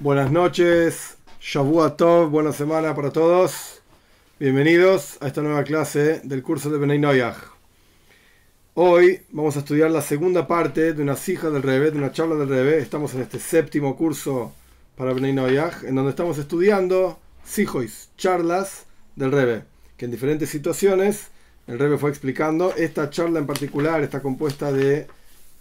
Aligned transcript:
Buenas 0.00 0.30
noches, 0.30 1.16
Shavua 1.40 1.96
Tov, 1.96 2.30
buena 2.30 2.52
semana 2.52 2.94
para 2.94 3.10
todos. 3.10 3.82
Bienvenidos 4.38 5.18
a 5.20 5.26
esta 5.26 5.42
nueva 5.42 5.64
clase 5.64 6.20
del 6.22 6.44
curso 6.44 6.70
de 6.70 6.78
Benay 6.78 7.00
Noyaj. 7.00 7.36
Hoy 8.74 9.22
vamos 9.32 9.56
a 9.56 9.58
estudiar 9.58 9.90
la 9.90 10.00
segunda 10.00 10.46
parte 10.46 10.92
de 10.92 11.02
una 11.02 11.16
hija 11.26 11.50
del 11.50 11.64
Rebe, 11.64 11.90
de 11.90 11.98
una 11.98 12.12
charla 12.12 12.36
del 12.36 12.48
Rebe. 12.48 12.78
Estamos 12.78 13.12
en 13.14 13.22
este 13.22 13.40
séptimo 13.40 13.96
curso 13.96 14.52
para 14.96 15.12
Benay 15.12 15.32
Noyaj, 15.32 15.82
en 15.84 15.96
donde 15.96 16.10
estamos 16.10 16.38
estudiando 16.38 17.18
sijois, 17.44 18.10
charlas 18.16 18.86
del 19.16 19.32
Rebe, 19.32 19.64
que 19.96 20.04
en 20.04 20.12
diferentes 20.12 20.48
situaciones 20.48 21.26
el 21.66 21.76
Rebe 21.76 21.98
fue 21.98 22.10
explicando. 22.10 22.72
Esta 22.76 23.10
charla 23.10 23.40
en 23.40 23.46
particular 23.48 24.00
está 24.04 24.22
compuesta 24.22 24.70
de 24.70 25.08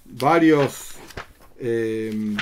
varios. 0.06 0.92
Eh, 1.60 2.38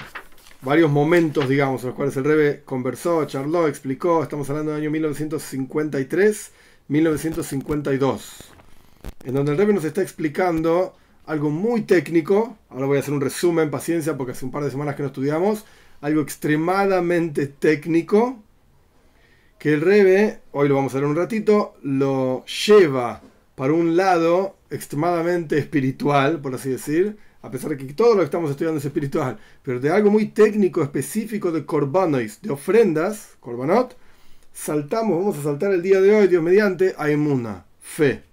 varios 0.62 0.92
momentos, 0.92 1.48
digamos, 1.48 1.82
en 1.82 1.88
los 1.88 1.96
cuales 1.96 2.16
el 2.18 2.24
Rebe 2.24 2.64
conversó, 2.64 3.26
charló, 3.26 3.68
explicó. 3.68 4.24
Estamos 4.24 4.50
hablando 4.50 4.72
del 4.72 4.82
año 4.82 4.92
1953-1952, 6.90 8.22
en 9.26 9.34
donde 9.34 9.52
el 9.52 9.58
Rebe 9.58 9.74
nos 9.74 9.86
está 9.86 10.02
explicando 10.02 10.96
algo 11.26 11.50
muy 11.50 11.82
técnico. 11.82 12.58
Ahora 12.70 12.86
voy 12.86 12.98
a 12.98 13.02
hacer 13.02 13.14
un 13.14 13.22
resumen, 13.22 13.72
paciencia, 13.72 14.18
porque 14.18 14.32
hace 14.34 14.46
un 14.46 14.52
par 14.52 14.64
de 14.64 14.72
semanas 14.72 14.96
que 14.96 15.04
no 15.04 15.08
estudiamos. 15.08 15.66
Algo 16.02 16.22
extremadamente 16.22 17.48
técnico, 17.48 18.38
que 19.58 19.74
el 19.74 19.82
Rebe, 19.82 20.42
hoy 20.52 20.68
lo 20.68 20.76
vamos 20.76 20.94
a 20.94 20.98
ver 21.00 21.06
un 21.06 21.16
ratito, 21.16 21.76
lo 21.82 22.46
lleva 22.46 23.22
para 23.56 23.74
un 23.74 23.96
lado 23.96 24.58
extremadamente 24.70 25.58
espiritual, 25.58 26.40
por 26.42 26.54
así 26.54 26.70
decir, 26.70 27.18
a 27.46 27.52
pesar 27.52 27.70
de 27.70 27.78
que 27.78 27.94
todo 27.94 28.16
lo 28.16 28.20
que 28.20 28.26
estamos 28.26 28.50
estudiando 28.50 28.80
es 28.80 28.86
espiritual, 28.86 29.38
pero 29.62 29.80
de 29.80 29.92
algo 29.92 30.10
muy 30.10 30.28
técnico, 30.28 30.82
específico 30.82 31.52
de 31.52 31.66
corbanois, 31.66 32.42
de 32.42 32.50
ofrendas, 32.50 33.38
corbanot, 33.40 33.96
saltamos, 34.52 35.20
vamos 35.20 35.38
a 35.38 35.44
saltar 35.44 35.72
el 35.72 35.84
día 35.84 36.02
de 36.02 36.16
hoy, 36.16 36.28
Dios 36.28 36.42
mediante, 36.42 36.96
a 36.98 37.10
emuna, 37.10 37.66
fe, 37.80 38.24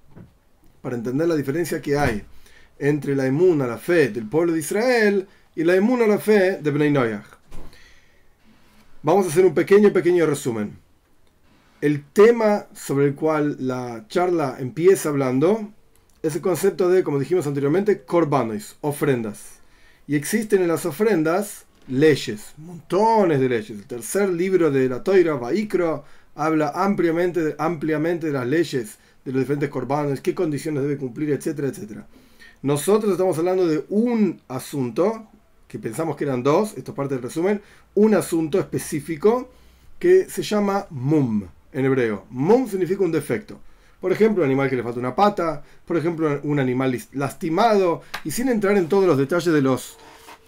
para 0.80 0.96
entender 0.96 1.28
la 1.28 1.36
diferencia 1.36 1.82
que 1.82 1.98
hay 1.98 2.24
entre 2.78 3.14
la 3.14 3.26
emuna, 3.26 3.66
la 3.66 3.78
fe 3.78 4.08
del 4.08 4.28
pueblo 4.28 4.54
de 4.54 4.60
Israel, 4.60 5.28
y 5.54 5.64
la 5.64 5.76
emuna, 5.76 6.06
la 6.06 6.18
fe 6.18 6.58
de 6.62 6.70
Bnei 6.70 6.90
Noyach. 6.90 7.26
Vamos 9.02 9.26
a 9.26 9.28
hacer 9.28 9.44
un 9.44 9.52
pequeño, 9.52 9.92
pequeño 9.92 10.24
resumen. 10.24 10.78
El 11.82 12.04
tema 12.04 12.66
sobre 12.74 13.06
el 13.06 13.14
cual 13.14 13.56
la 13.60 14.06
charla 14.08 14.56
empieza 14.58 15.10
hablando 15.10 15.70
es 16.22 16.36
el 16.36 16.40
concepto 16.40 16.88
de, 16.88 17.02
como 17.02 17.18
dijimos 17.18 17.46
anteriormente, 17.46 18.02
corbanos, 18.02 18.76
ofrendas. 18.80 19.60
Y 20.06 20.16
existen 20.16 20.62
en 20.62 20.68
las 20.68 20.86
ofrendas 20.86 21.64
leyes, 21.88 22.54
montones 22.58 23.40
de 23.40 23.48
leyes. 23.48 23.70
El 23.70 23.86
tercer 23.86 24.28
libro 24.28 24.70
de 24.70 24.88
la 24.88 25.02
Toira, 25.02 25.34
Vaikro, 25.34 26.04
habla 26.34 26.72
ampliamente, 26.74 27.56
ampliamente 27.58 28.28
de 28.28 28.32
las 28.32 28.46
leyes 28.46 28.98
de 29.24 29.32
los 29.32 29.40
diferentes 29.40 29.68
corbanos, 29.68 30.20
qué 30.20 30.34
condiciones 30.34 30.82
debe 30.82 30.96
cumplir, 30.96 31.30
etcétera, 31.30 31.68
etcétera. 31.68 32.06
Nosotros 32.62 33.12
estamos 33.12 33.36
hablando 33.38 33.66
de 33.66 33.84
un 33.88 34.40
asunto, 34.48 35.28
que 35.66 35.78
pensamos 35.78 36.16
que 36.16 36.24
eran 36.24 36.42
dos, 36.42 36.74
esto 36.76 36.92
es 36.92 36.96
parte 36.96 37.14
del 37.14 37.22
resumen, 37.22 37.60
un 37.94 38.14
asunto 38.14 38.60
específico 38.60 39.50
que 39.98 40.28
se 40.28 40.42
llama 40.42 40.86
mum 40.90 41.44
en 41.72 41.84
hebreo. 41.84 42.26
Mum 42.30 42.68
significa 42.68 43.02
un 43.02 43.12
defecto. 43.12 43.60
Por 44.02 44.10
ejemplo, 44.10 44.42
un 44.42 44.48
animal 44.50 44.68
que 44.68 44.74
le 44.74 44.82
falta 44.82 44.98
una 44.98 45.14
pata, 45.14 45.62
por 45.86 45.96
ejemplo, 45.96 46.40
un 46.42 46.58
animal 46.58 46.98
lastimado, 47.12 48.02
y 48.24 48.32
sin 48.32 48.48
entrar 48.48 48.76
en 48.76 48.88
todos 48.88 49.06
los 49.06 49.16
detalles 49.16 49.54
de 49.54 49.62
las 49.62 49.96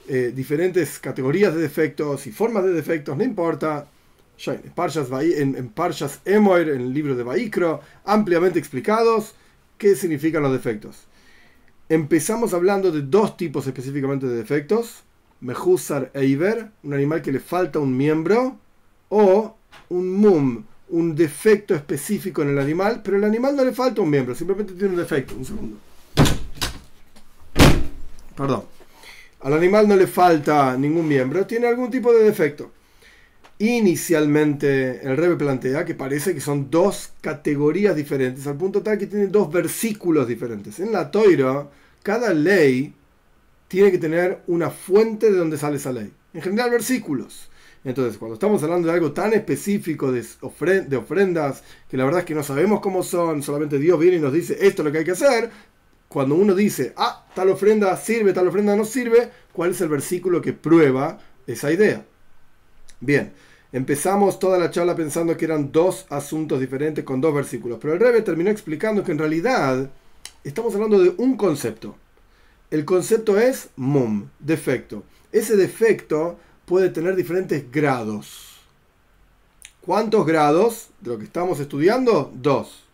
eh, 0.08 0.32
diferentes 0.34 0.98
categorías 0.98 1.54
de 1.54 1.62
defectos 1.62 2.26
y 2.26 2.32
formas 2.32 2.64
de 2.64 2.72
defectos, 2.72 3.16
no 3.16 3.22
importa. 3.22 3.86
En 4.46 4.72
Parshas, 4.74 5.08
en, 5.12 5.72
Emoir, 6.24 6.68
en 6.68 6.80
el 6.80 6.92
libro 6.92 7.14
de 7.14 7.22
Baikro, 7.22 7.80
ampliamente 8.04 8.58
explicados 8.58 9.36
qué 9.78 9.94
significan 9.94 10.42
los 10.42 10.50
defectos. 10.50 11.06
Empezamos 11.88 12.54
hablando 12.54 12.90
de 12.90 13.02
dos 13.02 13.36
tipos 13.36 13.68
específicamente 13.68 14.26
de 14.26 14.34
defectos. 14.34 15.04
Mejusar 15.40 16.10
e 16.12 16.24
Iber, 16.24 16.70
un 16.82 16.94
animal 16.94 17.22
que 17.22 17.30
le 17.30 17.38
falta 17.38 17.78
un 17.78 17.96
miembro, 17.96 18.58
o 19.10 19.56
un 19.90 20.12
mum, 20.12 20.64
un 20.88 21.14
defecto 21.14 21.74
específico 21.74 22.42
en 22.42 22.50
el 22.50 22.58
animal, 22.58 23.00
pero 23.02 23.16
el 23.16 23.24
animal 23.24 23.56
no 23.56 23.64
le 23.64 23.72
falta 23.72 24.02
un 24.02 24.10
miembro, 24.10 24.34
simplemente 24.34 24.74
tiene 24.74 24.90
un 24.90 24.96
defecto. 24.96 25.34
Un 25.34 25.44
segundo. 25.44 25.76
Perdón. 28.36 28.64
Al 29.40 29.52
animal 29.52 29.86
no 29.86 29.96
le 29.96 30.06
falta 30.06 30.76
ningún 30.76 31.06
miembro, 31.06 31.46
tiene 31.46 31.66
algún 31.66 31.90
tipo 31.90 32.12
de 32.12 32.24
defecto. 32.24 32.72
Inicialmente 33.58 35.00
el 35.06 35.16
Rebe 35.16 35.36
plantea 35.36 35.84
que 35.84 35.94
parece 35.94 36.34
que 36.34 36.40
son 36.40 36.70
dos 36.70 37.12
categorías 37.20 37.94
diferentes, 37.94 38.46
al 38.46 38.56
punto 38.56 38.82
tal 38.82 38.98
que 38.98 39.06
tiene 39.06 39.26
dos 39.28 39.52
versículos 39.52 40.26
diferentes. 40.26 40.80
En 40.80 40.92
la 40.92 41.10
Toira, 41.10 41.68
cada 42.02 42.32
ley 42.32 42.94
tiene 43.68 43.90
que 43.90 43.98
tener 43.98 44.42
una 44.46 44.70
fuente 44.70 45.30
de 45.30 45.36
donde 45.36 45.58
sale 45.58 45.76
esa 45.76 45.92
ley. 45.92 46.12
En 46.32 46.42
general, 46.42 46.70
versículos. 46.70 47.48
Entonces, 47.84 48.16
cuando 48.16 48.34
estamos 48.34 48.62
hablando 48.62 48.88
de 48.88 48.94
algo 48.94 49.12
tan 49.12 49.34
específico 49.34 50.10
de, 50.10 50.24
ofrendas, 50.40 51.62
que 51.88 51.98
la 51.98 52.04
verdad 52.04 52.20
es 52.20 52.26
que 52.26 52.34
no 52.34 52.42
sabemos 52.42 52.80
cómo 52.80 53.02
son, 53.02 53.42
solamente 53.42 53.78
Dios 53.78 53.98
viene 53.98 54.16
y 54.16 54.20
nos 54.20 54.32
dice 54.32 54.56
esto 54.60 54.80
es 54.80 54.86
lo 54.86 54.92
que 54.92 54.98
hay 54.98 55.04
que 55.04 55.10
hacer, 55.10 55.50
cuando 56.08 56.34
uno 56.34 56.54
dice, 56.54 56.94
ah, 56.96 57.26
tal 57.34 57.50
ofrenda 57.50 57.94
sirve, 57.98 58.32
tal 58.32 58.48
ofrenda 58.48 58.74
no 58.74 58.86
sirve, 58.86 59.30
¿cuál 59.52 59.72
es 59.72 59.80
el 59.82 59.88
versículo 59.88 60.40
que 60.40 60.54
prueba 60.54 61.18
esa 61.46 61.72
idea? 61.72 62.06
Bien, 63.00 63.34
empezamos 63.70 64.38
toda 64.38 64.56
la 64.56 64.70
charla 64.70 64.96
pensando 64.96 65.36
que 65.36 65.44
eran 65.44 65.70
dos 65.70 66.06
asuntos 66.08 66.60
diferentes 66.60 67.04
con 67.04 67.20
dos 67.20 67.34
versículos, 67.34 67.78
pero 67.82 67.92
el 67.92 68.00
Rebe 68.00 68.22
terminó 68.22 68.48
explicando 68.48 69.04
que 69.04 69.12
en 69.12 69.18
realidad 69.18 69.90
estamos 70.42 70.74
hablando 70.74 71.00
de 71.00 71.12
un 71.18 71.36
concepto. 71.36 71.96
El 72.70 72.86
concepto 72.86 73.38
es 73.38 73.68
mum, 73.76 74.28
defecto. 74.38 75.02
Ese 75.32 75.56
defecto 75.56 76.38
puede 76.64 76.90
tener 76.90 77.16
diferentes 77.16 77.70
grados. 77.70 78.58
¿Cuántos 79.80 80.26
grados 80.26 80.88
de 81.00 81.10
lo 81.10 81.18
que 81.18 81.24
estamos 81.24 81.60
estudiando? 81.60 82.32
Dos. 82.34 82.84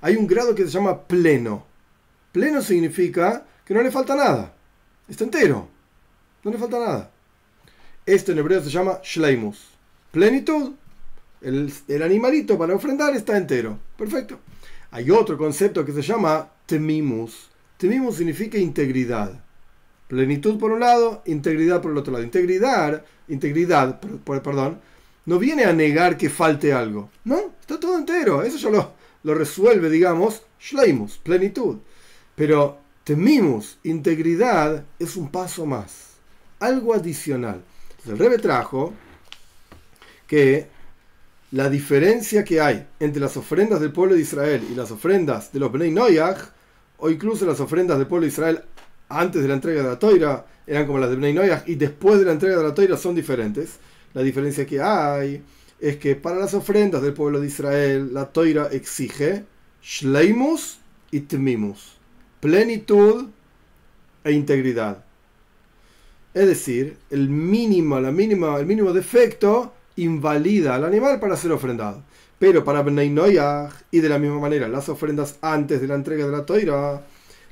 Hay 0.00 0.16
un 0.16 0.26
grado 0.26 0.54
que 0.54 0.64
se 0.64 0.70
llama 0.70 1.02
pleno. 1.02 1.64
Pleno 2.32 2.60
significa 2.62 3.46
que 3.64 3.74
no 3.74 3.82
le 3.82 3.90
falta 3.90 4.14
nada. 4.16 4.54
Está 5.08 5.24
entero. 5.24 5.68
No 6.42 6.50
le 6.50 6.58
falta 6.58 6.78
nada. 6.78 7.10
Esto 8.04 8.32
en 8.32 8.38
hebreo 8.38 8.62
se 8.62 8.70
llama 8.70 9.00
shleimus. 9.02 9.68
Plenitud. 10.10 10.72
El, 11.40 11.72
el 11.86 12.02
animalito 12.02 12.58
para 12.58 12.74
ofrendar 12.74 13.14
está 13.14 13.36
entero. 13.36 13.78
Perfecto. 13.96 14.40
Hay 14.90 15.10
otro 15.10 15.38
concepto 15.38 15.84
que 15.84 15.92
se 15.92 16.02
llama 16.02 16.48
temimus. 16.66 17.50
Temimus 17.76 18.16
significa 18.16 18.58
integridad. 18.58 19.45
Plenitud 20.08 20.58
por 20.58 20.70
un 20.72 20.80
lado, 20.80 21.22
integridad 21.26 21.82
por 21.82 21.92
el 21.92 21.98
otro 21.98 22.12
lado. 22.12 22.24
Integridad, 22.24 23.04
integridad, 23.28 24.00
perdón, 24.24 24.80
no 25.24 25.38
viene 25.38 25.64
a 25.64 25.72
negar 25.72 26.16
que 26.16 26.30
falte 26.30 26.72
algo. 26.72 27.10
No, 27.24 27.54
está 27.60 27.80
todo 27.80 27.98
entero. 27.98 28.42
Eso 28.42 28.58
ya 28.58 28.70
lo, 28.70 28.92
lo 29.24 29.34
resuelve, 29.34 29.90
digamos, 29.90 30.42
Shleimus, 30.60 31.18
plenitud. 31.18 31.78
Pero 32.36 32.78
temimos, 33.02 33.78
integridad 33.82 34.84
es 34.98 35.16
un 35.16 35.30
paso 35.30 35.66
más, 35.66 36.14
algo 36.60 36.94
adicional. 36.94 37.62
el 38.06 38.18
Rebe 38.18 38.38
trajo 38.38 38.92
que 40.26 40.68
la 41.52 41.68
diferencia 41.70 42.44
que 42.44 42.60
hay 42.60 42.86
entre 43.00 43.20
las 43.20 43.36
ofrendas 43.36 43.80
del 43.80 43.92
pueblo 43.92 44.14
de 44.14 44.22
Israel 44.22 44.66
y 44.70 44.74
las 44.74 44.90
ofrendas 44.90 45.52
de 45.52 45.60
los 45.60 45.72
Bnei 45.72 45.90
Noyach, 45.90 46.38
o 46.98 47.10
incluso 47.10 47.46
las 47.46 47.60
ofrendas 47.60 47.98
del 47.98 48.06
pueblo 48.06 48.26
de 48.26 48.32
Israel 48.32 48.62
antes 49.08 49.42
de 49.42 49.48
la 49.48 49.54
entrega 49.54 49.82
de 49.82 49.88
la 49.88 49.98
toira 49.98 50.46
eran 50.66 50.86
como 50.86 50.98
las 50.98 51.10
de 51.10 51.16
Bnei 51.16 51.32
Noyach 51.32 51.68
y 51.68 51.76
después 51.76 52.18
de 52.18 52.24
la 52.24 52.32
entrega 52.32 52.56
de 52.56 52.64
la 52.64 52.74
toira 52.74 52.96
son 52.96 53.14
diferentes. 53.14 53.78
La 54.14 54.22
diferencia 54.22 54.66
que 54.66 54.80
hay 54.80 55.42
es 55.78 55.96
que 55.98 56.16
para 56.16 56.36
las 56.36 56.54
ofrendas 56.54 57.02
del 57.02 57.12
pueblo 57.12 57.40
de 57.40 57.46
Israel 57.46 58.12
la 58.12 58.26
toira 58.26 58.68
exige 58.72 59.44
shleimus 59.82 60.78
y 61.10 61.20
temimus, 61.20 61.98
plenitud 62.40 63.26
e 64.24 64.32
integridad. 64.32 65.04
Es 66.34 66.46
decir, 66.46 66.98
el 67.10 67.28
mínimo, 67.28 67.98
la 68.00 68.10
mínima, 68.10 68.58
el 68.58 68.66
mínimo 68.66 68.92
defecto 68.92 69.72
invalida 69.96 70.74
al 70.74 70.84
animal 70.84 71.20
para 71.20 71.36
ser 71.36 71.52
ofrendado. 71.52 72.02
Pero 72.38 72.64
para 72.64 72.82
Bnei 72.82 73.08
Noyach 73.08 73.72
y 73.90 74.00
de 74.00 74.08
la 74.08 74.18
misma 74.18 74.40
manera 74.40 74.68
las 74.68 74.88
ofrendas 74.88 75.38
antes 75.40 75.80
de 75.80 75.86
la 75.86 75.94
entrega 75.94 76.26
de 76.26 76.32
la 76.32 76.44
toira 76.44 77.02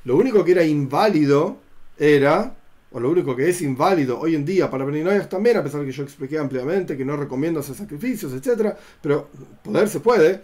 lo 0.04 0.16
único 0.16 0.44
que 0.44 0.52
era 0.52 0.64
inválido 0.64 1.58
era, 1.98 2.54
o 2.92 3.00
lo 3.00 3.10
único 3.10 3.34
que 3.34 3.48
es 3.48 3.62
inválido 3.62 4.20
hoy 4.20 4.34
en 4.34 4.44
día 4.44 4.70
para 4.70 4.84
Beninoyas 4.84 5.28
también, 5.28 5.56
a 5.56 5.64
pesar 5.64 5.80
de 5.80 5.86
que 5.86 5.92
yo 5.92 6.02
expliqué 6.02 6.38
ampliamente 6.38 6.96
que 6.96 7.04
no 7.04 7.16
recomiendo 7.16 7.60
hacer 7.60 7.74
sacrificios, 7.74 8.32
etc. 8.32 8.74
Pero 9.00 9.30
poder 9.62 9.88
se 9.88 10.00
puede. 10.00 10.42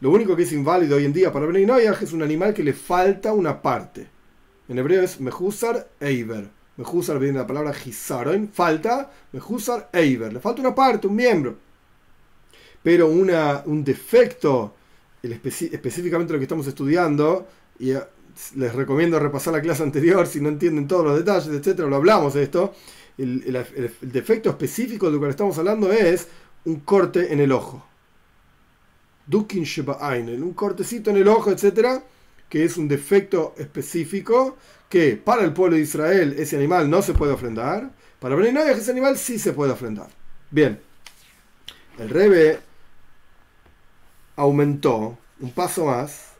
Lo 0.00 0.10
único 0.10 0.34
que 0.34 0.42
es 0.42 0.52
inválido 0.52 0.96
hoy 0.96 1.04
en 1.04 1.12
día 1.12 1.32
para 1.32 1.46
Beninoyas 1.46 2.02
es 2.02 2.12
un 2.12 2.22
animal 2.22 2.54
que 2.54 2.64
le 2.64 2.72
falta 2.72 3.32
una 3.32 3.60
parte. 3.60 4.08
En 4.68 4.78
hebreo 4.78 5.02
es 5.02 5.20
Mehusar 5.20 5.88
Eiber. 6.00 6.48
Mejusar 6.76 7.18
viene 7.18 7.38
la 7.38 7.46
palabra 7.46 7.74
gizaron, 7.74 8.48
falta 8.48 9.10
Mejusar 9.32 9.90
Eiber, 9.92 10.32
le 10.32 10.40
falta 10.40 10.62
una 10.62 10.74
parte, 10.74 11.06
un 11.06 11.14
miembro. 11.14 11.56
Pero 12.82 13.08
una, 13.08 13.62
un 13.66 13.84
defecto, 13.84 14.74
específicamente 15.22 16.32
lo 16.32 16.38
que 16.38 16.44
estamos 16.44 16.66
estudiando, 16.66 17.46
y 17.78 17.92
les 18.56 18.74
recomiendo 18.74 19.18
repasar 19.18 19.52
la 19.52 19.60
clase 19.60 19.82
anterior 19.82 20.26
si 20.26 20.40
no 20.40 20.48
entienden 20.48 20.88
todos 20.88 21.04
los 21.04 21.16
detalles, 21.16 21.48
etcétera, 21.48 21.88
lo 21.88 21.96
hablamos 21.96 22.34
de 22.34 22.42
esto. 22.42 22.74
El, 23.18 23.42
defecto 24.00 24.50
específico 24.50 25.06
de 25.06 25.12
lo 25.12 25.20
que 25.20 25.28
estamos 25.28 25.58
hablando 25.58 25.92
es 25.92 26.28
un 26.64 26.80
corte 26.80 27.32
en 27.32 27.40
el 27.40 27.52
ojo. 27.52 27.84
Dukin 29.26 29.64
un 30.42 30.54
cortecito 30.54 31.10
en 31.10 31.18
el 31.18 31.28
ojo, 31.28 31.50
etcétera, 31.50 32.02
que 32.48 32.64
es 32.64 32.76
un 32.76 32.88
defecto 32.88 33.54
específico 33.56 34.56
que 34.88 35.16
para 35.16 35.42
el 35.42 35.52
pueblo 35.52 35.76
de 35.76 35.82
Israel 35.82 36.34
ese 36.38 36.56
animal 36.56 36.90
no 36.90 37.00
se 37.00 37.14
puede 37.14 37.32
ofrendar, 37.32 37.90
para 38.18 38.34
Bnei 38.34 38.70
ese 38.70 38.90
animal 38.90 39.16
sí 39.16 39.38
se 39.38 39.52
puede 39.52 39.72
ofrendar. 39.72 40.08
Bien, 40.50 40.78
el 41.98 42.10
Rebe 42.10 42.60
aumentó 44.36 45.18
un 45.40 45.50
paso 45.52 45.86
más 45.86 46.31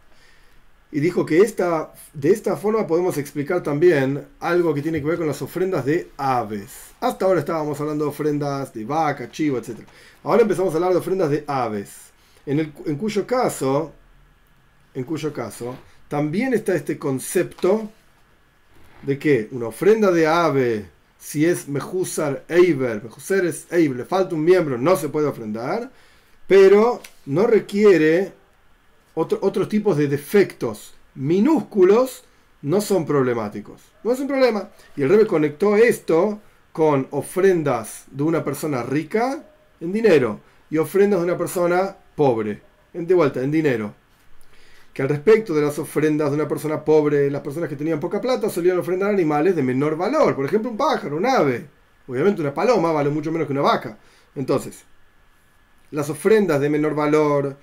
y 0.92 1.00
dijo 1.00 1.24
que 1.24 1.40
esta, 1.40 1.94
de 2.12 2.30
esta 2.30 2.54
forma 2.54 2.86
podemos 2.86 3.16
explicar 3.16 3.62
también 3.62 4.28
algo 4.38 4.74
que 4.74 4.82
tiene 4.82 5.00
que 5.00 5.06
ver 5.06 5.16
con 5.16 5.26
las 5.26 5.40
ofrendas 5.40 5.86
de 5.86 6.10
aves. 6.18 6.92
Hasta 7.00 7.24
ahora 7.24 7.40
estábamos 7.40 7.80
hablando 7.80 8.04
de 8.04 8.10
ofrendas 8.10 8.74
de 8.74 8.84
vaca, 8.84 9.30
chivo, 9.30 9.56
etc. 9.56 9.78
Ahora 10.22 10.42
empezamos 10.42 10.74
a 10.74 10.76
hablar 10.76 10.92
de 10.92 10.98
ofrendas 10.98 11.30
de 11.30 11.44
aves. 11.46 12.12
En, 12.44 12.60
el, 12.60 12.74
en 12.84 12.96
cuyo 12.96 13.26
caso, 13.26 13.90
en 14.92 15.04
cuyo 15.04 15.32
caso, 15.32 15.74
también 16.08 16.52
está 16.52 16.74
este 16.74 16.98
concepto 16.98 17.90
de 19.00 19.18
que 19.18 19.48
una 19.50 19.68
ofrenda 19.68 20.10
de 20.10 20.26
ave, 20.26 20.90
si 21.18 21.46
es 21.46 21.68
Mejusar 21.68 22.44
Eiber, 22.48 23.02
Mejusar 23.02 23.46
es 23.46 23.66
Eiber, 23.72 23.96
le 23.96 24.04
falta 24.04 24.34
un 24.34 24.44
miembro, 24.44 24.76
no 24.76 24.94
se 24.96 25.08
puede 25.08 25.26
ofrendar, 25.26 25.90
pero 26.46 27.00
no 27.24 27.46
requiere 27.46 28.32
otro, 29.14 29.38
otros 29.42 29.68
tipos 29.68 29.96
de 29.96 30.08
defectos 30.08 30.94
minúsculos, 31.14 32.24
no 32.62 32.80
son 32.80 33.04
problemáticos. 33.04 33.82
No 34.04 34.12
es 34.12 34.20
un 34.20 34.28
problema. 34.28 34.70
Y 34.96 35.02
el 35.02 35.08
Rebe 35.08 35.26
conectó 35.26 35.76
esto 35.76 36.40
con 36.72 37.08
ofrendas 37.10 38.04
de 38.10 38.22
una 38.22 38.44
persona 38.44 38.82
rica 38.82 39.44
en 39.80 39.92
dinero 39.92 40.40
y 40.70 40.78
ofrendas 40.78 41.20
de 41.20 41.26
una 41.26 41.36
persona 41.36 41.96
pobre, 42.14 42.62
en, 42.94 43.06
de 43.06 43.14
vuelta, 43.14 43.42
en 43.42 43.50
dinero 43.50 43.94
que 44.92 45.02
al 45.02 45.08
respecto 45.08 45.54
de 45.54 45.62
las 45.62 45.78
ofrendas 45.78 46.30
de 46.30 46.36
una 46.36 46.48
persona 46.48 46.84
pobre, 46.84 47.30
las 47.30 47.40
personas 47.40 47.68
que 47.68 47.76
tenían 47.76 48.00
poca 48.00 48.20
plata 48.20 48.50
solían 48.50 48.78
ofrendar 48.78 49.10
animales 49.10 49.56
de 49.56 49.62
menor 49.62 49.96
valor, 49.96 50.34
por 50.34 50.44
ejemplo 50.44 50.70
un 50.70 50.76
pájaro, 50.76 51.16
un 51.16 51.26
ave. 51.26 51.66
Obviamente 52.06 52.40
una 52.40 52.52
paloma 52.52 52.92
vale 52.92 53.08
mucho 53.08 53.32
menos 53.32 53.46
que 53.46 53.52
una 53.52 53.62
vaca. 53.62 53.96
Entonces, 54.34 54.84
las 55.90 56.10
ofrendas 56.10 56.60
de 56.60 56.68
menor 56.68 56.94
valor 56.94 57.56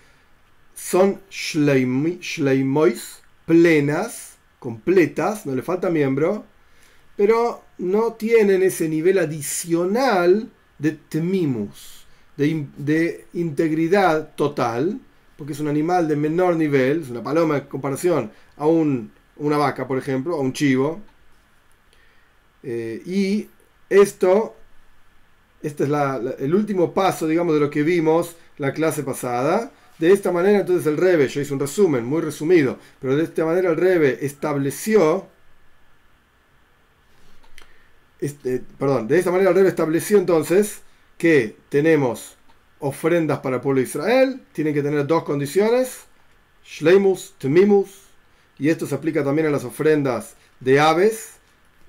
son 0.80 1.20
shleimois, 1.30 3.22
plenas, 3.46 4.38
completas, 4.60 5.46
no 5.46 5.54
le 5.54 5.62
falta 5.62 5.90
miembro, 5.90 6.46
pero 7.18 7.64
no 7.78 8.14
tienen 8.14 8.64
ese 8.64 8.88
nivel 8.88 9.20
adicional 9.20 10.50
de 10.78 10.92
temimus, 10.94 12.06
de, 12.38 12.66
de 12.78 13.26
integridad 13.34 14.34
total, 14.36 15.00
porque 15.38 15.52
es 15.54 15.60
un 15.60 15.68
animal 15.68 16.08
de 16.08 16.16
menor 16.16 16.56
nivel, 16.56 17.02
es 17.02 17.10
una 17.10 17.24
paloma 17.24 17.58
en 17.58 17.66
comparación 17.66 18.32
a 18.56 18.66
un, 18.66 19.12
una 19.36 19.58
vaca, 19.58 19.86
por 19.86 19.98
ejemplo, 19.98 20.36
a 20.36 20.40
un 20.40 20.54
chivo. 20.54 21.02
Eh, 22.64 23.02
y 23.06 23.50
esto, 23.90 24.56
este 25.62 25.84
es 25.84 25.90
el 26.40 26.56
último 26.56 26.94
paso, 26.94 27.28
digamos, 27.28 27.54
de 27.54 27.60
lo 27.60 27.70
que 27.70 27.84
vimos 27.84 28.38
la 28.58 28.74
clase 28.74 29.04
pasada. 29.04 29.74
De 30.00 30.12
esta 30.14 30.32
manera, 30.32 30.60
entonces 30.60 30.88
el 30.88 30.98
Rebe, 30.98 31.28
yo 31.28 31.42
hice 31.42 31.54
un 31.54 31.60
resumen 31.60 32.06
muy 32.06 32.22
resumido, 32.22 32.80
pero 33.00 33.18
de 33.18 33.24
esta 33.24 33.46
manera 33.46 33.70
el 33.70 33.76
Rebe 33.76 34.26
estableció, 34.26 35.28
este, 38.22 38.62
perdón, 38.78 39.08
de 39.10 39.20
esta 39.20 39.32
manera 39.32 39.50
el 39.50 39.56
Rebe 39.56 39.70
estableció 39.70 40.18
entonces 40.18 40.82
que 41.18 41.58
tenemos 41.68 42.38
ofrendas 42.80 43.40
para 43.40 43.58
el 43.58 43.62
pueblo 43.62 43.82
de 43.82 43.88
Israel, 43.88 44.42
tienen 44.54 44.74
que 44.74 44.82
tener 44.82 45.06
dos 45.06 45.26
condiciones, 45.26 46.06
Shleimus, 46.66 47.36
Temimus, 47.38 47.90
y 48.58 48.70
esto 48.70 48.88
se 48.88 48.96
aplica 48.96 49.24
también 49.24 49.48
a 49.48 49.52
las 49.52 49.64
ofrendas 49.64 50.36
de 50.60 50.80
aves. 50.80 51.39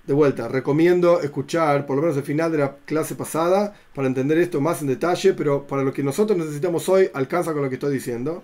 De 0.07 0.15
vuelta, 0.15 0.49
recomiendo 0.49 1.21
escuchar 1.21 1.87
por 1.87 1.97
lo 1.97 2.03
menos 2.03 2.17
el 2.17 2.23
final 2.23 2.51
de 2.51 2.59
la 2.59 2.77
clase 2.85 3.15
pasada 3.15 3.75
para 3.95 4.09
entender 4.09 4.39
esto 4.39 4.61
más 4.61 4.81
en 4.81 4.89
detalle, 4.89 5.35
pero 5.35 5.67
para 5.67 5.83
lo 5.85 5.93
que 5.93 6.03
nosotros 6.03 6.39
necesitamos 6.39 6.89
hoy 6.89 7.11
alcanza 7.15 7.53
con 7.53 7.63
lo 7.63 7.69
que 7.69 7.77
estoy 7.77 7.93
diciendo. 7.93 8.43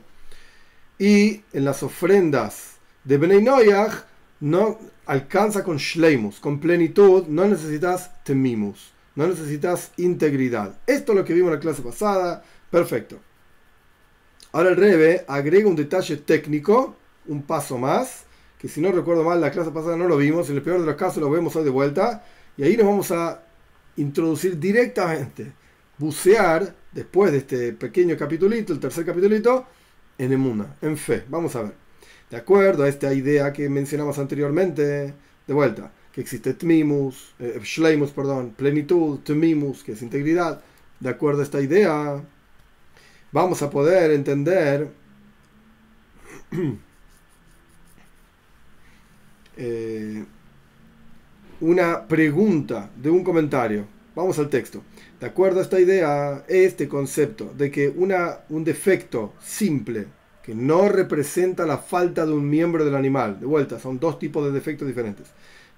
Y 0.98 1.42
en 1.52 1.64
las 1.64 1.82
ofrendas 1.82 2.76
de 3.04 3.18
Benei 3.18 3.42
Noyach 3.42 4.04
no 4.40 4.78
alcanza 5.06 5.64
con 5.64 5.78
Shleimus, 5.78 6.40
con 6.40 6.60
plenitud, 6.60 7.26
no 7.26 7.46
necesitas 7.46 8.22
Temimus 8.22 8.96
no 9.16 9.26
necesitas 9.26 9.90
integridad. 9.96 10.78
Esto 10.86 11.12
es 11.12 11.18
lo 11.18 11.24
que 11.24 11.34
vimos 11.34 11.48
en 11.48 11.54
la 11.54 11.60
clase 11.60 11.82
pasada, 11.82 12.44
perfecto. 12.70 13.18
Ahora 14.52 14.68
el 14.68 14.76
Rebe 14.76 15.24
agrega 15.26 15.68
un 15.68 15.74
detalle 15.74 16.18
técnico, 16.18 16.94
un 17.26 17.42
paso 17.42 17.78
más, 17.78 18.24
que 18.66 18.72
si 18.72 18.80
no 18.80 18.90
recuerdo 18.90 19.22
mal, 19.22 19.40
la 19.40 19.52
clase 19.52 19.70
pasada 19.70 19.96
no 19.96 20.08
lo 20.08 20.16
vimos, 20.16 20.50
en 20.50 20.56
el 20.56 20.62
peor 20.62 20.80
de 20.80 20.86
los 20.86 20.96
casos 20.96 21.22
lo 21.22 21.30
vemos 21.30 21.54
hoy 21.54 21.62
de 21.62 21.70
vuelta, 21.70 22.24
y 22.56 22.64
ahí 22.64 22.76
nos 22.76 22.86
vamos 22.86 23.12
a 23.12 23.42
introducir 23.96 24.58
directamente, 24.58 25.52
bucear, 25.98 26.74
después 26.90 27.30
de 27.30 27.38
este 27.38 27.72
pequeño 27.74 28.16
capitulito, 28.16 28.72
el 28.72 28.80
tercer 28.80 29.06
capitulito, 29.06 29.66
en 30.18 30.32
emuna, 30.32 30.76
en 30.82 30.96
fe. 30.96 31.22
Vamos 31.28 31.54
a 31.54 31.62
ver. 31.62 31.74
De 32.28 32.36
acuerdo 32.36 32.82
a 32.82 32.88
esta 32.88 33.14
idea 33.14 33.52
que 33.52 33.68
mencionamos 33.68 34.18
anteriormente, 34.18 35.14
de 35.46 35.54
vuelta 35.54 35.92
que 36.12 36.22
existe 36.22 36.54
tmimus, 36.54 37.34
eh, 37.38 37.60
perdón, 38.16 38.54
plenitud, 38.56 39.20
tmimus, 39.20 39.84
que 39.84 39.92
es 39.92 40.02
integridad. 40.02 40.60
De 40.98 41.08
acuerdo 41.08 41.40
a 41.40 41.44
esta 41.44 41.60
idea, 41.60 42.20
vamos 43.30 43.62
a 43.62 43.70
poder 43.70 44.10
entender 44.10 44.88
eh, 49.56 50.24
una 51.60 52.06
pregunta 52.06 52.90
de 52.96 53.10
un 53.10 53.24
comentario. 53.24 53.86
Vamos 54.14 54.38
al 54.38 54.48
texto. 54.48 54.82
De 55.20 55.26
acuerdo 55.26 55.60
a 55.60 55.62
esta 55.62 55.80
idea, 55.80 56.44
este 56.48 56.88
concepto 56.88 57.52
de 57.56 57.70
que 57.70 57.88
una, 57.88 58.40
un 58.48 58.64
defecto 58.64 59.34
simple 59.40 60.06
que 60.42 60.54
no 60.54 60.88
representa 60.88 61.66
la 61.66 61.78
falta 61.78 62.24
de 62.24 62.32
un 62.32 62.48
miembro 62.48 62.84
del 62.84 62.94
animal, 62.94 63.40
de 63.40 63.46
vuelta, 63.46 63.78
son 63.78 63.98
dos 63.98 64.18
tipos 64.18 64.44
de 64.44 64.52
defectos 64.52 64.86
diferentes 64.86 65.26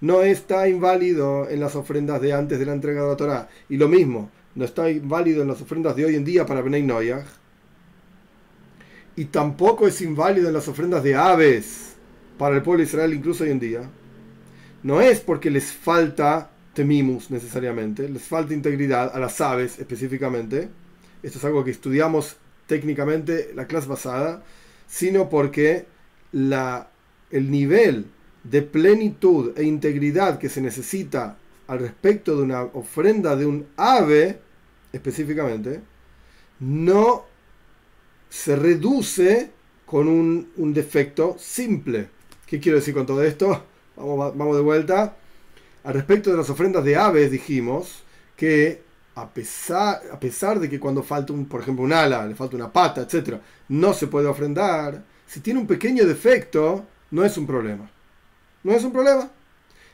no 0.01 0.23
está 0.23 0.69
inválido 0.69 1.49
en 1.49 1.61
las 1.61 1.75
ofrendas 1.75 2.21
de 2.21 2.33
antes 2.33 2.59
de 2.59 2.67
la 2.67 2.73
entrega 2.73 3.03
de 3.03 3.09
la 3.09 3.17
Torah. 3.17 3.49
Y 3.69 3.77
lo 3.77 3.89
mismo, 3.89 4.31
no 4.55 4.65
está 4.65 4.91
inválido 4.91 5.43
en 5.43 5.49
las 5.49 5.61
ofrendas 5.61 5.97
de 5.97 6.05
hoy 6.05 6.15
en 6.15 6.25
día 6.25 6.47
para 6.47 6.63
Benay 6.63 6.83
Noyach. 6.83 7.27
Y 9.17 9.27
tampoco 9.27 9.89
es 9.89 10.01
inválido 10.01 10.49
en 10.49 10.55
las 10.55 10.69
ofrendas 10.69 11.03
de 11.03 11.17
aves 11.17 11.97
para 12.39 12.57
el 12.57 12.63
pueblo 12.63 12.83
de 12.83 12.89
Israel, 12.89 13.13
incluso 13.13 13.45
hoy 13.45 13.51
en 13.51 13.61
día. 13.61 13.91
No 14.83 15.01
es 15.01 15.21
porque 15.21 15.51
les 15.51 15.73
falta 15.73 16.51
temimus 16.73 17.31
necesariamente, 17.31 18.09
les 18.09 18.23
falta 18.23 18.55
integridad 18.55 19.15
a 19.15 19.19
las 19.19 19.41
aves 19.41 19.79
específicamente. 19.79 20.69
Esto 21.23 21.39
es 21.39 21.45
algo 21.45 21.65
que 21.65 21.73
estudiamos 21.73 22.37
técnicamente 22.67 23.51
la 23.55 23.67
clase 23.67 23.89
pasada, 23.89 24.45
sino 24.87 25.29
porque 25.29 25.87
la, 26.33 26.89
el 27.31 27.51
nivel 27.51 28.07
de 28.45 28.63
plenitud 28.63 29.53
e 29.57 29.65
integridad 29.65 30.39
que 30.39 30.49
se 30.49 30.61
necesita 30.61 31.37
al 31.67 31.81
respecto 31.81 32.37
de 32.37 32.43
una 32.43 32.63
ofrenda 32.63 33.37
de 33.37 33.47
un 33.47 33.67
ave, 33.77 34.41
específicamente, 34.93 35.81
no 36.61 37.27
se 38.31 38.57
reduce 38.57 39.51
con 39.85 40.09
un, 40.09 40.75
defecto 40.75 41.37
simple. 41.39 42.09
¿Qué 42.49 42.61
quiero 42.61 42.79
decir 42.79 42.95
con 42.95 43.05
todo 43.05 43.23
esto? 43.23 43.65
Vamos, 43.97 44.37
vamos 44.37 44.57
de 44.57 44.63
vuelta. 44.63 45.17
Al 45.85 45.95
respecto 45.95 46.31
de 46.31 46.37
las 46.39 46.49
ofrendas 46.49 46.83
de 46.83 46.97
aves, 46.97 47.31
dijimos 47.31 48.03
que 48.37 48.83
a 49.15 49.29
pesar, 49.29 50.01
a 50.13 50.19
pesar 50.19 50.59
de 50.59 50.71
que 50.71 50.81
cuando 50.81 51.03
falta, 51.03 51.33
un, 51.33 51.47
por 51.47 51.61
ejemplo, 51.61 51.85
un 51.85 51.93
ala, 51.93 52.25
le 52.25 52.35
falta 52.35 52.57
una 52.57 52.73
pata, 52.73 53.03
etc., 53.03 53.39
no 53.69 53.93
se 53.93 54.07
puede 54.07 54.29
ofrendar, 54.29 55.05
si 55.27 55.41
tiene 55.41 55.61
un 55.61 55.67
pequeño 55.67 56.07
defecto, 56.07 56.87
no 57.11 57.23
es 57.23 57.37
un 57.37 57.47
problema. 57.47 57.91
No 58.63 58.73
es 58.73 58.83
un 58.83 58.93
problema. 58.93 59.31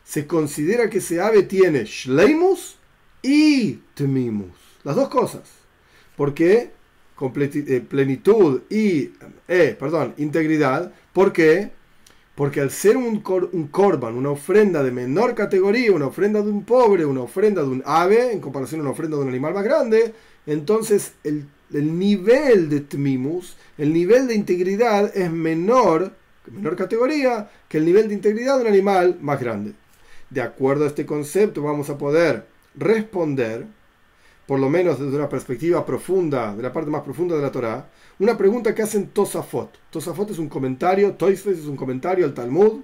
Se 0.05 0.27
considera 0.27 0.89
que 0.89 0.99
ese 0.99 1.21
ave 1.21 1.43
tiene 1.43 1.85
shleimus 1.85 2.77
y 3.23 3.81
temimus. 3.95 4.57
Las 4.85 4.95
dos 4.95 5.09
cosas. 5.09 5.43
Porque 6.17 6.71
eh, 7.21 7.81
plenitud 7.89 8.63
y, 8.71 9.11
eh, 9.49 9.77
perdón, 9.79 10.15
integridad. 10.19 10.93
Porque 11.13 11.73
Porque 12.35 12.61
al 12.61 12.71
ser 12.71 12.97
un, 12.97 13.23
un 13.53 13.69
korban, 13.69 14.17
una 14.17 14.31
ofrenda 14.31 14.83
de 14.83 14.91
menor 14.91 15.35
categoría, 15.35 15.93
una 15.93 16.09
ofrenda 16.09 16.43
de 16.43 16.51
un 16.51 16.65
pobre, 16.65 17.05
una 17.05 17.21
ofrenda 17.23 17.63
de 17.63 17.69
un 17.69 17.83
ave, 17.87 18.33
en 18.33 18.41
comparación 18.41 18.81
a 18.81 18.85
una 18.85 18.93
ofrenda 18.93 19.17
de 19.17 19.23
un 19.23 19.29
animal 19.29 19.55
más 19.55 19.65
grande, 19.65 20.15
entonces 20.47 21.13
el, 21.23 21.47
el 21.73 21.97
nivel 21.99 22.69
de 22.69 22.81
tmimus, 22.81 23.57
el 23.79 23.93
nivel 23.93 24.27
de 24.27 24.35
integridad 24.35 25.17
es 25.17 25.31
menor, 25.31 26.13
menor 26.51 26.77
categoría, 26.77 27.51
que 27.69 27.79
el 27.79 27.85
nivel 27.85 28.09
de 28.09 28.15
integridad 28.15 28.57
de 28.57 28.63
un 28.63 28.69
animal 28.69 29.19
más 29.21 29.41
grande. 29.41 29.75
De 30.31 30.43
acuerdo 30.43 30.85
a 30.85 30.89
este 30.89 31.07
concepto 31.07 31.63
vamos 31.63 31.89
a 31.91 31.99
poder 31.99 32.47
responder, 32.75 33.67
por 34.47 34.61
lo 34.61 34.69
menos 34.69 35.01
desde 35.01 35.17
una 35.17 35.29
perspectiva 35.29 35.87
profunda, 35.87 36.55
de 36.55 36.63
la 36.63 36.73
parte 36.73 36.91
más 36.91 37.03
profunda 37.03 37.37
de 37.37 37.43
la 37.43 37.51
Torah, 37.51 37.89
una 38.19 38.37
pregunta 38.37 38.75
que 38.75 38.83
hacen 38.83 39.09
Tosafot. 39.09 39.71
Tosafot 39.91 40.31
es 40.31 40.39
un 40.39 40.49
comentario, 40.49 41.15
Toisfes 41.15 41.61
es 41.61 41.67
un 41.67 41.77
comentario 41.77 42.25
al 42.25 42.35
Talmud. 42.35 42.83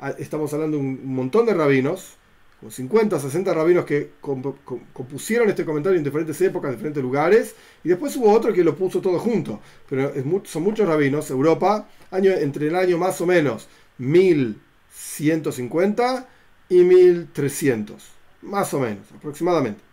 Ah, 0.00 0.12
estamos 0.18 0.52
hablando 0.52 0.76
de 0.76 0.82
un 0.82 1.14
montón 1.14 1.46
de 1.46 1.54
rabinos, 1.54 2.16
como 2.60 2.70
50, 2.70 3.18
60 3.18 3.54
rabinos 3.54 3.84
que 3.84 4.12
compusieron 4.20 5.48
este 5.48 5.64
comentario 5.64 5.98
en 5.98 6.04
diferentes 6.04 6.40
épocas, 6.40 6.70
en 6.70 6.76
diferentes 6.76 7.02
lugares, 7.02 7.56
y 7.84 7.88
después 7.88 8.16
hubo 8.16 8.32
otro 8.32 8.52
que 8.52 8.62
lo 8.62 8.76
puso 8.76 9.00
todo 9.00 9.18
junto. 9.18 9.60
Pero 9.88 10.12
son 10.44 10.62
muchos 10.62 10.88
rabinos, 10.88 11.30
Europa, 11.30 11.88
año, 12.10 12.30
entre 12.32 12.68
el 12.68 12.76
año 12.76 12.98
más 12.98 13.20
o 13.20 13.26
menos 13.26 13.68
1150 13.98 16.28
y 16.68 16.84
1300 16.84 18.18
más 18.42 18.72
o 18.74 18.80
menos, 18.80 19.10
aproximadamente. 19.16 19.87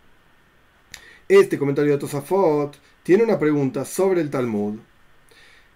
Este 1.28 1.58
comentario 1.58 1.90
de 1.90 1.98
Tosafot 1.98 2.78
tiene 3.02 3.24
una 3.24 3.36
pregunta 3.36 3.84
sobre 3.84 4.20
el 4.20 4.30
Talmud. 4.30 4.78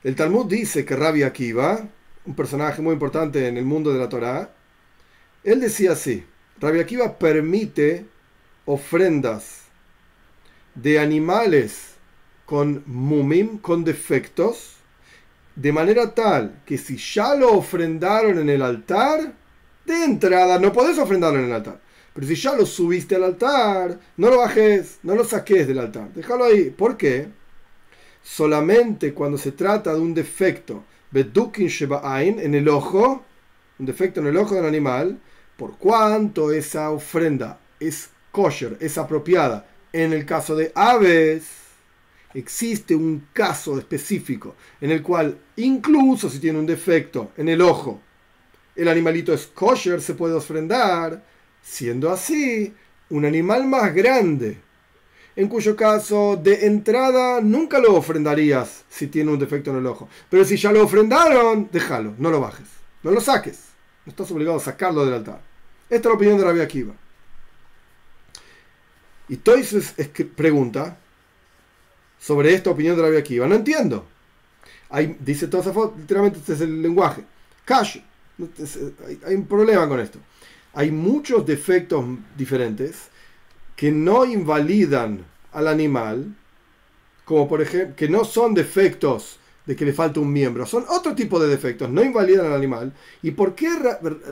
El 0.04 0.14
Talmud 0.14 0.46
dice 0.46 0.84
que 0.84 0.94
Rabbi 0.94 1.24
Akiva, 1.24 1.88
un 2.24 2.34
personaje 2.36 2.80
muy 2.80 2.92
importante 2.92 3.48
en 3.48 3.56
el 3.56 3.64
mundo 3.64 3.92
de 3.92 3.98
la 3.98 4.08
Torá, 4.08 4.54
él 5.42 5.60
decía 5.60 5.92
así, 5.92 6.24
Rabbi 6.60 6.78
Akiva 6.78 7.18
permite 7.18 8.06
ofrendas 8.64 9.62
de 10.76 11.00
animales 11.00 11.94
con 12.46 12.84
mumim, 12.86 13.58
con 13.58 13.82
defectos, 13.82 14.76
de 15.56 15.72
manera 15.72 16.14
tal 16.14 16.62
que 16.64 16.78
si 16.78 16.96
ya 16.96 17.34
lo 17.34 17.54
ofrendaron 17.54 18.38
en 18.38 18.50
el 18.50 18.62
altar, 18.62 19.32
de 19.84 20.04
entrada 20.04 20.60
no 20.60 20.72
podés 20.72 20.96
ofrendarlo 20.96 21.40
en 21.40 21.46
el 21.46 21.52
altar. 21.52 21.80
Pero 22.20 22.34
si 22.34 22.42
ya 22.42 22.54
lo 22.54 22.66
subiste 22.66 23.16
al 23.16 23.24
altar, 23.24 23.98
no 24.18 24.28
lo 24.28 24.40
bajes, 24.40 24.98
no 25.04 25.14
lo 25.14 25.24
saques 25.24 25.66
del 25.66 25.78
altar, 25.78 26.12
déjalo 26.12 26.44
ahí. 26.44 26.68
¿Por 26.68 26.98
qué? 26.98 27.28
Solamente 28.22 29.14
cuando 29.14 29.38
se 29.38 29.52
trata 29.52 29.94
de 29.94 30.00
un 30.00 30.12
defecto, 30.12 30.84
en 31.14 32.54
el 32.54 32.68
ojo, 32.68 33.24
un 33.78 33.86
defecto 33.86 34.20
en 34.20 34.26
el 34.26 34.36
ojo 34.36 34.54
del 34.54 34.66
animal, 34.66 35.18
por 35.56 35.78
cuanto 35.78 36.52
esa 36.52 36.90
ofrenda 36.90 37.58
es 37.80 38.10
kosher, 38.30 38.76
es 38.80 38.98
apropiada. 38.98 39.66
En 39.90 40.12
el 40.12 40.26
caso 40.26 40.54
de 40.54 40.72
aves, 40.74 41.44
existe 42.34 42.94
un 42.94 43.28
caso 43.32 43.78
específico 43.78 44.56
en 44.82 44.90
el 44.90 45.02
cual, 45.02 45.38
incluso 45.56 46.28
si 46.28 46.38
tiene 46.38 46.58
un 46.58 46.66
defecto 46.66 47.32
en 47.38 47.48
el 47.48 47.62
ojo, 47.62 47.98
el 48.76 48.88
animalito 48.88 49.32
es 49.32 49.46
kosher, 49.46 50.02
se 50.02 50.12
puede 50.12 50.34
ofrendar 50.34 51.29
Siendo 51.62 52.10
así, 52.10 52.74
un 53.10 53.24
animal 53.24 53.66
más 53.66 53.94
grande, 53.94 54.58
en 55.36 55.48
cuyo 55.48 55.76
caso 55.76 56.36
de 56.36 56.66
entrada 56.66 57.40
nunca 57.40 57.78
lo 57.78 57.94
ofrendarías 57.94 58.84
si 58.88 59.06
tiene 59.08 59.30
un 59.30 59.38
defecto 59.38 59.70
en 59.70 59.78
el 59.78 59.86
ojo. 59.86 60.08
Pero 60.28 60.44
si 60.44 60.56
ya 60.56 60.72
lo 60.72 60.84
ofrendaron, 60.84 61.68
déjalo, 61.70 62.14
no 62.18 62.30
lo 62.30 62.40
bajes, 62.40 62.66
no 63.02 63.10
lo 63.10 63.20
saques. 63.20 63.70
No 64.06 64.10
estás 64.10 64.30
obligado 64.30 64.56
a 64.56 64.60
sacarlo 64.60 65.04
del 65.04 65.14
altar. 65.14 65.40
Esta 65.88 66.08
es 66.08 66.12
la 66.12 66.12
opinión 66.12 66.38
de 66.38 66.44
Rabbi 66.44 66.60
Akiva. 66.60 66.94
Y 69.28 69.36
Toises 69.36 69.94
pregunta 70.34 70.96
sobre 72.18 72.54
esta 72.54 72.70
opinión 72.70 72.96
de 72.96 73.02
Rabbi 73.02 73.16
Akiva. 73.16 73.46
No 73.46 73.54
entiendo. 73.54 74.06
Hay, 74.88 75.16
dice 75.20 75.46
Tosafot, 75.46 75.96
literalmente 75.96 76.38
este 76.38 76.54
es 76.54 76.60
el 76.62 76.82
lenguaje. 76.82 77.22
Cash. 77.64 77.98
Hay 79.26 79.34
un 79.34 79.46
problema 79.46 79.86
con 79.86 80.00
esto 80.00 80.18
hay 80.74 80.90
muchos 80.90 81.46
defectos 81.46 82.04
diferentes 82.36 83.08
que 83.76 83.90
no 83.90 84.24
invalidan 84.24 85.24
al 85.52 85.68
animal, 85.68 86.36
como 87.24 87.48
por 87.48 87.62
ejemplo, 87.62 87.96
que 87.96 88.08
no 88.08 88.24
son 88.24 88.54
defectos 88.54 89.38
de 89.66 89.76
que 89.76 89.84
le 89.84 89.92
falta 89.92 90.20
un 90.20 90.32
miembro, 90.32 90.66
son 90.66 90.84
otro 90.88 91.14
tipo 91.14 91.38
de 91.38 91.48
defectos, 91.48 91.88
no 91.90 92.02
invalidan 92.02 92.46
al 92.46 92.54
animal. 92.54 92.92
¿Y 93.22 93.32
por 93.32 93.54
qué 93.54 93.70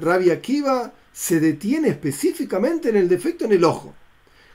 Rabia 0.01 0.35
Akiva 0.35 0.93
se 1.13 1.41
detiene 1.41 1.89
específicamente 1.89 2.89
en 2.89 2.97
el 2.97 3.09
defecto 3.09 3.45
en 3.45 3.53
el 3.53 3.65
ojo? 3.65 3.95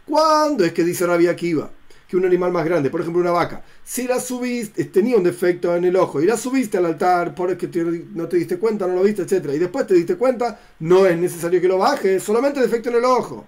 ¿Cuándo 0.06 0.66
es 0.66 0.74
que 0.74 0.84
dice 0.84 1.08
Rabia 1.08 1.32
Akiva? 1.32 1.72
Un 2.18 2.26
animal 2.26 2.52
más 2.52 2.66
grande, 2.66 2.90
por 2.90 3.02
ejemplo 3.02 3.22
una 3.22 3.32
vaca, 3.32 3.64
si 3.84 4.08
la 4.08 4.20
subiste, 4.20 4.86
tenía 4.86 5.18
un 5.18 5.24
defecto 5.24 5.76
en 5.76 5.86
el 5.86 5.96
ojo 5.96 6.22
y 6.22 6.26
la 6.26 6.38
subiste 6.38 6.78
al 6.78 6.86
altar 6.86 7.34
porque 7.36 7.70
no 8.14 8.28
te 8.28 8.38
diste 8.38 8.58
cuenta, 8.58 8.88
no 8.88 8.96
lo 8.96 9.04
viste, 9.04 9.24
etc. 9.24 9.50
Y 9.54 9.60
después 9.60 9.88
te 9.88 9.94
diste 9.94 10.16
cuenta, 10.16 10.60
no 10.80 11.06
es 11.06 11.18
necesario 11.18 11.62
que 11.62 11.68
lo 11.68 11.78
bajes, 11.78 12.24
solamente 12.24 12.60
defecto 12.60 12.90
en 12.90 12.96
el 12.96 13.06
ojo. 13.06 13.46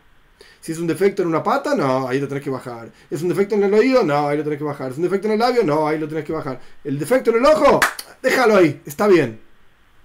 Si 0.61 0.71
es 0.71 0.79
un 0.79 0.87
defecto 0.87 1.21
en 1.21 1.27
una 1.27 1.43
pata, 1.43 1.75
no, 1.75 2.07
ahí 2.07 2.19
lo 2.19 2.27
tenés 2.27 2.43
que 2.43 2.49
bajar. 2.49 2.89
¿Es 3.11 3.21
un 3.21 3.29
defecto 3.29 3.53
en 3.53 3.63
el 3.63 3.73
oído? 3.73 4.03
No, 4.03 4.27
ahí 4.27 4.37
lo 4.37 4.43
tenés 4.43 4.57
que 4.57 4.65
bajar. 4.65 4.91
¿Es 4.91 4.97
un 4.97 5.03
defecto 5.03 5.27
en 5.27 5.33
el 5.33 5.39
labio? 5.39 5.63
No, 5.63 5.87
ahí 5.87 5.99
lo 5.99 6.07
tenés 6.07 6.25
que 6.25 6.33
bajar. 6.33 6.59
El 6.83 6.97
defecto 6.97 7.29
en 7.29 7.37
el 7.37 7.45
ojo, 7.45 7.79
déjalo 8.21 8.57
ahí, 8.57 8.81
está 8.83 9.07
bien. 9.07 9.39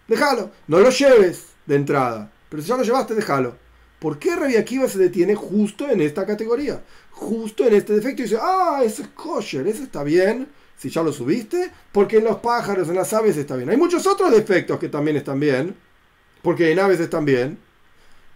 Déjalo, 0.06 0.50
no 0.66 0.80
lo 0.80 0.90
lleves 0.90 1.46
de 1.64 1.76
entrada. 1.76 2.30
Pero 2.50 2.62
si 2.62 2.68
ya 2.68 2.76
lo 2.76 2.82
llevaste, 2.82 3.14
déjalo. 3.14 3.56
¿Por 4.00 4.18
qué 4.18 4.34
Rabbi 4.34 4.56
Akiva 4.56 4.88
se 4.88 4.98
detiene 4.98 5.34
justo 5.34 5.88
en 5.88 6.00
esta 6.00 6.26
categoría? 6.26 6.82
Justo 7.10 7.66
en 7.66 7.74
este 7.74 7.92
defecto 7.92 8.22
y 8.22 8.24
dice, 8.24 8.38
ah, 8.40 8.80
eso 8.82 9.02
es 9.02 9.08
kosher, 9.08 9.66
eso 9.66 9.82
está 9.82 10.02
bien, 10.02 10.48
si 10.78 10.88
ya 10.88 11.02
lo 11.02 11.12
subiste, 11.12 11.70
porque 11.92 12.16
en 12.16 12.24
los 12.24 12.38
pájaros, 12.38 12.88
en 12.88 12.94
las 12.94 13.12
aves 13.12 13.36
está 13.36 13.56
bien. 13.56 13.68
Hay 13.68 13.76
muchos 13.76 14.06
otros 14.06 14.32
defectos 14.32 14.78
que 14.78 14.88
también 14.88 15.18
están 15.18 15.38
bien, 15.38 15.76
porque 16.40 16.72
en 16.72 16.78
aves 16.78 16.98
están 16.98 17.26
bien. 17.26 17.58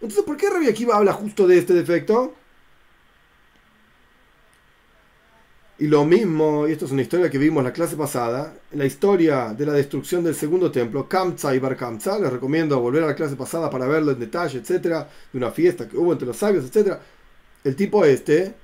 Entonces, 0.02 0.22
¿por 0.24 0.36
qué 0.36 0.50
Rabbi 0.50 0.68
Akiva 0.68 0.96
habla 0.96 1.14
justo 1.14 1.46
de 1.46 1.56
este 1.56 1.72
defecto? 1.72 2.34
Y 5.76 5.88
lo 5.88 6.04
mismo, 6.04 6.68
y 6.68 6.72
esto 6.72 6.84
es 6.84 6.92
una 6.92 7.02
historia 7.02 7.28
que 7.28 7.38
vimos 7.38 7.64
la 7.64 7.72
clase 7.72 7.96
pasada, 7.96 8.54
la 8.72 8.84
historia 8.84 9.52
de 9.52 9.66
la 9.66 9.72
destrucción 9.72 10.22
del 10.22 10.36
segundo 10.36 10.70
templo, 10.70 11.08
Kamsa 11.08 11.52
y 11.52 11.58
Bar 11.58 11.76
Kamsa, 11.76 12.16
les 12.20 12.32
recomiendo 12.32 12.78
volver 12.78 13.02
a 13.02 13.08
la 13.08 13.14
clase 13.16 13.34
pasada 13.34 13.68
para 13.70 13.88
verlo 13.88 14.12
en 14.12 14.20
detalle, 14.20 14.60
etcétera, 14.60 15.08
de 15.32 15.38
una 15.38 15.50
fiesta 15.50 15.88
que 15.88 15.96
hubo 15.96 16.12
entre 16.12 16.28
los 16.28 16.36
sabios, 16.36 16.64
etcétera. 16.64 17.00
El 17.64 17.74
tipo 17.74 18.04
este, 18.04 18.54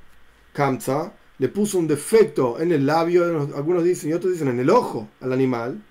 Kamsa, 0.53 1.13
le 1.39 1.49
puso 1.49 1.79
un 1.79 1.89
defecto 1.89 2.61
en 2.61 2.71
el 2.71 2.87
labio, 2.87 3.25
algunos 3.57 3.83
dicen 3.83 4.11
y 4.11 4.13
otros 4.13 4.35
dicen 4.35 4.49
en 4.49 4.61
el 4.61 4.71
ojo 4.71 5.09
al 5.21 5.33
animal. 5.33 5.83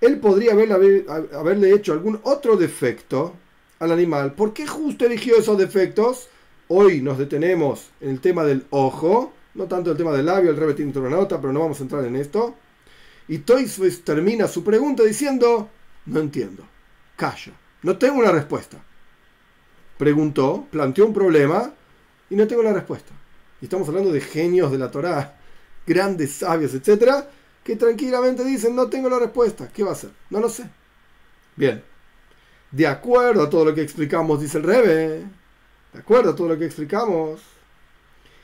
Él 0.00 0.20
podría 0.20 0.52
haberle, 0.52 1.04
haberle 1.34 1.74
hecho 1.74 1.92
algún 1.92 2.18
otro 2.22 2.56
defecto 2.56 3.34
al 3.78 3.92
animal. 3.92 4.32
¿Por 4.32 4.54
qué 4.54 4.66
justo 4.66 5.04
eligió 5.04 5.36
esos 5.36 5.58
defectos? 5.58 6.28
Hoy 6.68 7.02
nos 7.02 7.18
detenemos 7.18 7.90
en 8.00 8.08
el 8.08 8.20
tema 8.20 8.44
del 8.44 8.64
ojo 8.70 9.34
no 9.54 9.66
tanto 9.66 9.90
el 9.90 9.96
tema 9.96 10.12
del 10.12 10.26
labio, 10.26 10.50
el 10.50 10.56
Rebbe 10.56 10.74
tiene 10.74 10.98
una 10.98 11.10
nota, 11.10 11.40
pero 11.40 11.52
no 11.52 11.60
vamos 11.60 11.80
a 11.80 11.82
entrar 11.82 12.04
en 12.04 12.16
esto. 12.16 12.54
Y 13.28 13.38
Toyswis 13.38 14.04
termina 14.04 14.48
su 14.48 14.64
pregunta 14.64 15.02
diciendo, 15.02 15.68
no 16.06 16.20
entiendo, 16.20 16.64
calla, 17.16 17.52
no 17.82 17.98
tengo 17.98 18.18
una 18.18 18.32
respuesta. 18.32 18.78
Preguntó, 19.98 20.66
planteó 20.70 21.06
un 21.06 21.12
problema 21.12 21.72
y 22.30 22.36
no 22.36 22.46
tengo 22.46 22.62
la 22.62 22.72
respuesta. 22.72 23.12
Y 23.60 23.66
estamos 23.66 23.88
hablando 23.88 24.10
de 24.10 24.20
genios 24.20 24.72
de 24.72 24.78
la 24.78 24.90
Torá, 24.90 25.38
grandes 25.86 26.32
sabios, 26.32 26.74
etcétera, 26.74 27.28
que 27.62 27.76
tranquilamente 27.76 28.44
dicen, 28.44 28.74
no 28.74 28.88
tengo 28.88 29.08
la 29.08 29.18
respuesta. 29.18 29.68
¿Qué 29.68 29.84
va 29.84 29.90
a 29.90 29.92
hacer? 29.92 30.10
No 30.30 30.40
lo 30.40 30.48
sé. 30.48 30.64
Bien. 31.54 31.84
De 32.72 32.86
acuerdo 32.86 33.42
a 33.42 33.50
todo 33.50 33.66
lo 33.66 33.74
que 33.74 33.82
explicamos, 33.82 34.40
dice 34.40 34.58
el 34.58 34.64
Rebe. 34.64 35.24
De 35.92 35.98
acuerdo 35.98 36.30
a 36.30 36.34
todo 36.34 36.48
lo 36.48 36.58
que 36.58 36.64
explicamos 36.64 37.51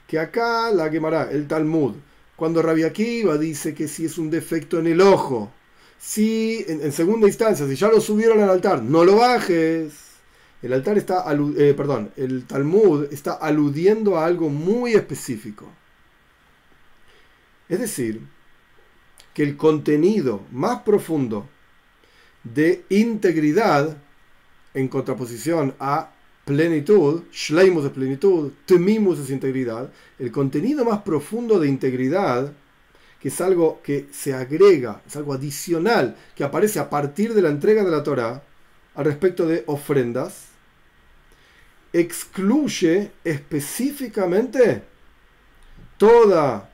que 0.09 0.19
acá 0.19 0.73
la 0.73 0.91
quemará, 0.91 1.31
el 1.31 1.47
Talmud, 1.47 1.95
cuando 2.35 2.63
Rabbi 2.63 2.83
Akiva 2.83 3.37
dice 3.37 3.75
que 3.75 3.87
si 3.87 4.07
es 4.07 4.17
un 4.17 4.31
defecto 4.31 4.79
en 4.79 4.87
el 4.87 5.03
ojo, 5.03 5.53
si 5.99 6.65
en, 6.67 6.91
segunda 6.93 7.27
instancia, 7.27 7.69
si 7.69 7.77
ya 7.77 7.89
lo 7.89 8.01
subieron 8.01 8.41
al 8.41 8.49
altar, 8.49 8.83
no 8.83 9.05
lo 9.05 9.17
bajes. 9.17 9.93
El 10.63 10.73
altar 10.73 10.97
está, 10.97 11.25
eh, 11.59 11.75
perdón, 11.77 12.11
el 12.17 12.47
Talmud 12.47 13.13
está 13.13 13.35
aludiendo 13.35 14.17
a 14.17 14.25
algo 14.25 14.49
muy 14.49 14.95
específico. 14.95 15.69
Es 17.69 17.79
decir, 17.79 18.23
que 19.35 19.43
el 19.43 19.59
contenido 19.59 20.41
más 20.51 20.81
profundo 20.83 21.47
de 22.45 22.85
integridad, 22.89 23.99
en 24.73 24.89
contraposición 24.89 25.75
a 25.79 26.13
plenitud, 26.49 27.25
Shleimus 27.31 27.85
es 27.85 27.91
plenitud, 27.91 28.53
Temimus 28.65 29.19
es 29.19 29.29
integridad, 29.29 29.91
el 30.19 30.33
contenido 30.33 30.83
más 30.83 31.03
profundo 31.03 31.61
de 31.61 31.69
integridad, 31.69 32.51
que 33.21 33.29
es 33.29 33.39
algo 33.43 33.83
que 33.83 34.07
se 34.13 34.33
agrega, 34.33 35.03
es 35.07 35.15
algo 35.17 35.35
adicional, 35.35 36.17
que 36.35 36.45
aparece 36.45 36.79
a 36.79 36.89
partir 36.89 37.35
de 37.35 37.43
la 37.43 37.51
entrega 37.51 37.85
de 37.85 37.91
la 37.91 38.03
Torah, 38.03 38.43
al 38.95 39.05
respecto 39.05 39.47
de 39.47 39.63
ofrendas, 39.67 40.47
excluye 41.93 43.11
específicamente 43.25 44.85
toda, 45.99 46.71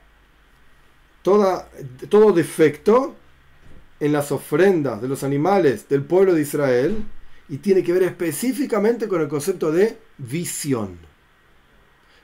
toda, 1.23 1.69
todo 2.09 2.33
defecto 2.33 3.17
en 3.99 4.13
las 4.13 4.31
ofrendas 4.31 5.03
de 5.03 5.09
los 5.09 5.25
animales 5.25 5.89
del 5.89 6.05
pueblo 6.05 6.33
de 6.33 6.43
Israel 6.43 7.05
y 7.49 7.59
tiene 7.59 7.83
que 7.83 7.93
ver 7.93 8.05
específicamente 8.05 9.09
con 9.09 9.21
el 9.21 9.29
concepto 9.29 9.71
de 9.71 9.99
visión. 10.19 10.99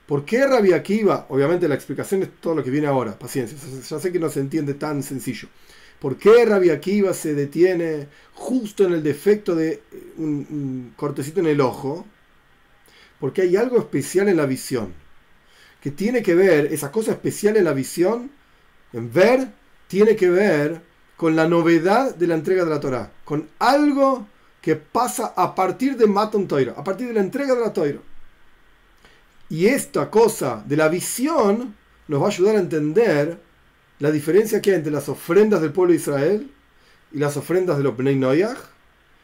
¿Por 0.05 0.25
qué 0.25 0.45
Rabbi 0.45 0.73
Akiva? 0.73 1.27
Obviamente 1.29 1.67
la 1.67 1.75
explicación 1.75 2.23
es 2.23 2.29
todo 2.41 2.55
lo 2.55 2.63
que 2.63 2.71
viene 2.71 2.87
ahora, 2.87 3.17
paciencia, 3.17 3.57
ya 3.57 3.99
sé 3.99 4.11
que 4.11 4.19
no 4.19 4.29
se 4.29 4.39
entiende 4.39 4.73
tan 4.73 5.03
sencillo. 5.03 5.47
¿Por 5.99 6.17
qué 6.17 6.45
Rabbi 6.45 6.71
Akiva 6.71 7.13
se 7.13 7.35
detiene 7.35 8.07
justo 8.33 8.83
en 8.85 8.93
el 8.93 9.03
defecto 9.03 9.55
de 9.55 9.83
un 10.17 10.93
cortecito 10.95 11.39
en 11.39 11.45
el 11.45 11.61
ojo? 11.61 12.05
Porque 13.19 13.43
hay 13.43 13.55
algo 13.55 13.77
especial 13.77 14.27
en 14.27 14.37
la 14.37 14.47
visión, 14.47 14.93
que 15.79 15.91
tiene 15.91 16.23
que 16.23 16.33
ver, 16.33 16.73
esa 16.73 16.91
cosa 16.91 17.11
especial 17.11 17.55
en 17.55 17.65
la 17.65 17.73
visión, 17.73 18.31
en 18.93 19.13
ver, 19.13 19.49
tiene 19.87 20.15
que 20.15 20.29
ver 20.29 20.81
con 21.17 21.35
la 21.35 21.47
novedad 21.47 22.15
de 22.15 22.25
la 22.25 22.33
entrega 22.33 22.63
de 22.63 22.71
la 22.71 22.79
Torah, 22.79 23.11
con 23.23 23.47
algo 23.59 24.27
que 24.61 24.75
pasa 24.75 25.33
a 25.35 25.55
partir 25.55 25.97
de 25.97 26.07
Maton 26.07 26.47
Toiro, 26.47 26.73
a 26.77 26.83
partir 26.83 27.07
de 27.07 27.13
la 27.13 27.21
entrega 27.21 27.55
de 27.55 27.61
la 27.61 27.73
Toiro. 27.73 28.01
Y 29.49 29.65
esta 29.65 30.09
cosa 30.09 30.63
de 30.65 30.77
la 30.77 30.87
visión 30.87 31.75
nos 32.07 32.21
va 32.21 32.25
a 32.25 32.29
ayudar 32.29 32.55
a 32.55 32.59
entender 32.59 33.39
la 33.99 34.11
diferencia 34.11 34.61
que 34.61 34.71
hay 34.71 34.77
entre 34.77 34.91
las 34.91 35.09
ofrendas 35.09 35.61
del 35.61 35.71
pueblo 35.71 35.91
de 35.91 35.99
Israel 35.99 36.51
y 37.11 37.17
las 37.17 37.35
ofrendas 37.37 37.77
de 37.77 37.83
los 37.83 37.97
Bnei 37.97 38.45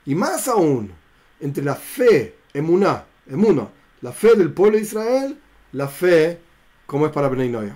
y 0.06 0.16
más 0.16 0.48
aún 0.48 0.92
entre 1.40 1.64
la 1.64 1.76
fe, 1.76 2.36
emuná, 2.54 3.06
emuno, 3.30 3.72
la 4.02 4.12
fe 4.12 4.36
del 4.36 4.52
pueblo 4.52 4.78
de 4.78 4.84
Israel, 4.84 5.38
la 5.72 5.88
fe 5.88 6.40
como 6.86 7.06
es 7.06 7.12
para 7.12 7.30
Bnei. 7.30 7.74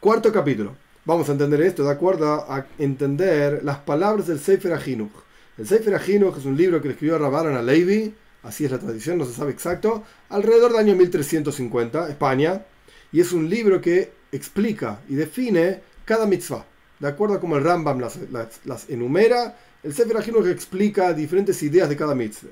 Cuarto 0.00 0.32
capítulo. 0.32 0.76
Vamos 1.04 1.28
a 1.28 1.32
entender 1.32 1.62
esto 1.62 1.84
de 1.84 1.90
acuerdo 1.90 2.46
a 2.50 2.66
entender 2.78 3.64
las 3.64 3.78
palabras 3.78 4.26
del 4.26 4.38
Sefer 4.38 4.74
Ahinuch. 4.74 5.27
El 5.58 5.66
Sefer 5.66 5.92
Ahinuch 5.96 6.38
es 6.38 6.44
un 6.44 6.56
libro 6.56 6.80
que 6.80 6.86
le 6.86 6.94
escribió 6.94 7.18
Rabbaran 7.18 7.56
a 7.56 7.62
Levi, 7.62 8.14
así 8.44 8.64
es 8.64 8.70
la 8.70 8.78
tradición, 8.78 9.18
no 9.18 9.24
se 9.24 9.32
sabe 9.32 9.50
exacto, 9.50 10.04
alrededor 10.28 10.70
del 10.70 10.80
año 10.80 10.94
1350, 10.94 12.10
España, 12.10 12.64
y 13.10 13.20
es 13.20 13.32
un 13.32 13.50
libro 13.50 13.80
que 13.80 14.12
explica 14.30 15.00
y 15.08 15.16
define 15.16 15.80
cada 16.04 16.26
mitzvah. 16.26 16.64
De 17.00 17.08
acuerdo 17.08 17.34
a 17.34 17.40
cómo 17.40 17.56
el 17.56 17.64
Rambam 17.64 18.00
las, 18.00 18.88
enumera, 18.88 19.58
el 19.82 19.92
Sefer 19.92 20.18
Ahinuch 20.18 20.46
explica 20.46 21.12
diferentes 21.12 21.60
ideas 21.64 21.88
de 21.88 21.96
cada 21.96 22.14
mitzvah. 22.14 22.50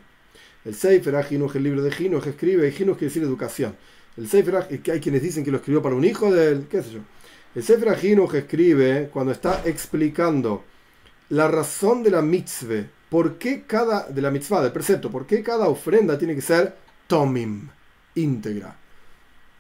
El 0.65 0.75
Sefer 0.75 1.15
Ahinuch, 1.15 1.55
el 1.55 1.63
libro 1.63 1.83
de 1.83 1.95
Hinuch, 1.97 2.27
escribe, 2.27 2.75
Hinuch 2.77 2.99
quiere 2.99 3.07
decir 3.07 3.23
educación. 3.23 3.77
El 4.17 4.29
Sefer 4.29 4.81
que 4.83 4.91
hay 4.91 4.99
quienes 4.99 5.23
dicen 5.23 5.45
que 5.45 5.53
lo 5.53 5.59
escribió 5.59 5.81
para 5.81 5.95
un 5.95 6.05
hijo 6.05 6.33
de 6.33 6.49
él, 6.49 6.67
qué 6.69 6.83
sé 6.83 6.95
yo. 6.95 7.01
El 7.55 7.63
Sefer 7.63 7.91
Ahinuch 7.91 8.35
escribe 8.35 9.11
cuando 9.13 9.31
está 9.31 9.63
explicando 9.65 10.65
la 11.29 11.47
razón 11.47 12.03
de 12.03 12.11
la 12.11 12.23
mitzvah, 12.23 12.96
por 13.09 13.39
qué 13.39 13.63
cada, 13.67 14.07
de 14.09 14.21
la 14.21 14.31
mitzvah, 14.31 14.63
del 14.63 14.73
precepto, 14.73 15.11
por 15.11 15.27
qué 15.27 15.43
cada 15.43 15.69
ofrenda 15.69 16.19
tiene 16.19 16.35
que 16.35 16.41
ser 16.41 16.77
tomim, 17.07 17.69
íntegra. 18.15 18.77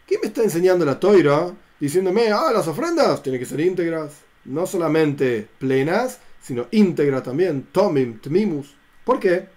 ¿Qué 0.06 0.18
me 0.20 0.28
está 0.28 0.42
enseñando 0.42 0.84
la 0.84 0.98
toira? 0.98 1.52
Diciéndome, 1.78 2.30
ah, 2.32 2.50
las 2.52 2.68
ofrendas 2.68 3.22
tienen 3.22 3.40
que 3.40 3.46
ser 3.46 3.60
íntegras, 3.60 4.12
no 4.44 4.66
solamente 4.66 5.48
plenas, 5.58 6.18
sino 6.40 6.66
íntegras 6.70 7.22
también, 7.22 7.68
tomim, 7.72 8.18
tmimus. 8.20 8.74
¿Por 9.04 9.20
qué? 9.20 9.48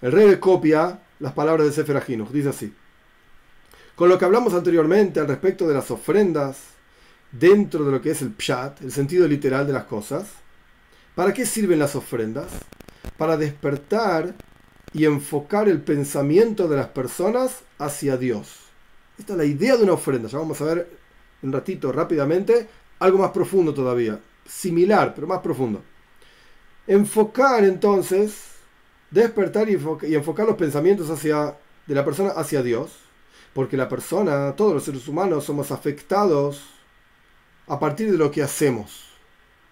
El 0.00 0.12
rey 0.12 0.36
copia 0.36 1.00
las 1.18 1.32
palabras 1.32 1.66
de 1.66 1.72
Sefer 1.72 1.96
Ahinuch, 1.96 2.30
dice 2.30 2.50
así. 2.50 2.72
Con 3.94 4.08
lo 4.08 4.18
que 4.18 4.24
hablamos 4.24 4.54
anteriormente 4.54 5.20
al 5.20 5.28
respecto 5.28 5.66
de 5.66 5.74
las 5.74 5.90
ofrendas 5.90 6.58
dentro 7.32 7.84
de 7.84 7.92
lo 7.92 8.00
que 8.00 8.10
es 8.10 8.22
el 8.22 8.32
pshat, 8.32 8.82
el 8.82 8.92
sentido 8.92 9.26
literal 9.26 9.66
de 9.66 9.72
las 9.72 9.84
cosas, 9.84 10.26
¿para 11.14 11.32
qué 11.32 11.46
sirven 11.46 11.78
las 11.78 11.96
ofrendas? 11.96 12.48
Para 13.16 13.36
despertar 13.36 14.34
y 14.92 15.04
enfocar 15.04 15.68
el 15.68 15.80
pensamiento 15.80 16.68
de 16.68 16.76
las 16.76 16.88
personas 16.88 17.62
hacia 17.78 18.16
Dios. 18.16 18.66
Esta 19.18 19.32
es 19.32 19.38
la 19.38 19.44
idea 19.44 19.76
de 19.76 19.84
una 19.84 19.92
ofrenda. 19.92 20.28
Ya 20.28 20.38
vamos 20.38 20.60
a 20.60 20.64
ver 20.64 20.90
un 21.42 21.52
ratito 21.52 21.92
rápidamente 21.92 22.68
algo 22.98 23.18
más 23.18 23.30
profundo 23.30 23.74
todavía, 23.74 24.20
similar, 24.46 25.14
pero 25.14 25.26
más 25.26 25.40
profundo. 25.40 25.82
Enfocar 26.86 27.64
entonces 27.64 28.56
despertar 29.10 29.68
y, 29.68 29.74
enfocar 30.14 30.46
los 30.46 30.56
pensamientos 30.56 31.10
hacia, 31.10 31.56
de 31.86 31.94
la 31.94 32.04
persona 32.04 32.30
hacia 32.30 32.62
Dios, 32.62 32.92
porque 33.52 33.76
la 33.76 33.88
persona, 33.88 34.54
todos 34.56 34.74
los 34.74 34.84
seres 34.84 35.08
humanos 35.08 35.44
somos 35.44 35.70
afectados 35.70 36.62
a 37.66 37.78
partir 37.78 38.10
de 38.10 38.18
lo 38.18 38.30
que 38.30 38.42
hacemos. 38.42 39.10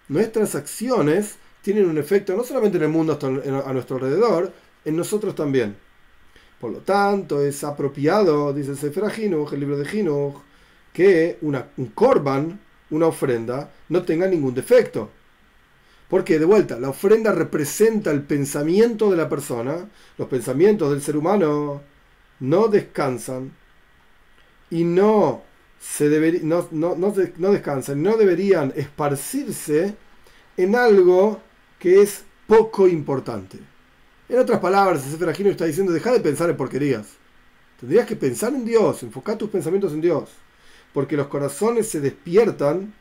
Nuestras 0.09 0.55
acciones 0.55 1.37
tienen 1.65 1.87
un 1.87 1.97
efecto 1.97 2.37
no 2.37 2.45
solamente 2.45 2.77
en 2.77 2.85
el 2.85 2.91
mundo 2.91 3.19
a 3.67 3.73
nuestro 3.73 3.97
alrededor, 3.97 4.53
en 4.85 4.97
nosotros 4.97 5.35
también. 5.35 5.75
Por 6.61 6.71
lo 6.73 6.81
tanto, 6.81 7.41
es 7.41 7.65
apropiado, 7.65 8.53
dice 8.53 8.73
el 8.73 8.77
Sefer 8.77 9.05
el 9.17 9.61
libro 9.61 9.79
de 9.79 9.91
Hinuch, 9.91 10.35
que 10.93 11.39
una, 11.41 11.67
un 11.79 11.87
korban, 11.87 12.61
una 12.91 13.07
ofrenda, 13.07 13.71
no 13.89 14.03
tenga 14.03 14.27
ningún 14.27 14.55
defecto. 14.55 15.09
Porque, 16.09 16.39
de 16.39 16.45
vuelta, 16.45 16.79
la 16.79 16.91
ofrenda 16.91 17.33
representa 17.33 18.11
el 18.11 18.23
pensamiento 18.23 19.11
de 19.11 19.17
la 19.17 19.31
persona, 19.31 19.89
los 20.19 20.29
pensamientos 20.29 20.91
del 20.91 21.01
ser 21.01 21.17
humano 21.17 21.81
no 22.41 22.69
descansan 22.69 23.53
y 24.71 24.85
no, 24.85 25.43
se 25.81 26.41
no, 26.43 26.69
no, 26.73 26.95
no, 26.95 27.53
descansan, 27.53 28.03
no 28.03 28.19
deberían 28.19 28.75
esparcirse 28.77 29.95
en 30.59 30.77
algo 30.77 31.41
que 31.85 32.01
es 32.01 32.25
poco 32.47 32.89
importante. 32.89 33.59
En 34.31 34.39
otras 34.39 34.59
palabras, 34.59 35.05
el 35.05 35.11
Sefer 35.11 35.51
está 35.51 35.67
diciendo, 35.67 35.93
deja 35.93 36.13
de 36.13 36.21
pensar 36.21 36.49
en 36.49 36.57
porquerías. 36.57 37.09
Tendrías 37.79 38.07
que 38.07 38.17
pensar 38.17 38.55
en 38.55 38.65
Dios, 38.65 39.03
enfocar 39.03 39.37
tus 39.37 39.51
pensamientos 39.51 39.93
en 39.93 40.01
Dios. 40.01 40.31
Porque 40.95 41.15
los 41.15 41.27
corazones 41.27 41.87
se 41.91 42.01
despiertan 42.01 42.95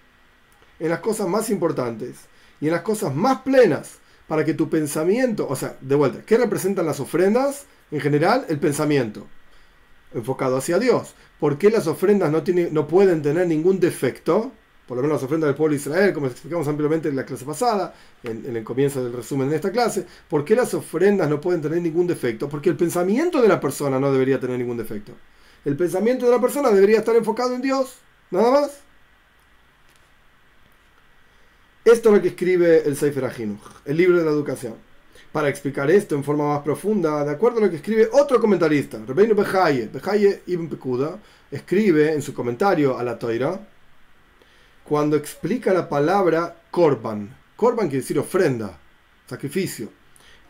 en 0.82 0.90
las 0.90 1.00
cosas 1.00 1.30
más 1.30 1.50
importantes 1.50 2.18
y 2.60 2.66
en 2.66 2.74
las 2.74 2.82
cosas 2.82 3.16
más 3.16 3.40
plenas 3.44 4.00
para 4.28 4.44
que 4.44 4.54
tu 4.54 4.70
pensamiento, 4.70 5.48
o 5.48 5.56
sea, 5.56 5.78
de 5.80 5.96
vuelta, 5.96 6.22
¿qué 6.26 6.38
representan 6.38 6.86
las 6.86 7.00
ofrendas? 7.00 7.64
En 7.90 8.02
general, 8.02 8.46
el 8.50 8.60
pensamiento 8.60 9.28
enfocado 10.14 10.58
hacia 10.58 10.78
Dios. 10.78 11.14
¿Por 11.40 11.58
qué 11.58 11.70
las 11.70 11.88
ofrendas 11.88 12.34
no, 12.34 12.44
tienen, 12.44 12.74
no 12.74 12.86
pueden 12.90 13.22
tener 13.22 13.48
ningún 13.48 13.80
defecto? 13.80 14.52
Por 14.88 14.98
lo 14.98 15.04
menos 15.04 15.16
las 15.16 15.24
ofrendas 15.24 15.48
del 15.48 15.56
pueblo 15.56 15.76
de 15.76 15.82
Israel, 15.82 16.14
como 16.14 16.28
explicamos 16.28 16.68
ampliamente 16.68 17.08
en 17.08 17.16
la 17.16 17.26
clase 17.26 17.46
pasada, 17.46 17.94
en, 18.22 18.56
el 18.56 18.64
comienzo 18.64 19.04
del 19.04 19.14
resumen 19.14 19.50
de 19.50 19.56
esta 19.56 19.72
clase. 19.72 20.06
¿Por 20.28 20.44
qué 20.44 20.56
las 20.56 20.74
ofrendas 20.74 21.30
no 21.30 21.40
pueden 21.40 21.62
tener 21.62 21.82
ningún 21.82 22.06
defecto? 22.06 22.50
Porque 22.50 22.70
el 22.70 22.76
pensamiento 22.76 23.42
de 23.42 23.48
la 23.48 23.62
persona 23.62 24.00
no 24.00 24.12
debería 24.12 24.40
tener 24.40 24.60
ningún 24.60 24.78
defecto. 24.78 25.14
El 25.64 25.78
pensamiento 25.78 26.26
de 26.26 26.32
la 26.32 26.42
persona 26.42 26.70
debería 26.70 27.00
estar 27.00 27.16
enfocado 27.16 27.56
en 27.56 27.62
Dios, 27.62 27.96
nada 28.30 28.52
más. 28.52 28.72
Esto 31.86 32.10
es 32.10 32.16
lo 32.16 32.22
que 32.22 32.30
escribe 32.30 32.86
el 32.86 32.98
Sefer 32.98 33.26
Ahinuch, 33.26 33.62
el 33.86 33.96
libro 33.96 34.18
de 34.18 34.26
la 34.26 34.32
educación. 34.32 34.76
Para 35.32 35.50
explicar 35.50 35.90
esto 35.90 36.16
en 36.16 36.24
forma 36.24 36.48
más 36.50 36.62
profunda, 36.62 37.24
de 37.24 37.32
acuerdo 37.32 37.58
a 37.60 37.62
lo 37.62 37.70
que 37.70 37.78
escribe 37.78 38.10
otro 38.12 38.40
comentarista, 38.40 39.00
Rebbeinu 39.06 39.34
Behaye, 39.34 39.88
Behaye 39.88 40.44
Ibn 40.46 40.70
Pekuda, 40.70 41.20
escribe 41.50 42.14
en 42.14 42.22
su 42.22 42.34
comentario 42.34 42.98
a 42.98 43.04
la 43.04 43.18
Toira, 43.18 43.60
cuando 44.94 45.16
explica 45.16 45.74
la 45.74 45.90
palabra 45.90 46.56
korban. 46.70 47.36
Korban 47.56 47.88
quiere 47.88 48.02
decir 48.02 48.20
ofrenda, 48.20 48.78
sacrificio. 49.26 49.90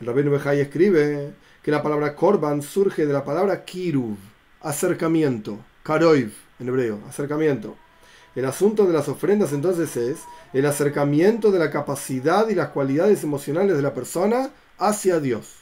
El 0.01 0.07
Rebbeinu 0.07 0.31
Behaye 0.31 0.63
escribe 0.63 1.31
que 1.63 1.71
la 1.71 1.81
palabra 1.81 2.13
korban 2.13 2.61
surge 2.61 3.05
de 3.05 3.13
la 3.13 3.23
palabra 3.23 3.63
kiruv, 3.63 4.17
acercamiento, 4.59 5.59
karoiv 5.81 6.33
en 6.59 6.67
hebreo, 6.67 6.99
acercamiento. 7.07 7.77
El 8.35 8.43
asunto 8.43 8.85
de 8.85 8.91
las 8.91 9.07
ofrendas 9.07 9.53
entonces 9.53 9.95
es 9.95 10.17
el 10.51 10.65
acercamiento 10.65 11.49
de 11.49 11.59
la 11.59 11.71
capacidad 11.71 12.49
y 12.49 12.55
las 12.55 12.67
cualidades 12.67 13.23
emocionales 13.23 13.77
de 13.77 13.81
la 13.81 13.93
persona 13.93 14.49
hacia 14.77 15.21
Dios. 15.21 15.53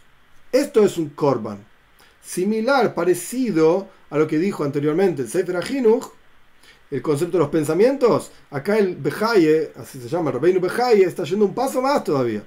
Esto 0.51 0.83
es 0.83 0.97
un 0.97 1.09
korban. 1.09 1.59
Similar, 2.23 2.95
parecido 2.95 3.89
a 4.09 4.17
lo 4.17 4.25
que 4.25 4.39
dijo 4.39 4.63
anteriormente 4.63 5.21
el 5.21 5.29
Sefer 5.29 5.57
Ahinuch, 5.57 6.07
el 6.91 7.01
concepto 7.01 7.37
de 7.37 7.43
los 7.43 7.49
pensamientos. 7.49 8.31
Acá 8.51 8.77
el 8.77 8.95
Bejaye, 8.95 9.71
así 9.77 9.99
se 9.99 10.09
llama, 10.09 10.31
Rabbeinu 10.31 10.59
Bejaye, 10.59 11.03
está 11.03 11.23
yendo 11.23 11.45
un 11.45 11.55
paso 11.55 11.81
más 11.81 12.03
todavía. 12.03 12.43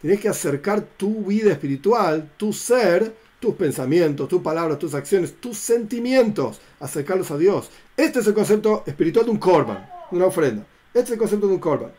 Tienes 0.00 0.20
que 0.20 0.28
acercar 0.28 0.80
tu 0.80 1.24
vida 1.24 1.50
espiritual, 1.50 2.30
tu 2.36 2.52
ser, 2.52 3.12
tus 3.40 3.54
pensamientos, 3.56 4.28
tus 4.28 4.40
palabras, 4.40 4.78
tus 4.78 4.94
acciones, 4.94 5.40
tus 5.40 5.58
sentimientos, 5.58 6.60
acercarlos 6.78 7.30
a 7.32 7.36
Dios. 7.36 7.70
Este 7.96 8.20
es 8.20 8.26
el 8.28 8.34
concepto 8.34 8.84
espiritual 8.86 9.26
de 9.26 9.32
un 9.32 9.38
korban, 9.38 9.90
una 10.12 10.26
ofrenda. 10.26 10.64
Este 10.94 11.00
es 11.00 11.10
el 11.10 11.18
concepto 11.18 11.48
de 11.48 11.54
un 11.54 11.60
korban. 11.60 11.90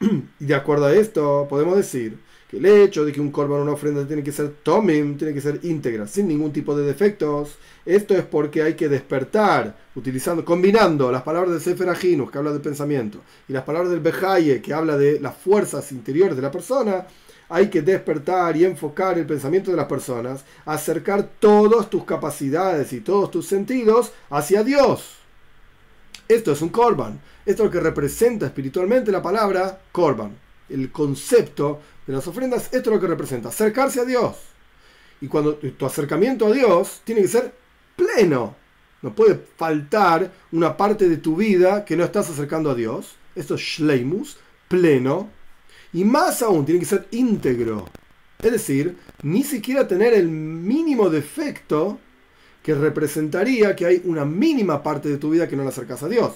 Y 0.40 0.44
de 0.44 0.54
acuerdo 0.54 0.86
a 0.86 0.92
esto, 0.92 1.46
podemos 1.48 1.76
decir 1.76 2.18
que 2.52 2.58
el 2.58 2.66
hecho 2.66 3.02
de 3.06 3.12
que 3.12 3.20
un 3.20 3.32
korban 3.32 3.60
o 3.60 3.62
una 3.62 3.72
ofrenda 3.72 4.06
tiene 4.06 4.22
que 4.22 4.30
ser 4.30 4.56
tomim, 4.62 5.16
tiene 5.16 5.32
que 5.32 5.40
ser 5.40 5.58
íntegra, 5.62 6.06
sin 6.06 6.28
ningún 6.28 6.52
tipo 6.52 6.76
de 6.76 6.84
defectos, 6.84 7.56
esto 7.86 8.14
es 8.14 8.24
porque 8.24 8.62
hay 8.62 8.74
que 8.74 8.90
despertar, 8.90 9.74
utilizando, 9.94 10.44
combinando 10.44 11.10
las 11.10 11.22
palabras 11.22 11.52
del 11.52 11.62
Sefer 11.62 11.88
Ajinus, 11.88 12.30
que 12.30 12.36
habla 12.36 12.52
de 12.52 12.60
pensamiento, 12.60 13.20
y 13.48 13.54
las 13.54 13.64
palabras 13.64 13.90
del 13.90 14.00
Bejaye, 14.00 14.60
que 14.60 14.74
habla 14.74 14.98
de 14.98 15.18
las 15.18 15.34
fuerzas 15.34 15.90
interiores 15.92 16.36
de 16.36 16.42
la 16.42 16.50
persona, 16.50 17.06
hay 17.48 17.70
que 17.70 17.80
despertar 17.80 18.54
y 18.54 18.66
enfocar 18.66 19.18
el 19.18 19.24
pensamiento 19.24 19.70
de 19.70 19.78
las 19.78 19.86
personas, 19.86 20.44
acercar 20.66 21.30
todas 21.38 21.88
tus 21.88 22.04
capacidades 22.04 22.92
y 22.92 23.00
todos 23.00 23.30
tus 23.30 23.46
sentidos 23.46 24.12
hacia 24.28 24.62
Dios. 24.62 25.16
Esto 26.28 26.52
es 26.52 26.60
un 26.62 26.68
korban. 26.68 27.18
Esto 27.44 27.62
es 27.62 27.66
lo 27.66 27.70
que 27.70 27.80
representa 27.80 28.46
espiritualmente 28.46 29.10
la 29.10 29.20
palabra 29.20 29.80
korban. 29.90 30.36
El 30.68 30.90
concepto 30.90 31.80
de 32.06 32.12
las 32.12 32.26
ofrendas, 32.26 32.64
esto 32.72 32.90
es 32.90 32.94
lo 32.94 33.00
que 33.00 33.06
representa, 33.06 33.48
acercarse 33.48 34.00
a 34.00 34.04
Dios. 34.04 34.36
Y 35.20 35.28
cuando 35.28 35.54
tu 35.54 35.86
acercamiento 35.86 36.46
a 36.46 36.52
Dios 36.52 37.00
tiene 37.04 37.22
que 37.22 37.28
ser 37.28 37.54
pleno. 37.96 38.56
No 39.02 39.14
puede 39.14 39.40
faltar 39.56 40.30
una 40.52 40.76
parte 40.76 41.08
de 41.08 41.16
tu 41.16 41.36
vida 41.36 41.84
que 41.84 41.96
no 41.96 42.04
estás 42.04 42.30
acercando 42.30 42.70
a 42.70 42.74
Dios. 42.74 43.16
Esto 43.34 43.54
es 43.54 43.60
shleimus, 43.60 44.36
pleno. 44.68 45.28
Y 45.92 46.04
más 46.04 46.42
aún, 46.42 46.64
tiene 46.64 46.80
que 46.80 46.86
ser 46.86 47.06
íntegro. 47.10 47.88
Es 48.40 48.52
decir, 48.52 48.96
ni 49.22 49.42
siquiera 49.42 49.86
tener 49.86 50.14
el 50.14 50.28
mínimo 50.28 51.10
defecto 51.10 51.98
que 52.62 52.74
representaría 52.74 53.74
que 53.74 53.86
hay 53.86 54.02
una 54.04 54.24
mínima 54.24 54.82
parte 54.82 55.08
de 55.08 55.18
tu 55.18 55.30
vida 55.30 55.48
que 55.48 55.56
no 55.56 55.64
la 55.64 55.70
acercas 55.70 56.02
a 56.02 56.08
Dios. 56.08 56.32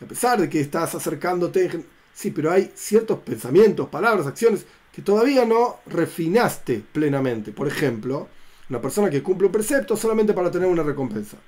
a 0.00 0.04
pesar 0.04 0.40
de 0.40 0.48
que 0.48 0.60
estás 0.60 0.94
acercándote, 0.94 1.84
sí, 2.12 2.30
pero 2.30 2.50
hay 2.50 2.72
ciertos 2.74 3.20
pensamientos, 3.20 3.88
palabras, 3.88 4.26
acciones 4.26 4.66
que 4.92 5.02
todavía 5.02 5.44
no 5.44 5.80
refinaste 5.86 6.82
plenamente. 6.92 7.52
Por 7.52 7.66
ejemplo, 7.66 8.28
una 8.68 8.80
persona 8.80 9.10
que 9.10 9.22
cumple 9.22 9.46
un 9.46 9.52
precepto 9.52 9.96
solamente 9.96 10.34
para 10.34 10.50
tener 10.50 10.68
una 10.68 10.82
recompensa. 10.82 11.38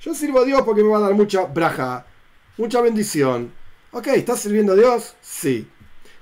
Yo 0.00 0.14
sirvo 0.14 0.40
a 0.40 0.44
Dios 0.44 0.62
porque 0.62 0.82
me 0.82 0.90
va 0.90 0.98
a 0.98 1.02
dar 1.02 1.14
mucha 1.14 1.44
braja, 1.44 2.06
mucha 2.58 2.80
bendición. 2.80 3.52
Ok, 3.92 4.08
¿estás 4.08 4.40
sirviendo 4.40 4.72
a 4.72 4.76
Dios? 4.76 5.14
Sí. 5.22 5.68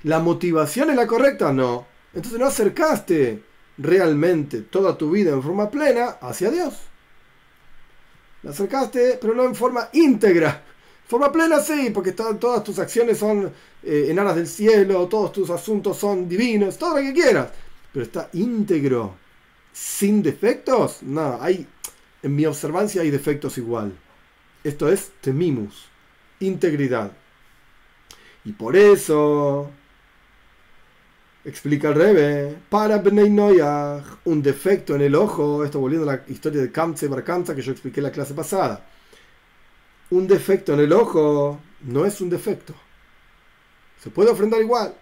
¿La 0.05 0.21
motivación 0.21 0.91
es 0.91 0.97
la 0.97 1.07
correcta? 1.07 1.53
No. 1.53 1.87
Entonces 2.13 2.39
no 2.39 2.47
acercaste 2.47 3.43
realmente 3.79 4.61
toda 4.61 4.97
tu 4.97 5.11
vida 5.11 5.33
en 5.33 5.43
forma 5.43 5.71
plena 5.71 6.17
hacia 6.21 6.51
Dios. 6.51 6.75
La 8.43 8.51
acercaste, 8.51 9.19
pero 9.21 9.35
no 9.35 9.45
en 9.45 9.55
forma 9.55 9.89
íntegra. 9.95 10.63
Forma 11.07 11.31
plena 11.31 11.61
sí, 11.61 11.91
porque 11.93 12.13
todas 12.13 12.65
tus 12.65 12.79
acciones 12.79 13.19
son 13.19 13.53
eh, 13.83 14.07
en 14.09 14.19
aras 14.19 14.37
del 14.37 14.47
cielo, 14.47 15.07
todos 15.07 15.33
tus 15.33 15.51
asuntos 15.51 15.99
son 15.99 16.29
divinos, 16.29 16.79
todo 16.79 16.97
lo 16.97 17.03
que 17.03 17.13
quieras. 17.13 17.51
Pero 17.93 18.05
está 18.05 18.31
íntegro, 18.33 19.15
sin 19.73 20.23
defectos. 20.23 21.03
No, 21.03 21.39
hay, 21.41 21.67
en 22.23 22.35
mi 22.35 22.47
observancia 22.47 23.03
hay 23.03 23.11
defectos 23.11 23.59
igual. 23.59 23.93
Esto 24.63 24.89
es 24.89 25.13
temimus, 25.21 25.87
integridad. 26.41 27.13
Y 28.45 28.53
por 28.53 28.77
eso 28.77 29.71
Explica 31.45 31.89
el 31.91 31.95
Rebe, 31.95 32.57
para 32.71 32.97
Bnei 32.99 33.29
un 34.25 34.43
defecto 34.43 34.95
en 34.95 35.03
el 35.03 35.15
ojo, 35.15 35.63
esto 35.63 35.79
volviendo 35.79 36.09
a 36.09 36.17
la 36.17 36.23
historia 36.27 36.63
de 36.63 36.73
Kamse 36.73 37.07
Bar 37.07 37.23
que 37.23 37.61
yo 37.61 37.73
expliqué 37.73 38.01
en 38.01 38.05
la 38.05 38.11
clase 38.11 38.33
pasada. 38.33 38.83
Un 40.11 40.27
defecto 40.27 40.75
en 40.75 40.81
el 40.81 40.93
ojo 40.93 41.61
no 41.83 42.05
es 42.05 42.21
un 42.21 42.31
defecto. 42.31 42.75
Se 44.03 44.11
puede 44.11 44.31
ofrendar 44.31 44.61
igual. 44.61 44.95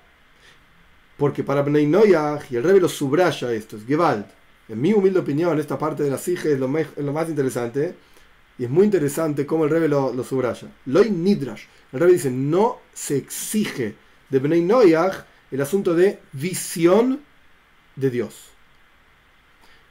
Porque 1.16 1.44
para 1.44 1.62
Bnei 1.62 1.86
Noyach, 1.86 2.50
y 2.50 2.56
el 2.56 2.62
Rebe 2.62 2.80
lo 2.80 2.88
subraya 2.88 3.52
esto, 3.52 3.76
es 3.76 3.86
Gewalt. 3.86 4.26
En 4.68 4.80
mi 4.80 4.92
humilde 4.92 5.18
opinión, 5.18 5.58
esta 5.58 5.78
parte 5.78 6.02
de 6.02 6.10
la 6.10 6.18
Sige 6.18 6.52
es 6.52 6.58
lo, 6.58 6.68
más 6.68 7.28
interesante. 7.28 7.94
Y 8.58 8.64
es 8.64 8.70
muy 8.70 8.84
interesante 8.84 9.44
cómo 9.44 9.64
el 9.64 9.70
Rebe 9.70 9.88
lo, 9.88 10.12
lo 10.12 10.24
subraya. 10.24 10.68
Loy 10.86 11.10
Nidrash. 11.10 11.64
El 11.92 12.00
Rebe 12.00 12.12
dice, 12.12 12.30
no 12.30 12.78
se 12.92 13.16
exige 13.16 13.96
de 14.30 14.38
Bnei 14.38 14.62
Noyach 14.62 15.24
el 15.50 15.60
asunto 15.60 15.94
de 15.94 16.20
visión 16.32 17.20
de 17.96 18.10
Dios. 18.10 18.51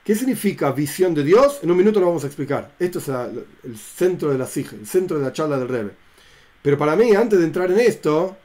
¿Qué 0.04 0.16
significa 0.16 0.72
visión 0.72 1.14
de 1.14 1.24
Dios? 1.24 1.60
En 1.62 1.72
un 1.72 1.78
minuto 1.78 2.00
lo 2.00 2.08
vamos 2.08 2.24
a 2.24 2.28
explicar. 2.28 2.72
Esto 2.80 3.00
es 3.00 3.08
el 3.08 3.78
centro 3.78 4.32
de 4.32 4.38
la 4.38 4.48
sige, 4.48 4.76
el 4.76 4.88
centro 4.88 5.20
de 5.20 5.26
la 5.26 5.34
charla 5.34 5.58
del 5.58 5.68
Rebe. 5.68 5.92
Pero 6.62 6.78
para 6.78 6.96
mí, 6.96 7.14
antes 7.14 7.40
de 7.40 7.46
entrar 7.46 7.72
en 7.72 7.80
esto, 7.80 8.38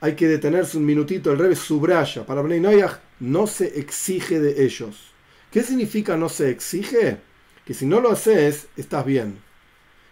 hay 0.00 0.14
que 0.14 0.28
detenerse 0.28 0.76
un 0.76 0.84
minutito. 0.84 1.32
El 1.32 1.38
Rebe 1.38 1.56
subraya. 1.56 2.24
Para 2.26 2.42
Bnei 2.42 2.60
Noyach 2.60 2.98
no 3.20 3.46
se 3.46 3.78
exige 3.78 4.40
de 4.40 4.64
ellos. 4.64 5.12
¿Qué 5.50 5.62
significa 5.62 6.16
no 6.16 6.28
se 6.28 6.50
exige? 6.50 7.18
Que 7.64 7.74
si 7.74 7.86
no 7.86 8.00
lo 8.00 8.10
haces, 8.10 8.68
estás 8.76 9.04
bien. 9.04 9.38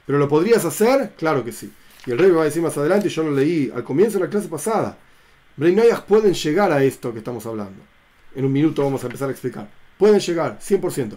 ¿Pero 0.07 0.18
lo 0.18 0.29
podrías 0.29 0.64
hacer? 0.64 1.12
Claro 1.16 1.44
que 1.44 1.53
sí. 1.53 1.70
Y 2.07 2.12
el 2.12 2.18
Rebe 2.18 2.33
va 2.33 2.42
a 2.42 2.46
decir 2.46 2.62
más 2.62 2.77
adelante, 2.79 3.09
yo 3.09 3.22
lo 3.22 3.33
leí 3.33 3.70
al 3.74 3.85
comienzo 3.85 4.18
de 4.18 4.24
la 4.24 4.31
clase 4.31 4.48
pasada 4.48 4.98
Noyach 5.59 6.03
pueden 6.03 6.35
llegar 6.35 6.70
a 6.70 6.83
esto 6.83 7.12
que 7.12 7.18
estamos 7.18 7.44
hablando. 7.46 7.83
En 8.35 8.44
un 8.44 8.53
minuto 8.53 8.85
vamos 8.85 9.03
a 9.03 9.07
empezar 9.07 9.29
a 9.29 9.33
explicar. 9.33 9.68
Pueden 9.98 10.20
llegar, 10.20 10.58
100%. 10.61 11.16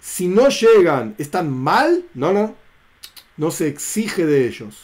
Si 0.00 0.28
no 0.28 0.48
llegan, 0.48 1.14
¿están 1.18 1.50
mal? 1.52 2.04
No, 2.14 2.32
no. 2.32 2.54
No 3.36 3.50
se 3.50 3.68
exige 3.68 4.24
de 4.24 4.46
ellos. 4.46 4.76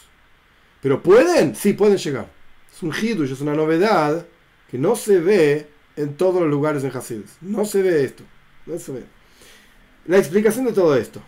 Pero 0.83 1.03
pueden, 1.03 1.55
sí, 1.55 1.73
pueden 1.73 1.97
llegar. 1.97 2.29
Es 2.73 2.83
un 2.83 2.93
hidush, 2.93 3.33
es 3.33 3.41
una 3.41 3.55
novedad 3.55 4.27
que 4.71 4.79
no 4.79 4.97
se 4.97 5.21
ve 5.21 5.69
en 5.97 6.15
todos 6.15 6.43
los 6.43 6.51
lugares 6.51 6.85
en 6.85 6.91
Hasidus. 6.91 7.31
No 7.41 7.65
se 7.65 7.83
ve 7.83 8.05
esto. 8.05 8.25
No 8.67 8.79
se 8.79 8.93
ve. 8.93 9.05
La 10.07 10.19
explicación 10.19 10.65
de 10.67 10.73
todo 10.73 10.97
esto. 10.97 11.23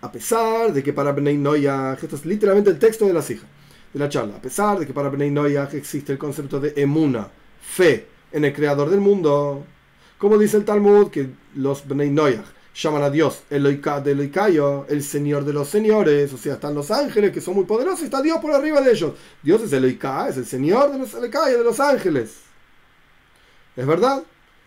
A 0.00 0.10
pesar 0.10 0.72
de 0.72 0.82
que 0.82 0.92
para 0.92 1.12
Bnei 1.12 1.36
esto 1.36 2.16
es 2.16 2.26
literalmente 2.26 2.70
el 2.70 2.78
texto 2.78 3.06
de 3.06 3.12
las 3.12 3.30
hijas 3.30 3.46
de 3.92 4.00
la 4.00 4.08
charla. 4.08 4.36
A 4.36 4.42
pesar 4.42 4.78
de 4.78 4.86
que 4.86 4.92
para 4.92 5.08
Bnei 5.10 5.30
Noyach 5.30 5.74
existe 5.74 6.12
el 6.12 6.18
concepto 6.18 6.58
de 6.58 6.72
emuna, 6.76 7.28
fe 7.60 8.06
en 8.32 8.44
el 8.44 8.52
creador 8.52 8.90
del 8.90 9.00
mundo, 9.00 9.64
como 10.22 10.38
dice 10.38 10.56
el 10.56 10.64
Talmud, 10.64 11.10
que 11.10 11.30
los 11.56 11.84
Bnei 11.84 12.08
Noyach 12.08 12.46
llaman 12.76 13.02
a 13.02 13.10
Dios 13.10 13.42
el 13.50 13.64
de 13.64 14.12
Eloikayo, 14.12 14.86
el 14.88 15.02
Señor 15.02 15.44
de 15.44 15.52
los 15.52 15.68
señores, 15.68 16.32
o 16.32 16.38
sea, 16.38 16.54
están 16.54 16.76
los 16.76 16.92
ángeles 16.92 17.32
que 17.32 17.40
son 17.40 17.56
muy 17.56 17.64
poderosos, 17.64 18.02
está 18.02 18.22
Dios 18.22 18.38
por 18.38 18.52
arriba 18.52 18.80
de 18.80 18.92
ellos. 18.92 19.14
Dios 19.42 19.62
es 19.62 19.72
el 19.72 19.84
es 19.84 20.36
el 20.36 20.46
Señor 20.46 20.92
de 20.92 20.98
los 21.00 21.12
Eloikayo, 21.12 21.58
de 21.58 21.64
los 21.64 21.80
ángeles. 21.80 22.36
¿Es 23.74 23.84
verdad? 23.84 24.22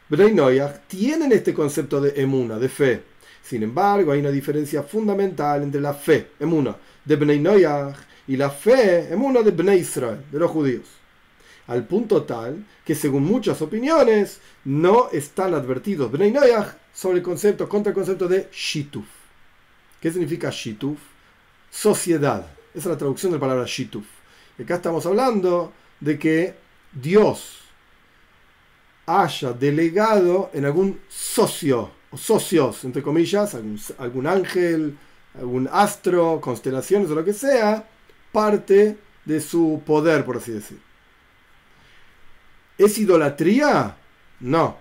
Bnei 0.10 0.34
Noyach 0.34 0.88
tienen 0.90 1.32
este 1.32 1.54
concepto 1.54 2.02
de 2.02 2.22
emuna, 2.22 2.60
de 2.60 2.68
fe. 2.68 3.04
Sin 3.42 3.64
embargo, 3.64 4.12
hay 4.12 4.20
una 4.20 4.32
diferencia 4.32 4.84
fundamental 4.84 5.64
entre 5.64 5.80
la 5.80 5.94
fe, 5.94 6.32
emuna, 6.38 6.76
de 7.06 7.16
Bnei 7.16 7.40
Noyach 7.40 7.96
y 8.28 8.36
la 8.36 8.50
fe 8.50 9.08
en 9.10 9.22
uno 9.22 9.42
de 9.42 9.52
Bnei 9.52 9.80
Israel, 9.80 10.20
de 10.30 10.38
los 10.38 10.52
judíos. 10.52 11.05
Al 11.68 11.86
punto 11.86 12.24
tal 12.24 12.66
que, 12.86 12.96
según 12.96 13.24
muchas 13.24 13.62
opiniones, 13.62 14.40
no 14.66 15.10
están 15.12 15.54
advertidos 15.54 16.12
Bnei 16.12 16.32
Noyach 16.32 16.76
sobre 16.94 17.18
el 17.18 17.24
concepto, 17.24 17.68
contra 17.68 17.90
el 17.90 17.96
concepto 17.96 18.28
de 18.28 18.50
Shituf. 18.52 19.06
¿Qué 20.00 20.12
significa 20.12 20.50
Shituf? 20.52 21.00
Sociedad. 21.72 22.46
Esa 22.74 22.80
es 22.80 22.86
la 22.86 22.98
traducción 22.98 23.32
de 23.32 23.38
la 23.38 23.42
palabra 23.42 23.66
Shituf. 23.66 24.06
Y 24.58 24.64
acá 24.64 24.76
estamos 24.76 25.06
hablando 25.06 25.74
de 26.00 26.20
que 26.20 26.54
Dios 26.94 27.62
haya 29.08 29.54
delegado 29.54 30.50
en 30.54 30.66
algún 30.66 31.00
socio, 31.10 31.92
o 32.12 32.18
socios, 32.18 32.84
entre 32.84 33.02
comillas, 33.02 33.56
algún, 33.56 33.80
algún 33.98 34.28
ángel, 34.28 34.98
algún 35.38 35.70
astro, 35.72 36.40
constelaciones 36.42 37.10
o 37.10 37.16
lo 37.16 37.26
que 37.26 37.34
sea, 37.34 37.88
parte 38.32 38.98
de 39.26 39.42
su 39.42 39.82
poder, 39.86 40.24
por 40.24 40.38
así 40.38 40.52
decir. 40.52 40.80
¿Es 42.78 42.98
idolatría? 42.98 43.96
No. 44.40 44.78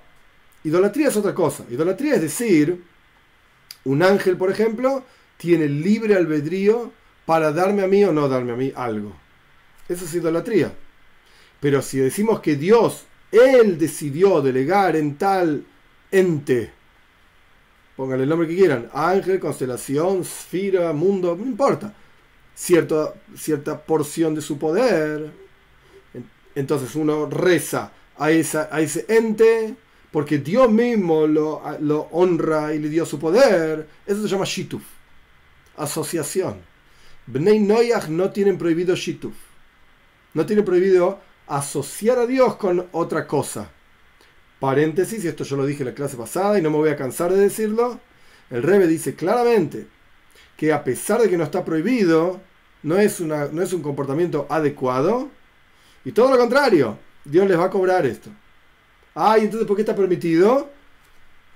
Idolatría 0.64 1.09
es 1.09 1.16
otra 1.16 1.35
cosa. 1.35 1.64
Idolatría 1.70 2.14
es 2.14 2.22
decir, 2.22 2.83
un 3.85 4.02
ángel, 4.02 4.37
por 4.37 4.50
ejemplo, 4.50 5.04
tiene 5.37 5.68
libre 5.68 6.16
albedrío 6.16 6.92
para 7.26 7.52
darme 7.52 7.83
a 7.83 7.87
mí 7.87 8.04
o 8.04 8.12
no 8.12 8.28
darme 8.28 8.52
a 8.52 8.57
mí 8.57 8.72
algo. 8.74 9.14
Eso 9.88 10.04
es 10.04 10.14
idolatría. 10.14 10.72
Pero 11.61 11.83
si 11.83 11.98
decimos 11.98 12.40
que 12.40 12.57
Dios, 12.57 13.04
Él 13.30 13.78
decidió 13.78 14.40
delegar 14.40 14.96
en 14.96 15.16
tal 15.16 15.64
ente, 16.11 16.72
pónganle 17.96 18.24
el 18.24 18.28
nombre 18.28 18.48
que 18.48 18.57
quieran, 18.57 18.88
ángel, 18.92 19.40
constelación, 19.40 20.20
esfera, 20.20 20.92
mundo, 20.92 21.37
no 21.38 21.44
importa 21.44 21.94
cierta, 22.54 23.14
cierta 23.37 23.78
porción 23.85 24.35
de 24.35 24.40
su 24.40 24.59
poder. 24.59 25.43
Entonces 26.54 26.94
uno 26.94 27.26
reza 27.26 27.92
a, 28.16 28.30
ese 28.30 29.04
ente 29.08 29.74
porque 30.10 30.38
Dios 30.38 30.70
mismo 30.70 31.26
lo, 31.26 32.08
honra 32.12 32.74
y 32.74 32.78
le 32.78 32.88
dio 32.88 33.04
su 33.04 33.18
poder. 33.18 33.88
Eso 34.06 34.22
se 34.22 34.28
llama 34.28 34.44
Shituf, 34.44 34.82
asociación. 35.76 36.60
Bnei 37.26 37.58
Noyach 37.58 38.08
no 38.08 38.30
tienen 38.30 38.58
prohibido 38.58 38.94
Shituf. 38.94 39.34
No 40.34 40.46
tienen 40.46 40.64
prohibido 40.64 41.20
asociar 41.46 42.18
a 42.18 42.26
Dios 42.26 42.56
con 42.56 42.86
otra 42.92 43.26
cosa. 43.26 43.70
Paréntesis, 44.60 45.24
y 45.24 45.28
esto 45.28 45.44
yo 45.44 45.56
lo 45.56 45.66
dije 45.66 45.82
en 45.82 45.88
la 45.88 45.94
clase 45.94 46.16
pasada 46.16 46.58
y 46.58 46.62
no 46.62 46.70
me 46.70 46.76
voy 46.76 46.90
a 46.90 46.96
cansar 46.96 47.32
de 47.32 47.38
decirlo. 47.38 48.00
El 48.50 48.62
Rebe 48.62 48.86
dice 48.86 49.14
claramente 49.14 49.86
que 50.56 50.72
a 50.72 50.84
pesar 50.84 51.20
de 51.20 51.28
que 51.28 51.36
no 51.36 51.44
está 51.44 51.64
prohibido, 51.64 52.40
no 52.82 52.98
es 52.98 53.20
un 53.20 53.82
comportamiento 53.82 54.46
adecuado. 54.48 55.30
Y 56.04 56.12
todo 56.12 56.30
lo 56.30 56.38
contrario, 56.38 56.98
Dios 57.24 57.48
les 57.48 57.58
va 57.58 57.64
a 57.64 57.70
cobrar 57.70 58.04
esto. 58.06 58.30
Ah, 59.14 59.38
¿y 59.38 59.44
entonces 59.44 59.66
por 59.66 59.76
qué 59.76 59.82
está 59.82 59.96
permitido? 59.96 60.70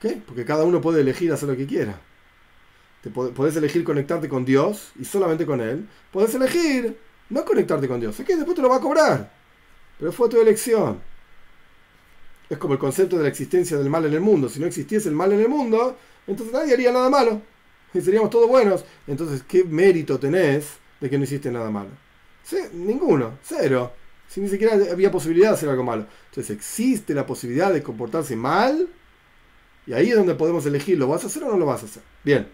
¿Qué? 0.01 0.21
Porque 0.27 0.45
cada 0.45 0.65
uno 0.65 0.81
puede 0.81 1.01
elegir 1.01 1.33
hacer 1.33 1.49
lo 1.49 1.57
que 1.57 1.67
quiera. 1.67 2.01
Te 3.03 3.11
podés 3.11 3.57
elegir 3.57 3.85
conectarte 3.85 4.29
con 4.29 4.45
Dios 4.45 4.93
y 4.99 5.05
solamente 5.05 5.47
con 5.47 5.61
Él. 5.61 5.89
Podés 6.13 6.35
elegir 6.35 6.99
no 7.31 7.45
conectarte 7.45 7.87
con 7.89 8.01
Dios. 8.01 8.19
Es 8.19 8.27
que 8.27 8.37
después 8.37 8.57
te 8.57 8.63
lo 8.63 8.69
va 8.69 8.77
a 8.77 8.81
cobrar. 8.81 9.31
Pero 9.99 10.13
fue 10.13 10.29
tu 10.29 10.41
elección. 10.41 11.01
Es 12.49 12.59
como 12.59 12.75
el 12.75 12.79
concepto 12.79 13.17
de 13.17 13.25
la 13.25 13.29
existencia 13.29 13.77
del 13.77 13.91
mal 13.91 14.05
en 14.07 14.15
el 14.15 14.21
mundo. 14.21 14.49
Si 14.49 14.59
no 14.59 14.67
existiese 14.67 15.09
el 15.09 15.15
mal 15.15 15.33
en 15.33 15.41
el 15.41 15.49
mundo, 15.49 15.97
entonces 16.27 16.53
nadie 16.53 16.73
haría 16.73 16.93
nada 16.93 17.11
malo. 17.11 17.43
Y 17.93 18.01
seríamos 18.01 18.31
todos 18.31 18.49
buenos. 18.49 18.85
Entonces, 19.07 19.43
¿qué 19.47 19.65
mérito 19.65 20.19
tenés 20.19 20.75
de 21.01 21.11
que 21.11 21.19
no 21.19 21.25
hiciste 21.25 21.51
nada 21.51 21.71
malo? 21.71 21.91
Sí, 22.43 22.59
ninguno, 22.73 23.39
cero. 23.43 23.93
Si 24.29 24.41
ni 24.41 24.49
siquiera 24.49 24.75
había 24.93 25.11
posibilidad 25.11 25.49
de 25.51 25.55
hacer 25.55 25.69
algo 25.69 25.83
malo. 25.83 26.07
Entonces, 26.31 26.55
existe 26.55 27.15
la 27.15 27.27
posibilidad 27.27 27.73
de 27.73 27.83
comportarse 27.83 28.37
mal. 28.37 28.89
Y 29.87 29.95
ahí 29.95 30.11
es 30.11 30.17
donde 30.17 30.35
podemos 30.35 30.67
elegir, 30.67 30.99
¿lo 30.99 31.09
vas 31.09 31.25
a 31.25 31.29
hacer 31.29 31.43
o 31.45 31.49
no 31.49 31.57
lo 31.57 31.67
vas 31.67 31.83
a 31.83 31.87
hacer? 31.87 32.03
Bien. 32.23 32.47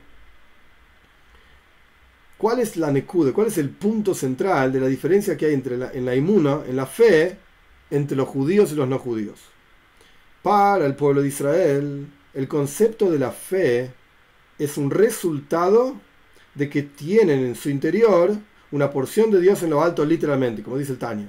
¿Cuál 2.38 2.60
es 2.60 2.76
la 2.76 2.92
nekude? 2.92 3.32
¿Cuál 3.32 3.48
es 3.48 3.58
el 3.58 3.70
punto 3.70 4.14
central 4.14 4.72
de 4.72 4.80
la 4.80 4.86
diferencia 4.86 5.36
que 5.36 5.46
hay 5.46 5.54
entre 5.54 5.76
la, 5.76 5.90
en 5.92 6.04
la 6.04 6.14
inmuna, 6.14 6.60
en 6.66 6.76
la 6.76 6.86
fe, 6.86 7.36
entre 7.90 8.16
los 8.16 8.28
judíos 8.28 8.70
y 8.70 8.76
los 8.76 8.88
no 8.88 8.98
judíos? 8.98 9.40
Para 10.42 10.84
el 10.86 10.94
pueblo 10.94 11.22
de 11.22 11.28
Israel, 11.28 12.06
el 12.34 12.48
concepto 12.48 13.10
de 13.10 13.18
la 13.18 13.30
fe 13.30 13.90
es 14.58 14.76
un 14.76 14.90
resultado 14.90 15.96
de 16.54 16.68
que 16.68 16.82
tienen 16.82 17.40
en 17.40 17.54
su 17.54 17.70
interior 17.70 18.36
una 18.70 18.90
porción 18.90 19.30
de 19.30 19.40
Dios 19.40 19.62
en 19.62 19.70
lo 19.70 19.82
alto 19.82 20.04
literalmente, 20.04 20.62
como 20.62 20.78
dice 20.78 20.92
el 20.92 20.98
Tania, 20.98 21.28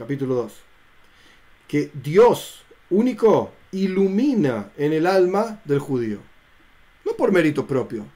capítulo 0.00 0.34
2. 0.34 0.52
Que 1.68 1.90
Dios 1.92 2.62
único 2.88 3.52
ilumina 3.70 4.70
en 4.78 4.94
el 4.94 5.06
alma 5.06 5.60
del 5.66 5.78
judío. 5.78 6.20
No 7.04 7.12
por 7.12 7.30
mérito 7.30 7.66
propio. 7.66 8.06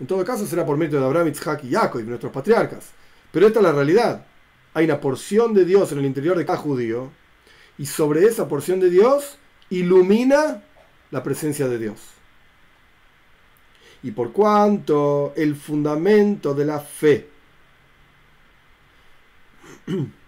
En 0.00 0.06
todo 0.08 0.24
caso 0.24 0.44
será 0.46 0.66
por 0.66 0.76
mérito 0.76 0.98
de 0.98 1.06
Abraham, 1.06 1.28
Isaac 1.28 1.62
y 1.62 1.70
Jacob, 1.70 2.00
y 2.00 2.04
nuestros 2.04 2.32
patriarcas. 2.32 2.90
Pero 3.30 3.46
esta 3.46 3.60
es 3.60 3.62
la 3.62 3.70
realidad. 3.70 4.26
Hay 4.74 4.84
una 4.86 5.00
porción 5.00 5.54
de 5.54 5.64
Dios 5.64 5.92
en 5.92 6.00
el 6.00 6.06
interior 6.06 6.36
de 6.36 6.44
cada 6.44 6.58
judío. 6.58 7.12
Y 7.78 7.86
sobre 7.86 8.24
esa 8.24 8.48
porción 8.48 8.80
de 8.80 8.90
Dios 8.90 9.38
ilumina 9.70 10.64
la 11.12 11.22
presencia 11.22 11.68
de 11.68 11.78
Dios. 11.78 12.00
Y 14.02 14.10
por 14.10 14.32
cuanto 14.32 15.32
el 15.36 15.54
fundamento 15.54 16.52
de 16.52 16.64
la 16.64 16.80
fe 16.80 17.28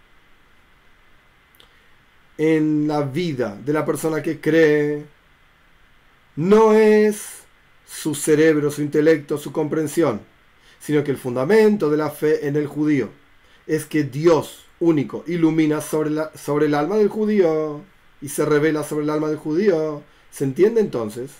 en 2.38 2.88
la 2.88 3.02
vida 3.02 3.58
de 3.64 3.72
la 3.72 3.84
persona 3.84 4.22
que 4.22 4.40
cree 4.40 5.04
no 6.36 6.72
es 6.72 7.44
su 7.86 8.14
cerebro, 8.14 8.70
su 8.70 8.82
intelecto, 8.82 9.38
su 9.38 9.52
comprensión, 9.52 10.20
sino 10.80 11.04
que 11.04 11.10
el 11.10 11.16
fundamento 11.16 11.90
de 11.90 11.96
la 11.96 12.10
fe 12.10 12.46
en 12.48 12.56
el 12.56 12.66
judío 12.66 13.10
es 13.66 13.86
que 13.86 14.04
Dios 14.04 14.64
único 14.80 15.24
ilumina 15.26 15.80
sobre, 15.80 16.10
la, 16.10 16.32
sobre 16.36 16.66
el 16.66 16.74
alma 16.74 16.96
del 16.96 17.08
judío 17.08 17.82
y 18.20 18.28
se 18.28 18.44
revela 18.44 18.82
sobre 18.82 19.04
el 19.04 19.10
alma 19.10 19.28
del 19.28 19.38
judío. 19.38 20.02
¿Se 20.30 20.44
entiende 20.44 20.80
entonces? 20.80 21.30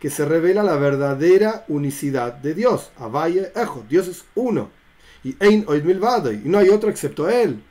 que 0.00 0.10
se 0.10 0.24
revela 0.24 0.62
la 0.62 0.76
verdadera 0.76 1.64
unicidad 1.68 2.34
de 2.34 2.54
Dios. 2.54 2.90
Avaye 2.98 3.52
Ejo, 3.54 3.84
Dios 3.88 4.08
es 4.08 4.24
uno. 4.34 4.70
Y 5.24 5.36
Ein 5.40 5.66
y 5.68 6.48
no 6.48 6.58
hay 6.58 6.68
otro 6.68 6.90
excepto 6.90 7.28
Él. 7.28 7.62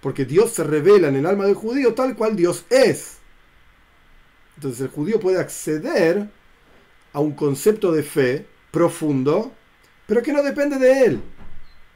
Porque 0.00 0.24
Dios 0.24 0.52
se 0.52 0.64
revela 0.64 1.08
en 1.08 1.16
el 1.16 1.26
alma 1.26 1.46
del 1.46 1.54
judío 1.54 1.94
tal 1.94 2.16
cual 2.16 2.36
Dios 2.36 2.64
es. 2.70 3.18
Entonces 4.56 4.80
el 4.80 4.88
judío 4.88 5.20
puede 5.20 5.38
acceder 5.38 6.28
a 7.12 7.20
un 7.20 7.32
concepto 7.32 7.92
de 7.92 8.02
fe 8.02 8.46
profundo, 8.70 9.52
pero 10.06 10.22
que 10.22 10.32
no 10.32 10.42
depende 10.42 10.78
de 10.78 11.04
él. 11.04 11.22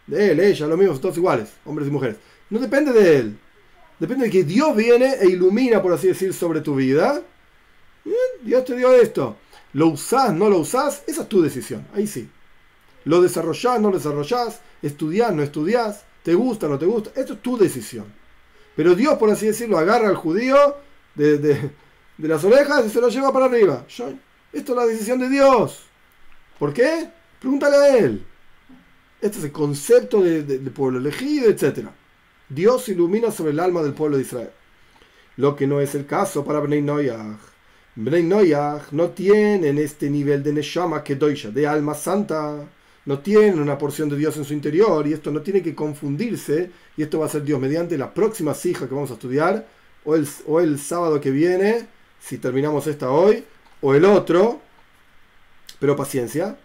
De 0.06 0.30
él, 0.30 0.40
ella, 0.40 0.66
lo 0.66 0.76
mismo, 0.76 0.98
todos 0.98 1.16
iguales, 1.16 1.50
hombres 1.64 1.88
y 1.88 1.90
mujeres. 1.90 2.16
No 2.50 2.58
depende 2.58 2.92
de 2.92 3.16
él. 3.16 3.38
Depende 3.98 4.26
de 4.26 4.30
que 4.30 4.44
Dios 4.44 4.76
viene 4.76 5.14
e 5.20 5.28
ilumina, 5.28 5.80
por 5.80 5.92
así 5.92 6.08
decir, 6.08 6.34
sobre 6.34 6.60
tu 6.60 6.74
vida 6.74 7.22
Dios 8.42 8.64
te 8.64 8.76
dio 8.76 8.94
esto. 8.94 9.36
¿Lo 9.72 9.88
usás, 9.88 10.32
no 10.32 10.48
lo 10.48 10.58
usás? 10.58 11.02
Esa 11.06 11.22
es 11.22 11.28
tu 11.28 11.42
decisión. 11.42 11.86
Ahí 11.94 12.06
sí. 12.06 12.28
¿Lo 13.04 13.20
desarrollás, 13.20 13.80
no 13.80 13.90
lo 13.90 13.96
desarrollás? 13.96 14.60
¿Estudiás, 14.82 15.32
no 15.34 15.42
estudiás? 15.42 16.04
¿Te 16.24 16.34
gusta, 16.34 16.66
no 16.68 16.78
te 16.78 16.86
gusta? 16.86 17.10
Esto 17.20 17.34
es 17.34 17.42
tu 17.42 17.58
decisión. 17.58 18.06
Pero 18.74 18.94
Dios, 18.94 19.18
por 19.18 19.30
así 19.30 19.46
decirlo, 19.46 19.76
agarra 19.76 20.08
al 20.08 20.16
judío 20.16 20.56
de, 21.14 21.70
las 22.16 22.42
orejas 22.44 22.86
y 22.86 22.88
se 22.88 23.00
lo 23.00 23.10
lleva 23.10 23.30
para 23.30 23.44
arriba. 23.44 23.84
esto 23.86 24.14
es 24.52 24.68
la 24.76 24.86
decisión 24.86 25.20
de 25.20 25.28
Dios. 25.28 25.84
¿Por 26.58 26.72
qué? 26.72 27.10
Pregúntale 27.38 27.76
a 27.76 27.98
él. 27.98 28.24
Este 29.20 29.38
es 29.38 29.44
el 29.44 29.52
concepto 29.52 30.22
del 30.22 30.46
de, 30.46 30.70
pueblo 30.70 30.98
elegido, 30.98 31.50
etc. 31.50 31.88
Dios 32.48 32.88
ilumina 32.88 33.30
sobre 33.30 33.52
el 33.52 33.60
alma 33.60 33.82
del 33.82 33.92
pueblo 33.92 34.16
de 34.16 34.22
Israel. 34.22 34.50
Lo 35.36 35.54
que 35.54 35.66
no 35.66 35.78
es 35.78 35.94
el 35.94 36.06
caso 36.06 36.42
para 36.42 36.60
Bnei 36.60 36.80
Noyah. 36.80 37.38
Bnei 37.96 38.22
Noyach 38.22 38.92
no 38.92 39.10
tienen 39.10 39.76
este 39.76 40.08
nivel 40.08 40.42
de 40.42 40.54
Neshama 40.54 41.04
Kedoisha, 41.04 41.50
de 41.50 41.66
alma 41.66 41.92
santa. 41.94 42.66
No 43.06 43.18
tienen 43.18 43.60
una 43.60 43.76
porción 43.76 44.08
de 44.08 44.16
Dios 44.16 44.36
en 44.36 44.44
su 44.44 44.54
interior 44.54 45.06
y 45.06 45.12
esto 45.12 45.30
no 45.30 45.42
tiene 45.42 45.62
que 45.62 45.74
confundirse. 45.74 46.70
Y 46.96 47.02
esto 47.02 47.18
va 47.18 47.26
a 47.26 47.28
ser 47.28 47.44
Dios 47.44 47.60
mediante 47.60 47.98
la 47.98 48.12
próxima 48.12 48.54
sija 48.54 48.88
que 48.88 48.94
vamos 48.94 49.10
a 49.10 49.14
estudiar, 49.14 49.66
o 50.04 50.14
el, 50.14 50.28
o 50.46 50.60
el 50.60 50.78
sábado 50.78 51.20
que 51.20 51.30
viene, 51.30 51.86
si 52.20 52.38
terminamos 52.38 52.86
esta 52.86 53.10
hoy, 53.10 53.44
o 53.80 53.94
el 53.94 54.04
otro. 54.04 54.60
Pero 55.78 55.96
paciencia. 55.96 56.56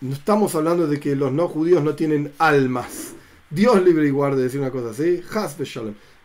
No 0.00 0.12
estamos 0.14 0.54
hablando 0.54 0.86
de 0.86 1.00
que 1.00 1.16
los 1.16 1.32
no 1.32 1.48
judíos 1.48 1.82
no 1.82 1.94
tienen 1.94 2.32
almas. 2.38 3.14
Dios 3.48 3.82
libre 3.82 4.06
y 4.06 4.10
guarde 4.10 4.42
decir 4.42 4.60
una 4.60 4.70
cosa 4.70 4.90
así. 4.90 5.22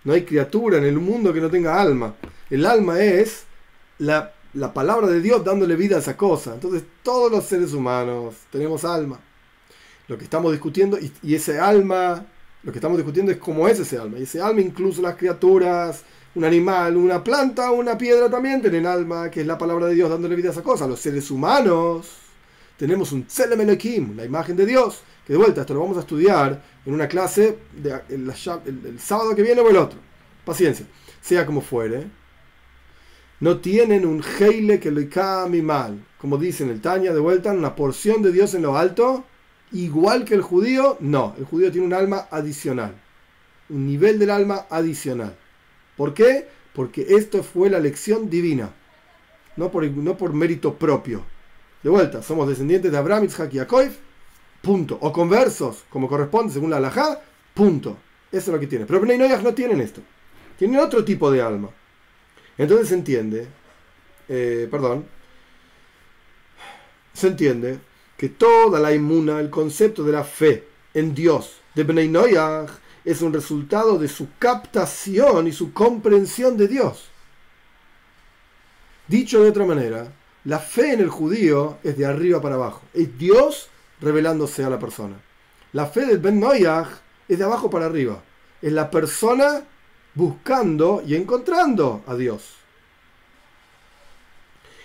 No 0.04 0.14
hay 0.14 0.26
criatura 0.26 0.78
en 0.80 0.86
el 0.86 1.00
mundo 1.00 1.32
que 1.32 1.42
no 1.42 1.50
tenga 1.50 1.80
alma. 1.80 2.16
El 2.50 2.66
alma 2.66 3.00
es 3.02 3.44
la, 4.00 4.34
palabra 4.74 5.08
de 5.08 5.22
Dios 5.22 5.44
dándole 5.44 5.76
vida 5.76 5.98
a 5.98 6.00
esa 6.00 6.18
cosa. 6.18 6.56
Entonces 6.56 6.84
todos 7.04 7.32
los 7.32 7.46
seres 7.46 7.74
humanos 7.74 8.36
tenemos 8.52 8.84
alma. 8.84 9.20
Lo 10.10 10.18
que 10.18 10.26
estamos 10.26 10.52
discutiendo, 10.52 10.98
y, 11.00 11.36
ese 11.36 11.60
alma, 11.60 12.26
lo 12.64 12.72
que 12.72 12.80
estamos 12.80 12.98
discutiendo 12.98 13.32
es 13.32 13.38
cómo 13.38 13.68
es 13.68 13.80
ese 13.80 13.98
alma. 13.98 14.18
Y 14.18 14.24
ese 14.24 14.42
alma 14.42 14.60
incluso 14.60 15.02
las 15.02 15.16
criaturas, 15.16 16.04
un 16.34 16.44
animal, 16.44 16.98
una 16.98 17.24
planta, 17.24 17.72
una 17.72 17.98
piedra 17.98 18.30
también 18.30 18.60
tienen 18.60 18.88
alma, 18.88 19.30
que 19.30 19.42
es 19.42 19.48
la 19.48 19.58
palabra 19.58 19.86
de 19.86 19.94
Dios 19.94 20.10
dándole 20.10 20.36
vida 20.36 20.50
a 20.50 20.52
esa 20.52 20.64
cosa. 20.64 20.88
Los 20.88 21.00
seres 21.00 21.30
humanos 21.30 22.08
tenemos 22.76 23.12
un 23.12 23.26
Tselem 23.26 23.66
la 24.18 24.26
imagen 24.26 24.58
de 24.58 24.66
Dios, 24.66 25.04
que 25.26 25.34
de 25.34 25.38
vuelta 25.38 25.62
esto 25.62 25.76
lo 25.76 25.82
vamos 25.82 25.98
a 25.98 26.02
estudiar 26.02 26.60
en 26.86 26.94
una 26.94 27.08
clase 27.08 27.60
el, 28.10 29.00
sábado 29.00 29.36
que 29.36 29.44
viene 29.44 29.62
o 29.62 29.70
el 29.70 29.78
otro. 29.78 30.00
Paciencia, 30.44 30.88
sea 31.22 31.46
como 31.46 31.62
fuere 31.62 32.20
no 33.40 33.60
tienen 33.60 34.06
un 34.06 34.22
heile 34.22 34.80
que 34.80 34.92
lo 34.92 35.02
mi 35.48 35.62
mal. 35.62 36.04
Como 36.18 36.38
dice 36.38 36.64
en 36.64 36.72
el 36.72 36.82
Tanya, 36.82 37.14
de 37.14 37.20
vuelta, 37.20 37.52
una 37.52 37.76
porción 37.76 38.22
de 38.22 38.32
Dios 38.32 38.54
en 38.54 38.64
lo 38.64 38.78
alto, 38.78 39.24
igual 39.72 40.26
que 40.26 40.36
el 40.36 40.42
judío, 40.42 40.98
no. 41.00 41.36
El 41.38 41.46
judío 41.46 41.72
tiene 41.72 41.88
un 41.88 41.94
alma 41.94 42.28
adicional. 42.32 42.96
Un 43.70 43.86
nivel 43.86 44.20
del 44.20 44.30
alma 44.30 44.66
adicional. 44.70 45.36
¿Por 45.96 46.14
qué? 46.14 46.48
Porque 46.74 47.06
esto 47.10 47.44
fue 47.44 47.70
la 47.70 47.80
lección 47.80 48.30
divina. 48.30 48.74
No 49.56 49.72
por, 49.72 49.84
no 49.86 50.18
por 50.18 50.34
mérito 50.34 50.76
propio. 50.76 51.24
De 51.84 51.90
vuelta, 51.90 52.22
somos 52.22 52.48
descendientes 52.48 52.92
de 52.92 52.98
Abraham, 52.98 53.26
Isaac 53.26 53.54
y 53.54 53.58
Jacob. 53.58 53.90
Punto. 54.62 54.98
O 55.02 55.12
conversos, 55.12 55.86
como 55.90 56.08
corresponde 56.08 56.54
según 56.54 56.70
la 56.70 56.78
halajá. 56.78 57.22
Punto. 57.54 57.98
Eso 58.32 58.52
es 58.52 58.54
lo 58.54 58.60
que 58.60 58.68
tiene. 58.68 58.86
Pero 58.86 59.02
Bnei 59.02 59.18
no 59.18 59.54
tienen 59.54 59.82
esto. 59.82 60.02
Tienen 60.58 60.80
otro 60.80 61.04
tipo 61.04 61.32
de 61.32 61.42
alma. 61.42 61.70
Entonces 62.58 62.90
se 62.90 62.96
entiende, 62.96 63.48
eh, 64.28 64.68
perdón, 64.70 65.06
se 67.14 67.28
entiende 67.28 67.80
que 68.20 68.28
toda 68.28 68.82
la 68.82 68.94
inmuna, 68.94 69.40
el 69.40 69.50
concepto 69.50 70.04
de 70.04 70.12
la 70.12 70.26
fe 70.26 70.68
en 70.94 71.16
Dios 71.16 71.62
de 71.74 71.86
Bnei 71.86 72.10
Noyach, 72.10 72.70
es 73.06 73.22
un 73.22 73.32
resultado 73.32 73.98
de 73.98 74.10
su 74.10 74.28
captación 74.38 75.48
y 75.48 75.54
su 75.54 75.72
comprensión 75.72 76.58
de 76.58 76.68
Dios. 76.68 77.06
Dicho 79.08 79.42
de 79.42 79.50
otra 79.50 79.66
manera, 79.66 80.12
la 80.44 80.60
fe 80.60 80.92
en 80.92 81.00
el 81.00 81.08
judío 81.08 81.78
es 81.82 81.98
de 81.98 82.06
arriba 82.06 82.42
para 82.42 82.56
abajo. 82.56 82.82
Es 82.94 83.18
Dios 83.18 83.70
revelándose 84.02 84.66
a 84.66 84.70
la 84.70 84.80
persona. 84.80 85.16
La 85.72 85.86
fe 85.86 86.06
del 86.06 86.18
Ben 86.20 86.42
Noyach 86.42 86.90
es 87.30 87.40
de 87.40 87.46
abajo 87.46 87.70
para 87.70 87.86
arriba. 87.86 88.22
Es 88.62 88.74
la 88.74 88.92
persona 88.92 89.64
buscando 90.14 91.02
y 91.08 91.16
encontrando 91.16 92.04
a 92.06 92.16
Dios. 92.16 92.56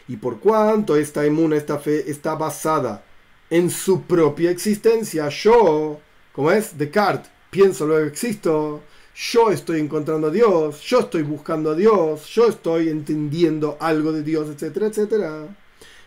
Y 0.06 0.18
por 0.18 0.38
cuanto 0.38 0.94
esta 0.94 1.26
emuna, 1.26 1.56
esta 1.56 1.80
fe, 1.80 2.08
está 2.08 2.36
basada 2.36 3.02
en 3.50 3.70
su 3.70 4.02
propia 4.02 4.50
existencia, 4.50 5.28
yo, 5.28 6.00
como 6.32 6.50
es 6.50 6.76
Descartes, 6.76 7.30
pienso 7.50 7.86
luego 7.86 8.06
existo, 8.06 8.82
yo 9.14 9.50
estoy 9.50 9.80
encontrando 9.80 10.26
a 10.26 10.30
Dios, 10.30 10.80
yo 10.80 11.00
estoy 11.00 11.22
buscando 11.22 11.70
a 11.70 11.74
Dios, 11.74 12.26
yo 12.30 12.48
estoy 12.48 12.88
entendiendo 12.88 13.76
algo 13.78 14.12
de 14.12 14.22
Dios, 14.22 14.48
etcétera, 14.48 14.86
etcétera. 14.86 15.56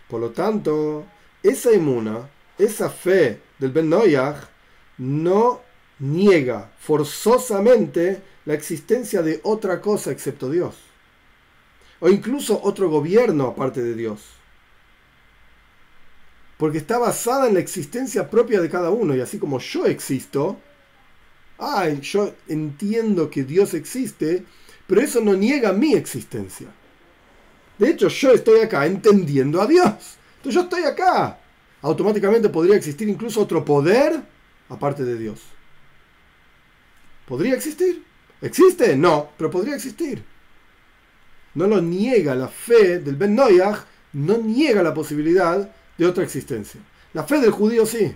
Por 0.10 0.20
lo 0.20 0.32
tanto, 0.32 1.06
esa 1.42 1.72
emuna, 1.72 2.30
esa 2.58 2.90
fe 2.90 3.40
del 3.60 3.72
Ben 3.72 3.90
Noyach, 3.90 4.50
no 4.98 5.62
niega 6.00 6.72
forzosamente 6.80 8.22
la 8.46 8.54
existencia 8.54 9.22
de 9.22 9.40
otra 9.44 9.80
cosa 9.82 10.12
excepto 10.12 10.50
Dios. 10.50 10.76
O 12.00 12.10
incluso 12.10 12.60
otro 12.62 12.90
gobierno 12.90 13.48
aparte 13.48 13.82
de 13.82 13.96
Dios. 13.96 14.37
Porque 16.58 16.80
está 16.80 16.98
basada 16.98 17.48
en 17.48 17.54
la 17.54 17.60
existencia 17.60 18.30
propia 18.30 18.60
de 18.60 18.70
cada 18.70 18.90
uno. 18.90 19.16
Y 19.16 19.22
así 19.22 19.38
como 19.38 19.60
yo 19.60 19.86
existo, 19.86 20.58
ay, 21.60 22.00
yo 22.02 22.34
entiendo 22.48 23.30
que 23.30 23.44
Dios 23.44 23.74
existe, 23.74 24.44
pero 24.88 25.02
eso 25.02 25.22
no 25.22 25.34
niega 25.34 25.72
mi 25.72 25.94
existencia. 25.94 26.68
De 27.78 27.90
hecho, 27.90 28.08
yo 28.08 28.32
estoy 28.32 28.62
acá 28.62 28.86
entendiendo 28.86 29.62
a 29.62 29.68
Dios. 29.68 30.18
Entonces 30.38 30.56
yo 30.56 30.62
estoy 30.62 30.84
acá. 30.84 31.40
Automáticamente 31.82 32.50
podría 32.50 32.76
existir 32.76 33.08
incluso 33.08 33.42
otro 33.42 33.64
poder 33.64 34.20
aparte 34.70 35.04
de 35.04 35.18
Dios. 35.18 35.42
¿Podría 37.28 37.54
existir? 37.54 38.04
¿Existe? 38.42 38.96
No, 38.96 39.30
pero 39.38 39.52
podría 39.52 39.76
existir. 39.76 40.24
No 41.54 41.68
lo 41.68 41.82
niega 41.82 42.36
la 42.36 42.48
fe 42.48 43.00
del 43.00 43.16
Ben 43.16 43.36
Noyach, 43.36 43.80
no 44.14 44.38
niega 44.38 44.82
la 44.82 44.94
posibilidad 44.94 45.70
de 45.98 46.06
otra 46.06 46.24
existencia. 46.24 46.80
La 47.14 47.24
fe 47.24 47.40
del 47.40 47.52
judío 47.52 47.86
sí, 47.86 48.14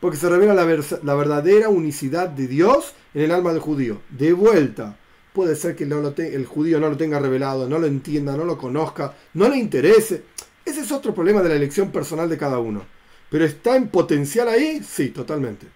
porque 0.00 0.16
se 0.16 0.28
revela 0.28 0.54
la, 0.54 1.14
verdadera 1.14 1.68
unicidad 1.68 2.28
de 2.28 2.46
Dios 2.46 2.94
en 3.14 3.22
el 3.22 3.30
alma 3.30 3.52
del 3.52 3.60
judío. 3.60 4.00
De 4.10 4.32
vuelta, 4.32 4.98
puede 5.32 5.56
ser 5.56 5.76
que 5.76 5.84
el 5.84 6.46
judío 6.46 6.80
no 6.80 6.90
lo 6.90 6.96
tenga 6.96 7.18
revelado, 7.18 7.68
no 7.68 7.78
lo 7.78 7.86
entienda, 7.86 8.36
no 8.36 8.44
lo 8.44 8.58
conozca, 8.58 9.14
no 9.34 9.48
le 9.48 9.56
interese. 9.56 10.24
Ese 10.64 10.80
es 10.80 10.92
otro 10.92 11.14
problema 11.14 11.42
de 11.42 11.50
la 11.50 11.56
elección 11.56 11.90
personal 11.90 12.28
de 12.28 12.38
cada 12.38 12.58
uno. 12.58 12.84
Pero 13.30 13.44
está 13.44 13.76
en 13.76 13.88
potencial 13.88 14.48
ahí, 14.48 14.82
sí, 14.82 15.08
totalmente. 15.08 15.66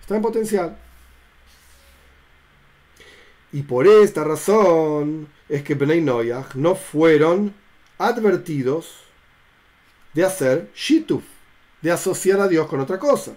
Está 0.00 0.16
en 0.16 0.22
potencial. 0.22 0.76
Y 3.52 3.62
por 3.62 3.86
esta 3.86 4.24
razón 4.24 5.28
es 5.48 5.62
que 5.62 5.74
Benay 5.74 6.00
Noyach 6.00 6.54
no 6.54 6.74
fueron 6.74 7.52
advertidos 7.98 9.09
de 10.14 10.24
hacer 10.24 10.68
shituf, 10.74 11.24
de 11.82 11.90
asociar 11.90 12.40
a 12.40 12.48
Dios 12.48 12.66
con 12.66 12.80
otra 12.80 12.98
cosa. 12.98 13.32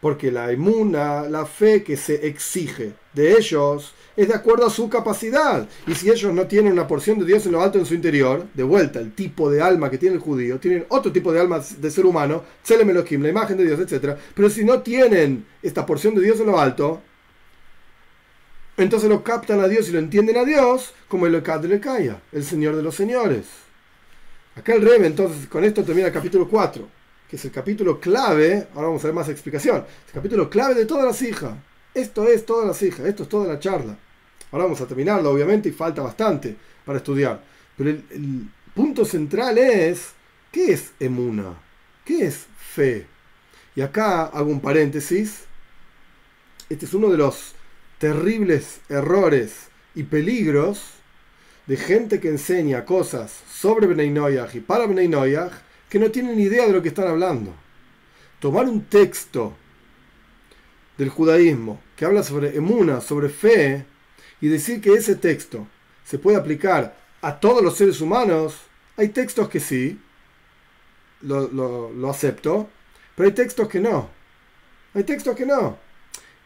Porque 0.00 0.32
la 0.32 0.50
inmuna, 0.52 1.22
la 1.28 1.44
fe 1.44 1.82
que 1.82 1.96
se 1.96 2.26
exige 2.26 2.94
de 3.12 3.32
ellos, 3.32 3.94
es 4.16 4.28
de 4.28 4.34
acuerdo 4.34 4.66
a 4.66 4.70
su 4.70 4.88
capacidad. 4.88 5.68
Y 5.86 5.94
si 5.94 6.10
ellos 6.10 6.32
no 6.32 6.46
tienen 6.46 6.72
una 6.72 6.86
porción 6.86 7.18
de 7.18 7.26
Dios 7.26 7.44
en 7.46 7.52
lo 7.52 7.60
alto 7.60 7.78
en 7.78 7.86
su 7.86 7.94
interior, 7.94 8.46
de 8.54 8.62
vuelta, 8.62 8.98
el 8.98 9.12
tipo 9.12 9.50
de 9.50 9.60
alma 9.60 9.90
que 9.90 9.98
tiene 9.98 10.16
el 10.16 10.20
judío, 10.20 10.58
tienen 10.58 10.86
otro 10.88 11.12
tipo 11.12 11.32
de 11.32 11.40
alma 11.40 11.60
de 11.78 11.90
ser 11.90 12.06
humano, 12.06 12.44
la 12.68 13.28
imagen 13.28 13.56
de 13.58 13.64
Dios, 13.64 13.80
etc. 13.80 14.16
Pero 14.34 14.48
si 14.48 14.64
no 14.64 14.80
tienen 14.80 15.44
esta 15.62 15.84
porción 15.84 16.14
de 16.14 16.22
Dios 16.22 16.40
en 16.40 16.46
lo 16.46 16.58
alto, 16.58 17.02
entonces 18.76 19.10
lo 19.10 19.22
captan 19.22 19.60
a 19.60 19.68
Dios 19.68 19.88
y 19.88 19.92
lo 19.92 19.98
entienden 19.98 20.38
a 20.38 20.44
Dios 20.44 20.94
como 21.08 21.26
el 21.26 21.32
Lekaya, 21.32 22.22
el 22.32 22.44
Señor 22.44 22.76
de 22.76 22.82
los 22.82 22.94
Señores. 22.94 23.69
Acá 24.56 24.74
el 24.74 24.82
Rebe, 24.82 25.06
entonces, 25.06 25.46
con 25.46 25.64
esto 25.64 25.84
termina 25.84 26.08
el 26.08 26.12
capítulo 26.12 26.48
4, 26.48 26.88
que 27.28 27.36
es 27.36 27.44
el 27.44 27.50
capítulo 27.50 28.00
clave, 28.00 28.68
ahora 28.74 28.88
vamos 28.88 29.04
a 29.04 29.06
ver 29.06 29.14
más 29.14 29.28
explicación, 29.28 29.76
el 29.76 30.12
capítulo 30.12 30.50
clave 30.50 30.74
de 30.74 30.86
todas 30.86 31.04
las 31.04 31.22
hijas. 31.22 31.54
Esto 31.94 32.26
es 32.28 32.44
todas 32.44 32.66
las 32.66 32.82
hijas, 32.82 33.06
esto 33.06 33.22
es 33.24 33.28
toda 33.28 33.48
la 33.48 33.58
charla. 33.58 33.96
Ahora 34.52 34.64
vamos 34.64 34.80
a 34.80 34.86
terminarlo, 34.86 35.30
obviamente, 35.30 35.68
y 35.68 35.72
falta 35.72 36.02
bastante 36.02 36.56
para 36.84 36.98
estudiar. 36.98 37.42
Pero 37.76 37.90
el 37.90 38.48
punto 38.74 39.04
central 39.04 39.58
es, 39.58 40.10
¿qué 40.50 40.72
es 40.72 40.92
emuna? 40.98 41.54
¿Qué 42.04 42.26
es 42.26 42.46
fe? 42.56 43.06
Y 43.76 43.80
acá 43.80 44.26
hago 44.26 44.50
un 44.50 44.60
paréntesis. 44.60 45.44
Este 46.68 46.86
es 46.86 46.94
uno 46.94 47.08
de 47.08 47.16
los 47.16 47.54
terribles 47.98 48.80
errores 48.88 49.68
y 49.94 50.04
peligros 50.04 50.99
de 51.70 51.76
gente 51.76 52.18
que 52.18 52.26
enseña 52.26 52.84
cosas 52.84 53.30
sobre 53.48 53.86
Bnei 53.86 54.12
y 54.54 54.58
para 54.58 54.86
Bnei 54.86 55.08
que 55.88 56.00
no 56.00 56.10
tienen 56.10 56.40
idea 56.40 56.66
de 56.66 56.72
lo 56.72 56.82
que 56.82 56.88
están 56.88 57.06
hablando. 57.06 57.54
Tomar 58.40 58.64
un 58.66 58.86
texto 58.86 59.54
del 60.98 61.10
judaísmo 61.10 61.80
que 61.94 62.04
habla 62.04 62.24
sobre 62.24 62.56
emuna, 62.56 63.00
sobre 63.00 63.28
fe, 63.28 63.86
y 64.40 64.48
decir 64.48 64.80
que 64.80 64.94
ese 64.94 65.14
texto 65.14 65.68
se 66.04 66.18
puede 66.18 66.38
aplicar 66.38 66.96
a 67.22 67.38
todos 67.38 67.62
los 67.62 67.76
seres 67.76 68.00
humanos, 68.00 68.56
hay 68.96 69.10
textos 69.10 69.48
que 69.48 69.60
sí, 69.60 69.96
lo, 71.20 71.92
lo 71.92 72.10
acepto, 72.10 72.68
pero 73.14 73.28
hay 73.28 73.34
textos 73.36 73.68
que 73.68 73.78
no. 73.78 74.10
Hay 74.92 75.04
textos 75.04 75.36
que 75.36 75.46
no. 75.46 75.78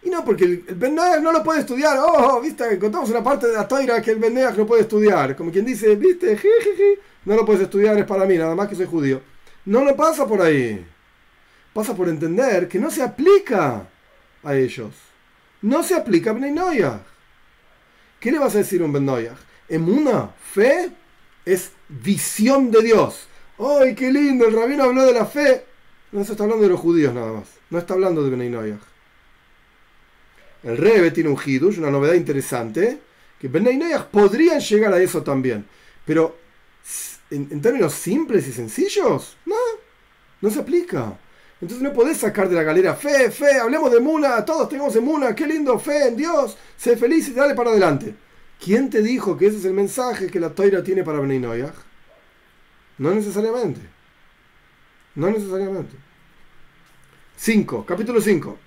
Y 0.05 0.11
no, 0.11 0.23
porque 0.23 0.45
el, 0.45 0.65
el 0.69 0.95
no 1.23 1.33
lo 1.33 1.43
puede 1.43 1.61
estudiar. 1.61 1.99
Oh, 1.99 2.41
viste, 2.41 2.75
encontramos 2.75 3.09
una 3.09 3.25
parte 3.25 3.47
de 3.47 3.55
la 3.55 3.67
toira 3.67 4.03
que 4.03 4.11
el 4.11 4.19
Ben 4.19 4.35
no 4.35 4.67
puede 4.67 4.83
estudiar. 4.83 5.35
Como 5.35 5.51
quien 5.51 5.65
dice, 5.65 5.97
viste, 5.97 6.39
no 7.25 7.35
lo 7.35 7.47
puedes 7.47 7.63
estudiar, 7.63 7.97
es 7.99 8.05
para 8.05 8.27
mí, 8.27 8.37
nada 8.37 8.55
más 8.55 8.69
que 8.69 8.75
soy 8.75 8.87
judío. 8.87 9.23
No 9.65 9.83
lo 9.83 9.97
pasa 9.97 10.27
por 10.27 10.43
ahí. 10.43 10.85
Pasa 11.73 11.97
por 11.97 12.09
entender 12.09 12.69
que 12.69 12.79
no 12.79 12.91
se 12.91 13.03
aplica 13.03 13.89
a 14.43 14.55
ellos. 14.55 14.93
No 15.63 15.83
se 15.83 15.95
aplica 15.95 16.31
a 16.31 16.35
Ben 16.35 16.55
¿Qué 18.21 18.31
le 18.31 18.39
vas 18.39 18.55
a 18.55 18.59
decir 18.59 18.83
a 18.83 18.85
un 18.85 18.93
Ben 18.93 19.09
En 19.71 19.91
una 19.91 20.29
fe 20.29 20.91
es 21.47 21.73
visión 21.89 22.71
de 22.71 22.83
Dios. 22.83 23.27
¡Ay, 23.59 23.95
qué 23.95 24.13
lindo! 24.13 24.47
El 24.47 24.55
rabino 24.55 24.85
habló 24.85 25.07
de 25.07 25.15
la 25.15 25.25
fe. 25.25 25.65
No 26.13 26.23
se 26.25 26.33
está 26.33 26.45
hablando 26.45 26.65
de 26.65 26.71
los 26.71 26.81
judíos 26.81 27.15
nada 27.15 27.33
más. 27.33 27.49
No 27.71 27.79
está 27.79 27.95
hablando 27.95 28.23
de 28.23 28.37
Ben 28.37 28.69
el 30.65 30.77
Rebe 30.79 31.11
tiene 31.11 31.31
un 31.31 31.39
hidush, 31.45 31.79
una 31.79 31.91
novedad 31.91 32.15
interesante, 32.15 32.99
que 33.39 33.49
Benay 33.49 33.79
podrían 34.11 34.61
llegar 34.61 34.93
a 34.93 35.01
eso 35.01 35.23
también. 35.23 35.67
Pero 36.07 36.39
en, 37.31 37.61
términos 37.61 37.93
simples 37.93 38.49
y 38.49 38.53
sencillos, 38.53 39.37
no, 39.45 39.57
no 40.41 40.51
se 40.51 40.61
aplica. 40.61 41.19
Entonces 41.61 41.83
no 41.83 41.93
podés 41.93 42.19
sacar 42.19 42.49
de 42.49 42.57
la 42.57 42.63
galera 42.63 42.95
fe, 42.95 43.31
fe, 43.31 43.59
hablemos 43.59 43.93
de 43.93 44.01
Muna, 44.01 44.45
todos 44.45 44.69
tenemos 44.69 44.95
en 44.97 45.05
Muna, 45.05 45.35
qué 45.35 45.47
lindo, 45.47 45.79
fe 45.79 46.09
en 46.09 46.17
Dios, 46.17 46.57
sé 46.77 46.97
feliz 46.97 47.29
y 47.29 47.33
dale 47.33 47.55
para 47.55 47.71
adelante. 47.71 48.15
¿Quién 48.63 48.89
te 48.89 49.03
dijo 49.03 49.37
que 49.37 49.47
ese 49.47 49.59
es 49.59 49.65
el 49.67 49.75
mensaje 49.75 50.29
que 50.29 50.41
la 50.41 50.51
Toira 50.51 50.83
tiene 50.83 51.05
para 51.05 51.21
Benay 51.21 51.41
No 52.99 53.15
necesariamente. 53.15 53.81
No 55.15 55.31
necesariamente. 55.31 55.97
5. 57.37 57.85
Capítulo 57.85 58.21
5. 58.21 58.59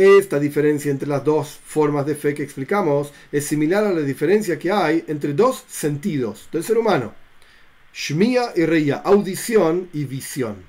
Esta 0.00 0.40
diferencia 0.40 0.90
entre 0.90 1.06
las 1.06 1.22
dos 1.22 1.60
formas 1.62 2.06
de 2.06 2.14
fe 2.14 2.32
que 2.32 2.42
explicamos 2.42 3.12
es 3.30 3.44
similar 3.44 3.84
a 3.84 3.92
la 3.92 4.00
diferencia 4.00 4.58
que 4.58 4.72
hay 4.72 5.04
entre 5.08 5.34
dos 5.34 5.62
sentidos 5.68 6.48
del 6.50 6.64
ser 6.64 6.78
humano. 6.78 7.12
Shmia 7.92 8.52
y 8.56 8.64
Reya, 8.64 8.96
audición 9.04 9.90
y 9.92 10.06
visión. 10.06 10.64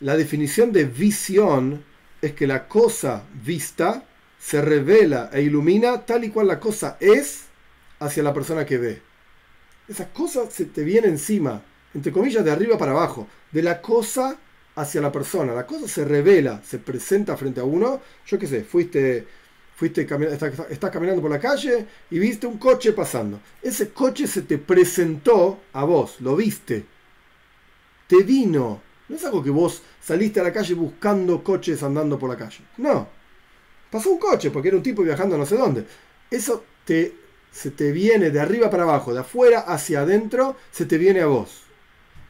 La 0.00 0.18
definición 0.18 0.70
de 0.70 0.84
visión 0.84 1.82
es 2.20 2.34
que 2.34 2.46
la 2.46 2.68
cosa 2.68 3.24
vista 3.42 4.04
se 4.38 4.60
revela 4.60 5.30
e 5.32 5.40
ilumina 5.40 6.04
tal 6.04 6.24
y 6.24 6.28
cual 6.28 6.48
la 6.48 6.60
cosa 6.60 6.98
es 7.00 7.44
hacia 8.00 8.22
la 8.22 8.34
persona 8.34 8.66
que 8.66 8.76
ve. 8.76 9.02
Esa 9.88 10.12
cosa 10.12 10.50
se 10.50 10.66
te 10.66 10.84
viene 10.84 11.08
encima, 11.08 11.62
entre 11.94 12.12
comillas, 12.12 12.44
de 12.44 12.50
arriba 12.50 12.76
para 12.76 12.92
abajo, 12.92 13.28
de 13.50 13.62
la 13.62 13.80
cosa 13.80 14.36
hacia 14.76 15.00
la 15.00 15.12
persona. 15.12 15.52
La 15.52 15.66
cosa 15.66 15.88
se 15.88 16.04
revela, 16.04 16.62
se 16.64 16.78
presenta 16.78 17.36
frente 17.36 17.60
a 17.60 17.64
uno. 17.64 18.00
Yo 18.26 18.38
qué 18.38 18.46
sé, 18.46 18.64
fuiste, 18.64 19.26
fuiste 19.74 20.02
estás, 20.02 20.90
caminando 20.90 21.22
por 21.22 21.30
la 21.30 21.38
calle 21.38 21.86
y 22.10 22.18
viste 22.18 22.46
un 22.46 22.58
coche 22.58 22.92
pasando. 22.92 23.40
Ese 23.60 23.90
coche 23.90 24.26
se 24.26 24.42
te 24.42 24.58
presentó 24.58 25.60
a 25.72 25.84
vos, 25.84 26.20
lo 26.20 26.36
viste. 26.36 26.84
Te 28.06 28.22
vino. 28.22 28.80
No 29.08 29.16
es 29.16 29.24
algo 29.24 29.42
que 29.42 29.50
vos 29.50 29.82
saliste 30.00 30.40
a 30.40 30.44
la 30.44 30.52
calle 30.52 30.74
buscando 30.74 31.42
coches 31.42 31.82
andando 31.82 32.18
por 32.18 32.30
la 32.30 32.36
calle. 32.36 32.60
No. 32.78 33.08
Pasó 33.90 34.10
un 34.10 34.18
coche 34.18 34.50
porque 34.50 34.68
era 34.68 34.76
un 34.76 34.82
tipo 34.82 35.02
viajando 35.02 35.36
no 35.36 35.44
sé 35.44 35.56
dónde. 35.56 35.84
Eso 36.30 36.64
te, 36.86 37.14
se 37.50 37.70
te 37.70 37.92
viene 37.92 38.30
de 38.30 38.40
arriba 38.40 38.70
para 38.70 38.84
abajo, 38.84 39.12
de 39.12 39.20
afuera 39.20 39.60
hacia 39.60 40.00
adentro, 40.00 40.56
se 40.70 40.86
te 40.86 40.96
viene 40.96 41.20
a 41.20 41.26
vos. 41.26 41.64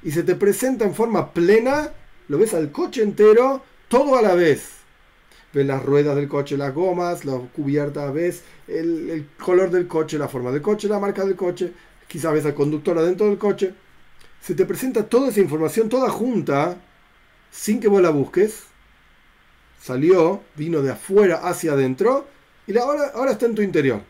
Y 0.03 0.11
se 0.11 0.25
te 0.25 0.35
presenta 0.35 0.85
en 0.85 0.95
forma 0.95 1.33
plena 1.33 1.93
lo 2.33 2.39
ves 2.39 2.55
al 2.55 2.73
coche 2.73 3.03
entero, 3.03 3.63
todo 3.89 4.17
a 4.17 4.23
la 4.23 4.35
vez. 4.35 4.71
Ves 5.53 5.67
las 5.67 5.85
ruedas 5.85 6.17
del 6.17 6.29
coche, 6.29 6.57
las 6.57 6.73
gomas, 6.73 7.27
la 7.27 7.39
cubierta, 7.55 8.11
ves 8.11 8.43
el, 8.67 9.29
color 9.39 9.71
del 9.71 9.87
coche, 9.87 10.17
la 10.17 10.29
forma 10.29 10.51
del 10.51 10.63
coche, 10.63 10.89
la 10.89 10.99
marca 10.99 11.27
del 11.27 11.37
coche. 11.37 11.75
quizás 12.09 12.33
ves 12.33 12.47
al 12.47 12.55
conductor 12.55 12.97
adentro 12.97 13.27
del 13.27 13.37
coche, 13.37 13.75
se 14.41 14.55
te 14.55 14.65
presenta 14.65 15.07
toda 15.07 15.29
esa 15.29 15.41
información, 15.41 15.91
toda 15.91 16.09
junta, 16.09 16.81
sin 17.51 17.81
que 17.81 17.89
vos 17.89 18.01
la 18.01 18.09
busques. 18.09 18.63
Salió, 19.79 20.41
vino 20.57 20.81
de 20.81 20.93
afuera 20.93 21.47
hacia 21.47 21.73
adentro, 21.73 22.27
y 22.67 22.79
ahora, 22.79 23.13
ahora 23.15 23.33
está 23.33 23.45
en 23.45 23.55
tu 23.55 23.61
interior. 23.61 24.01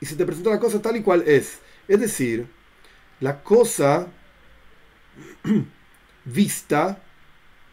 Y 0.00 0.06
se 0.06 0.16
te 0.16 0.26
presenta 0.26 0.50
la 0.50 0.58
cosa 0.58 0.82
tal 0.82 0.96
y 0.96 1.02
cual 1.02 1.22
es. 1.24 1.60
Es 1.86 2.00
decir, 2.00 2.48
la 3.20 3.44
cosa 3.44 4.08
vista 6.24 7.02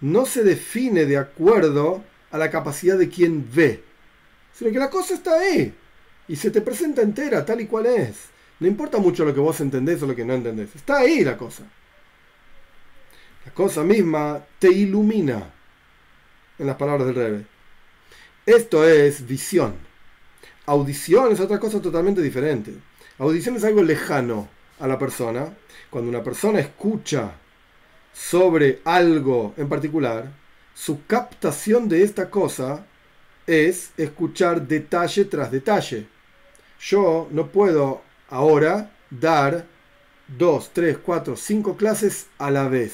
no 0.01 0.25
se 0.25 0.43
define 0.43 1.05
de 1.05 1.17
acuerdo 1.17 2.03
a 2.31 2.37
la 2.37 2.49
capacidad 2.49 2.97
de 2.97 3.09
quien 3.09 3.47
ve, 3.53 3.83
sino 4.53 4.71
que 4.71 4.79
la 4.79 4.89
cosa 4.89 5.13
está 5.13 5.39
ahí 5.39 5.73
y 6.27 6.35
se 6.35 6.51
te 6.51 6.61
presenta 6.61 7.01
entera 7.01 7.45
tal 7.45 7.61
y 7.61 7.67
cual 7.67 7.85
es. 7.85 8.15
No 8.59 8.67
importa 8.67 8.97
mucho 8.97 9.23
lo 9.23 9.33
que 9.33 9.39
vos 9.39 9.59
entendés 9.61 10.01
o 10.01 10.07
lo 10.07 10.15
que 10.15 10.25
no 10.25 10.33
entendés, 10.33 10.75
está 10.75 10.97
ahí 10.97 11.23
la 11.23 11.37
cosa. 11.37 11.63
La 13.45 13.53
cosa 13.53 13.83
misma 13.83 14.43
te 14.59 14.69
ilumina, 14.69 15.53
en 16.59 16.67
las 16.67 16.75
palabras 16.75 17.07
del 17.07 17.15
Rebe. 17.15 17.45
Esto 18.45 18.87
es 18.87 19.25
visión. 19.25 19.75
Audición 20.65 21.31
es 21.31 21.39
otra 21.39 21.59
cosa 21.59 21.81
totalmente 21.81 22.21
diferente. 22.21 22.73
Audición 23.19 23.55
es 23.55 23.63
algo 23.63 23.83
lejano 23.83 24.49
a 24.79 24.87
la 24.87 24.97
persona. 24.97 25.53
Cuando 25.89 26.09
una 26.09 26.23
persona 26.23 26.59
escucha 26.59 27.31
sobre 28.17 28.81
algo 28.83 29.53
en 29.57 29.69
particular, 29.69 30.31
su 30.73 31.05
captación 31.05 31.87
de 31.87 32.03
esta 32.03 32.29
cosa 32.29 32.85
es 33.45 33.91
escuchar 33.95 34.67
detalle 34.67 35.25
tras 35.25 35.51
detalle. 35.51 36.07
Yo 36.79 37.27
no 37.31 37.47
puedo 37.47 38.01
ahora 38.29 38.91
dar 39.09 39.65
dos, 40.27 40.71
tres, 40.73 40.97
cuatro, 40.97 41.35
cinco 41.35 41.77
clases 41.77 42.27
a 42.37 42.51
la 42.51 42.67
vez. 42.67 42.93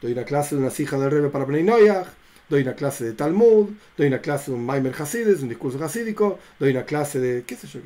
Doy 0.00 0.12
una 0.12 0.24
clase 0.24 0.56
de 0.56 0.62
una 0.62 0.72
hija 0.76 0.98
del 0.98 1.10
Rebe 1.10 1.28
para 1.28 1.44
Bnei 1.44 1.66
doy 2.48 2.62
una 2.62 2.74
clase 2.74 3.04
de 3.04 3.12
Talmud, 3.12 3.68
doy 3.96 4.08
una 4.08 4.20
clase 4.20 4.50
de 4.50 4.56
un 4.56 4.66
Maimer 4.66 4.94
Hasides, 5.00 5.42
un 5.42 5.50
discurso 5.50 5.82
hasídico, 5.84 6.40
doy 6.58 6.70
una 6.70 6.84
clase 6.84 7.20
de 7.20 7.44
qué 7.44 7.54
sé 7.54 7.68
yo. 7.68 7.80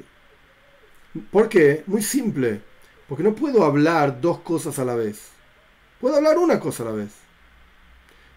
¿Por 1.30 1.48
qué? 1.48 1.82
Muy 1.86 2.02
simple. 2.02 2.62
Porque 3.08 3.22
no 3.22 3.34
puedo 3.34 3.64
hablar 3.64 4.20
dos 4.20 4.40
cosas 4.40 4.78
a 4.78 4.84
la 4.84 4.94
vez. 4.94 5.28
Puedo 6.00 6.16
hablar 6.16 6.38
una 6.38 6.58
cosa 6.60 6.82
a 6.82 6.86
la 6.86 6.92
vez. 6.92 7.10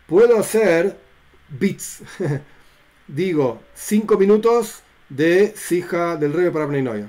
Puedo 0.07 0.37
hacer 0.37 0.97
bits. 1.49 2.01
Digo, 3.07 3.59
cinco 3.73 4.17
minutos 4.17 4.81
de 5.09 5.53
Sija 5.55 6.17
del 6.17 6.33
Rebe 6.33 6.51
para 6.51 6.65
Bnei 6.65 7.05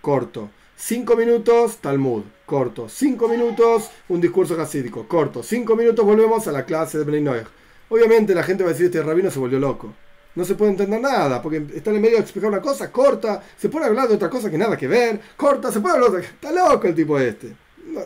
Corto. 0.00 0.50
Cinco 0.76 1.16
minutos 1.16 1.76
Talmud. 1.78 2.24
Corto. 2.46 2.88
Cinco 2.88 3.28
minutos 3.28 3.90
un 4.08 4.20
discurso 4.20 4.60
hasídico. 4.60 5.06
Corto. 5.06 5.42
Cinco 5.42 5.76
minutos 5.76 6.04
volvemos 6.04 6.46
a 6.48 6.52
la 6.52 6.64
clase 6.64 6.98
de 6.98 7.04
Bnei 7.04 7.44
Obviamente 7.88 8.34
la 8.34 8.42
gente 8.42 8.64
va 8.64 8.70
a 8.70 8.72
decir, 8.72 8.86
este 8.86 9.02
rabino 9.02 9.30
se 9.30 9.38
volvió 9.38 9.58
loco. 9.58 9.94
No 10.34 10.44
se 10.44 10.54
puede 10.54 10.70
entender 10.70 11.00
nada, 11.00 11.42
porque 11.42 11.62
está 11.74 11.90
en 11.90 11.96
el 11.96 12.02
medio 12.02 12.16
de 12.16 12.22
explicar 12.22 12.48
una 12.48 12.62
cosa, 12.62 12.90
corta, 12.90 13.42
se 13.58 13.68
puede 13.68 13.86
hablar 13.86 14.08
de 14.08 14.14
otra 14.14 14.30
cosa 14.30 14.50
que 14.50 14.56
nada 14.56 14.76
que 14.76 14.88
ver, 14.88 15.20
corta, 15.36 15.70
se 15.70 15.80
puede 15.80 15.96
hablar 15.96 16.10
de. 16.12 16.20
Está 16.20 16.50
loco 16.52 16.86
el 16.86 16.94
tipo 16.94 17.18
este. 17.18 17.54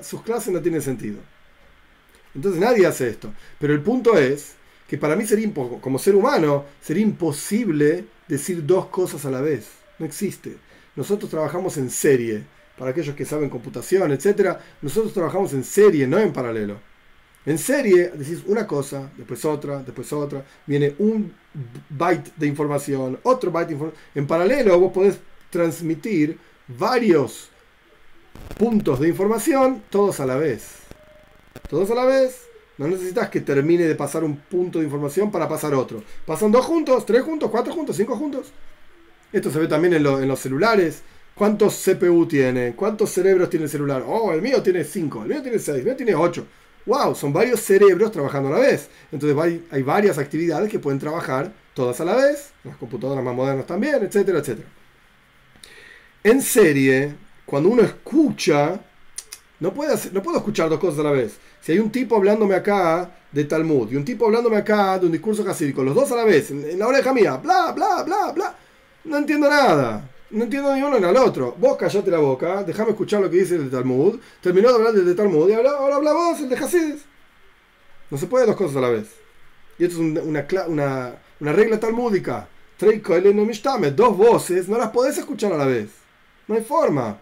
sus 0.03 0.23
clases 0.23 0.53
no 0.53 0.61
tienen 0.61 0.83
sentido. 0.83 1.19
Entonces 2.35 2.61
nadie 2.61 2.87
hace 2.87 3.09
esto. 3.09 3.33
Pero 3.59 3.73
el 3.73 3.81
punto 3.81 4.19
es 4.19 4.55
que 4.89 4.99
para 4.99 5.17
mí 5.17 5.27
sería, 5.27 5.53
como 5.81 5.99
ser 5.99 6.15
humano, 6.15 6.65
sería 6.83 7.03
imposible 7.03 8.05
decir 8.29 8.65
dos 8.65 8.87
cosas 8.87 9.25
a 9.25 9.31
la 9.31 9.41
vez. 9.41 9.69
No 9.99 10.07
existe. 10.07 10.57
Nosotros 10.95 11.31
trabajamos 11.31 11.77
en 11.79 11.91
serie. 11.91 12.45
Para 12.77 12.91
aquellos 12.91 13.17
que 13.17 13.25
saben 13.25 13.49
computación, 13.49 14.13
etc. 14.13 14.59
Nosotros 14.83 15.15
trabajamos 15.15 15.55
en 15.55 15.65
serie, 15.65 16.07
no 16.07 16.19
en 16.19 16.33
paralelo. 16.33 16.79
En 17.47 17.59
serie 17.59 18.09
decís 18.09 18.43
una 18.47 18.67
cosa, 18.67 19.09
después 19.17 19.45
otra, 19.45 19.81
después 19.81 20.13
otra, 20.13 20.45
viene 20.67 20.97
un 20.99 21.33
byte 21.89 22.33
de 22.37 22.49
información, 22.49 23.21
otro 23.23 23.53
byte 23.53 23.69
de 23.69 23.75
información. 23.75 24.03
En 24.17 24.27
paralelo 24.27 24.81
vos 24.81 24.93
podés 24.93 25.19
transmitir 25.49 26.37
varios 26.67 27.49
puntos 28.59 28.99
de 28.99 29.09
información, 29.09 29.85
todos 29.91 30.19
a 30.19 30.27
la 30.27 30.35
vez. 30.35 30.71
Todos 31.71 31.89
a 31.93 31.95
la 31.95 32.05
vez. 32.05 32.43
No 32.79 32.89
necesitas 32.89 33.31
que 33.31 33.41
termine 33.41 33.85
de 33.85 33.95
pasar 33.95 34.25
un 34.25 34.37
punto 34.37 34.81
de 34.81 34.85
información 34.85 35.31
para 35.31 35.49
pasar 35.49 35.73
otro. 35.73 36.03
Pasan 36.27 36.51
dos 36.51 36.67
juntos, 36.67 37.07
tres 37.07 37.23
juntos, 37.23 37.49
cuatro 37.49 37.73
juntos, 37.73 37.97
cinco 37.97 38.17
juntos. 38.17 38.49
Esto 39.33 39.53
se 39.53 39.61
ve 39.61 39.69
también 39.69 39.95
en, 39.95 40.03
los 40.03 40.41
celulares. 40.41 41.03
¿Cuántos 41.37 41.81
CPU 41.85 42.27
tiene? 42.27 42.75
¿Cuántos 42.75 43.11
cerebros 43.11 43.49
tiene 43.51 43.67
el 43.67 43.71
celular? 43.71 44.03
Oh, 44.05 44.33
el 44.33 44.43
mío 44.43 44.63
tiene 44.63 44.83
cinco, 44.83 45.23
el 45.23 45.29
mío 45.29 45.43
tiene 45.43 45.59
seis, 45.61 45.79
el 45.79 45.85
mío 45.85 45.97
tiene 45.97 46.15
ocho 46.15 46.45
wow, 46.87 47.15
son 47.15 47.33
varios 47.33 47.61
cerebros 47.61 48.13
trabajando 48.13 48.49
a 48.49 48.53
la 48.53 48.59
vez. 48.59 48.89
Entonces 49.13 49.63
hay, 49.71 49.83
varias 49.83 50.19
actividades 50.19 50.71
que 50.71 50.79
pueden 50.79 50.99
trabajar 50.99 51.53
todas 51.75 52.01
a 52.01 52.05
la 52.05 52.15
vez, 52.15 52.53
las 52.65 52.77
computadoras 52.77 53.23
más 53.23 53.35
modernas 53.35 53.67
también, 53.67 54.03
etcétera, 54.03 54.39
etcétera. 54.39 54.69
En 56.25 56.41
serie, 56.41 57.15
cuando 57.45 57.69
uno 57.69 57.83
escucha, 57.83 58.81
no, 59.61 59.75
puedo 59.75 59.93
escuchar 59.95 60.69
dos 60.69 60.81
cosas 60.81 61.01
a 61.01 61.05
la 61.05 61.11
vez. 61.11 61.37
Si 61.61 61.73
hay 61.73 61.79
un 61.79 61.91
tipo 61.91 62.17
hablándome 62.17 62.55
acá 62.55 63.11
de 63.31 63.45
Talmud 63.45 63.91
y 63.91 63.97
un 63.97 64.05
tipo 64.05 64.27
hablándome 64.27 64.57
acá 64.57 64.99
de 64.99 65.07
un 65.07 65.13
discurso 65.13 65.45
casídico, 65.45 65.83
los 65.83 65.95
dos 65.95 66.11
a 66.13 66.17
la 66.17 66.25
vez, 66.25 66.51
en 66.51 66.79
la 66.79 66.87
oreja 66.87 67.13
mía, 67.13 67.37
bla, 67.37 67.73
bla, 67.73 68.03
bla, 68.05 68.33
bla, 68.33 68.57
no 69.05 69.19
entiendo 69.19 69.51
nada. 69.51 70.09
No 70.31 70.45
entiendo 70.45 70.75
ni 70.75 70.83
uno 70.83 70.99
ni 70.99 71.07
al 71.07 71.17
otro. 71.17 71.55
Vos 71.59 71.77
callate 71.77 72.11
la 72.11 72.19
boca, 72.19 72.65
déjame 72.65 72.91
escuchar 72.91 73.21
lo 73.21 73.31
que 73.31 73.39
dice 73.39 73.57
el 73.57 73.71
Talmud. 73.71 74.19
Terminó 74.41 74.69
de 74.69 74.75
hablar 74.75 74.93
del 74.93 75.07
de 75.07 75.15
Talmud 75.15 75.49
y 75.49 75.53
ahora, 75.53 75.71
ahora 75.71 75.97
habla 75.97 76.13
vos, 76.13 76.41
el 76.41 76.49
de 76.49 76.57
Hasides. 76.57 77.03
No 78.11 78.19
se 78.19 78.27
puede 78.27 78.47
dos 78.47 78.57
cosas 78.57 78.77
a 78.77 78.81
la 78.81 78.91
vez. 78.91 79.09
Y 79.79 79.85
esto 79.85 79.97
es 79.97 80.01
una, 80.01 80.47
una, 80.67 81.15
una 81.41 81.53
regla 81.53 81.79
talmúdica. 81.79 82.49
Dos 82.79 84.17
voces 84.17 84.69
no 84.69 84.79
las 84.79 84.91
podés 84.91 85.17
escuchar 85.19 85.53
a 85.53 85.57
la 85.57 85.67
vez. 85.67 85.89
No 86.47 86.55
hay 86.55 86.63
forma. 86.63 87.19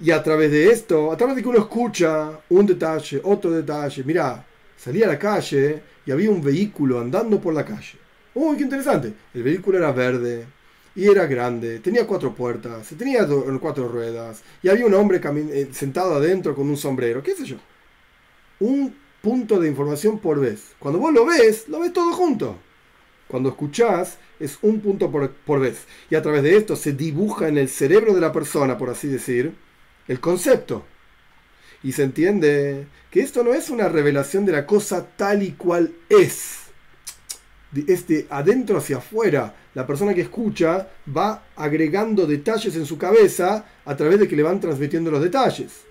Y 0.00 0.10
a 0.10 0.22
través 0.22 0.50
de 0.50 0.70
esto, 0.70 1.12
a 1.12 1.16
través 1.16 1.36
de 1.36 1.42
que 1.42 1.48
uno 1.48 1.58
escucha 1.58 2.40
un 2.48 2.66
detalle, 2.66 3.20
otro 3.24 3.50
detalle. 3.50 4.02
Mira, 4.04 4.44
salí 4.76 5.02
a 5.02 5.06
la 5.06 5.18
calle 5.18 5.82
y 6.04 6.10
había 6.10 6.30
un 6.30 6.42
vehículo 6.42 7.00
andando 7.00 7.40
por 7.40 7.54
la 7.54 7.64
calle. 7.64 7.98
Uy, 8.34 8.56
qué 8.56 8.62
interesante. 8.64 9.12
El 9.34 9.42
vehículo 9.42 9.78
era 9.78 9.92
verde 9.92 10.46
y 10.94 11.06
era 11.08 11.26
grande, 11.26 11.80
tenía 11.80 12.06
cuatro 12.06 12.34
puertas, 12.34 12.88
tenía 12.98 13.26
cuatro 13.60 13.88
ruedas, 13.88 14.42
y 14.62 14.68
había 14.68 14.86
un 14.86 14.94
hombre 14.94 15.20
eh, 15.22 15.68
sentado 15.72 16.14
adentro 16.14 16.54
con 16.54 16.68
un 16.68 16.76
sombrero, 16.76 17.22
qué 17.22 17.34
sé 17.34 17.44
yo. 17.44 17.56
Un 18.60 18.94
punto 19.22 19.58
de 19.58 19.68
información 19.68 20.18
por 20.18 20.40
vez. 20.40 20.74
Cuando 20.78 20.98
vos 20.98 21.12
lo 21.12 21.24
ves, 21.24 21.68
lo 21.68 21.80
ves 21.80 21.92
todo 21.92 22.12
junto. 22.12 22.56
Cuando 23.28 23.48
escuchás, 23.48 24.18
es 24.38 24.58
un 24.62 24.80
punto 24.80 25.10
por, 25.10 25.30
por 25.30 25.60
vez. 25.60 25.86
Y 26.10 26.14
a 26.14 26.22
través 26.22 26.42
de 26.42 26.56
esto 26.56 26.76
se 26.76 26.92
dibuja 26.92 27.48
en 27.48 27.56
el 27.56 27.68
cerebro 27.68 28.14
de 28.14 28.20
la 28.20 28.32
persona, 28.32 28.76
por 28.76 28.90
así 28.90 29.08
decir, 29.08 29.54
el 30.08 30.20
concepto. 30.20 30.84
Y 31.82 31.92
se 31.92 32.02
entiende 32.04 32.86
que 33.10 33.20
esto 33.20 33.42
no 33.42 33.54
es 33.54 33.70
una 33.70 33.88
revelación 33.88 34.44
de 34.44 34.52
la 34.52 34.66
cosa 34.66 35.06
tal 35.16 35.42
y 35.42 35.52
cual 35.52 35.94
es 36.08 36.62
es 37.74 38.06
de 38.06 38.26
adentro 38.30 38.78
hacia 38.78 38.98
afuera. 38.98 39.54
La 39.74 39.86
persona 39.86 40.14
que 40.14 40.22
escucha 40.22 40.88
va 41.16 41.44
agregando 41.56 42.26
detalles 42.26 42.76
en 42.76 42.86
su 42.86 42.98
cabeza 42.98 43.64
a 43.84 43.96
través 43.96 44.20
de 44.20 44.28
que 44.28 44.36
le 44.36 44.42
van 44.42 44.60
transmitiendo 44.60 45.10
los 45.10 45.22
detalles. 45.22 45.82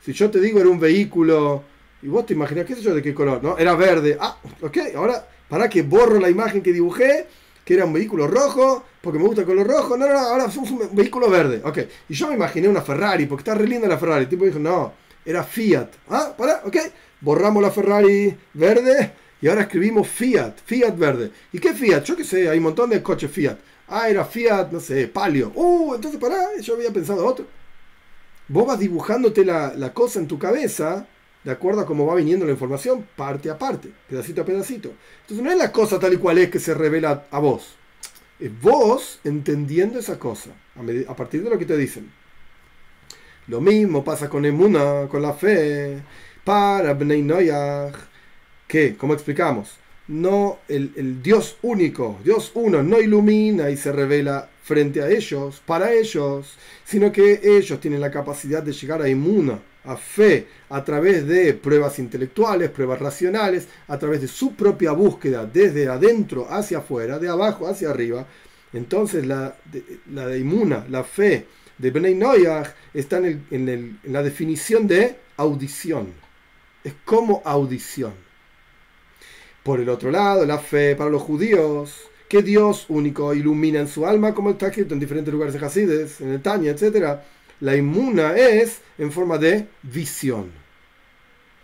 Si 0.00 0.12
yo 0.12 0.30
te 0.30 0.40
digo 0.40 0.60
era 0.60 0.68
un 0.68 0.80
vehículo 0.80 1.62
y 2.02 2.08
vos 2.08 2.24
te 2.26 2.34
imaginas, 2.34 2.64
qué 2.64 2.74
sé 2.74 2.82
yo, 2.82 2.94
de 2.94 3.02
qué 3.02 3.12
color, 3.12 3.42
¿no? 3.42 3.58
Era 3.58 3.74
verde. 3.74 4.16
Ah, 4.20 4.38
ok, 4.62 4.78
ahora 4.94 5.28
para 5.48 5.68
que 5.68 5.82
borro 5.82 6.18
la 6.18 6.30
imagen 6.30 6.62
que 6.62 6.72
dibujé, 6.72 7.26
que 7.64 7.74
era 7.74 7.84
un 7.84 7.92
vehículo 7.92 8.26
rojo, 8.26 8.84
porque 9.00 9.18
me 9.18 9.26
gusta 9.26 9.42
el 9.42 9.46
color 9.46 9.66
rojo. 9.66 9.96
No, 9.96 10.06
no, 10.06 10.12
no, 10.12 10.18
ahora 10.18 10.50
somos 10.50 10.70
un 10.70 10.88
vehículo 10.92 11.28
verde. 11.28 11.60
Ok, 11.64 11.78
y 12.08 12.14
yo 12.14 12.28
me 12.28 12.34
imaginé 12.34 12.68
una 12.68 12.82
Ferrari, 12.82 13.26
porque 13.26 13.42
está 13.42 13.54
re 13.54 13.66
linda 13.66 13.88
la 13.88 13.98
Ferrari. 13.98 14.24
El 14.24 14.28
tipo 14.28 14.44
dijo, 14.44 14.58
no, 14.58 14.92
era 15.24 15.42
Fiat. 15.44 15.88
Ah, 16.08 16.34
para, 16.36 16.62
ok, 16.64 16.76
borramos 17.20 17.62
la 17.62 17.70
Ferrari 17.70 18.36
verde 18.54 19.12
y 19.40 19.48
ahora 19.48 19.62
escribimos 19.62 20.08
Fiat, 20.08 20.54
Fiat 20.64 20.96
verde. 20.96 21.30
¿Y 21.52 21.58
qué 21.58 21.74
Fiat? 21.74 22.04
Yo 22.04 22.16
qué 22.16 22.24
sé, 22.24 22.48
hay 22.48 22.58
un 22.58 22.64
montón 22.64 22.90
de 22.90 23.02
coches 23.02 23.30
Fiat. 23.30 23.58
Ah, 23.88 24.08
era 24.08 24.24
Fiat, 24.24 24.70
no 24.72 24.80
sé, 24.80 25.08
Palio. 25.08 25.52
Uh, 25.54 25.94
entonces 25.94 26.18
pará, 26.20 26.58
yo 26.60 26.74
había 26.74 26.90
pensado 26.90 27.24
otro. 27.24 27.46
Vos 28.48 28.66
vas 28.66 28.78
dibujándote 28.78 29.44
la, 29.44 29.92
cosa 29.92 30.20
en 30.20 30.28
tu 30.28 30.38
cabeza 30.38 31.06
de 31.44 31.52
acuerdo 31.52 31.82
a 31.82 31.86
cómo 31.86 32.06
va 32.06 32.14
viniendo 32.14 32.44
la 32.44 32.52
información, 32.52 33.06
parte 33.14 33.50
a 33.50 33.58
parte, 33.58 33.90
pedacito 34.08 34.42
a 34.42 34.44
pedacito. 34.44 34.92
Entonces 35.22 35.44
no 35.44 35.50
es 35.50 35.58
la 35.58 35.70
cosa 35.70 35.98
tal 35.98 36.14
y 36.14 36.16
cual 36.16 36.38
es 36.38 36.50
que 36.50 36.58
se 36.58 36.74
revela 36.74 37.24
a 37.30 37.38
vos. 37.38 37.76
Es 38.40 38.50
vos 38.60 39.20
entendiendo 39.22 39.98
esa 39.98 40.18
cosa, 40.18 40.50
a, 41.08 41.16
partir 41.16 41.44
de 41.44 41.50
lo 41.50 41.58
que 41.58 41.66
te 41.66 41.76
dicen. 41.76 42.10
Lo 43.46 43.60
mismo 43.60 44.02
pasa 44.02 44.28
con 44.28 44.44
Emuna, 44.44 45.06
con 45.08 45.22
la 45.22 45.34
fe. 45.34 46.02
Para 46.44 46.94
Bnei 46.94 47.22
Noyach 47.22 47.94
que, 48.66 48.96
como 48.96 49.14
explicamos, 49.14 49.78
no, 50.08 50.58
el, 50.68 51.22
Dios 51.22 51.56
único, 51.62 52.18
Dios 52.22 52.52
uno, 52.54 52.82
no 52.82 53.00
ilumina 53.00 53.70
y 53.70 53.76
se 53.76 53.90
revela 53.92 54.48
frente 54.62 55.02
a 55.02 55.08
ellos, 55.08 55.60
para 55.64 55.92
ellos, 55.92 56.54
sino 56.84 57.10
que 57.10 57.40
ellos 57.42 57.80
tienen 57.80 58.00
la 58.00 58.10
capacidad 58.10 58.62
de 58.62 58.72
llegar 58.72 59.02
a 59.02 59.08
inmuna, 59.08 59.58
a 59.84 59.96
fe, 59.96 60.46
a 60.68 60.84
través 60.84 61.26
de 61.26 61.54
pruebas 61.54 61.98
intelectuales, 61.98 62.70
pruebas 62.70 63.00
racionales, 63.00 63.68
a 63.88 63.98
través 63.98 64.20
de 64.20 64.28
su 64.28 64.54
propia 64.54 64.92
búsqueda, 64.92 65.44
desde 65.44 65.88
adentro 65.88 66.46
hacia 66.50 66.78
afuera, 66.78 67.18
de 67.18 67.28
abajo 67.28 67.68
hacia 67.68 67.90
arriba. 67.90 68.26
Entonces 68.72 69.26
la 69.26 69.56
de, 69.72 70.00
la 70.12 70.26
de 70.26 70.38
inmuna, 70.38 70.86
la 70.88 71.04
fe 71.04 71.46
de 71.78 71.90
Bnei 71.90 72.14
Noyach 72.14 72.68
está 72.94 73.18
en, 73.18 73.44
en 73.50 74.00
la 74.04 74.22
definición 74.22 74.86
de 74.86 75.16
audición. 75.36 76.12
Es 76.82 76.94
como 77.04 77.42
audición. 77.44 78.25
Por 79.66 79.80
el 79.80 79.88
otro 79.88 80.12
lado, 80.12 80.46
la 80.46 80.60
fe 80.60 80.94
para 80.94 81.10
los 81.10 81.22
judíos, 81.22 82.08
que 82.28 82.40
Dios 82.40 82.86
único 82.88 83.34
ilumina 83.34 83.80
en 83.80 83.88
su 83.88 84.06
alma, 84.06 84.32
como 84.32 84.50
está 84.50 84.68
escrito 84.68 84.94
en 84.94 85.00
diferentes 85.00 85.34
lugares 85.34 85.54
de 85.54 85.66
Hasides, 85.66 86.20
en 86.20 86.28
el 86.28 86.40
Tanya, 86.40 86.70
etc. 86.70 87.18
La 87.58 87.74
inmuna 87.74 88.36
es 88.36 88.80
en 88.96 89.10
forma 89.10 89.38
de 89.38 89.66
visión. 89.82 90.52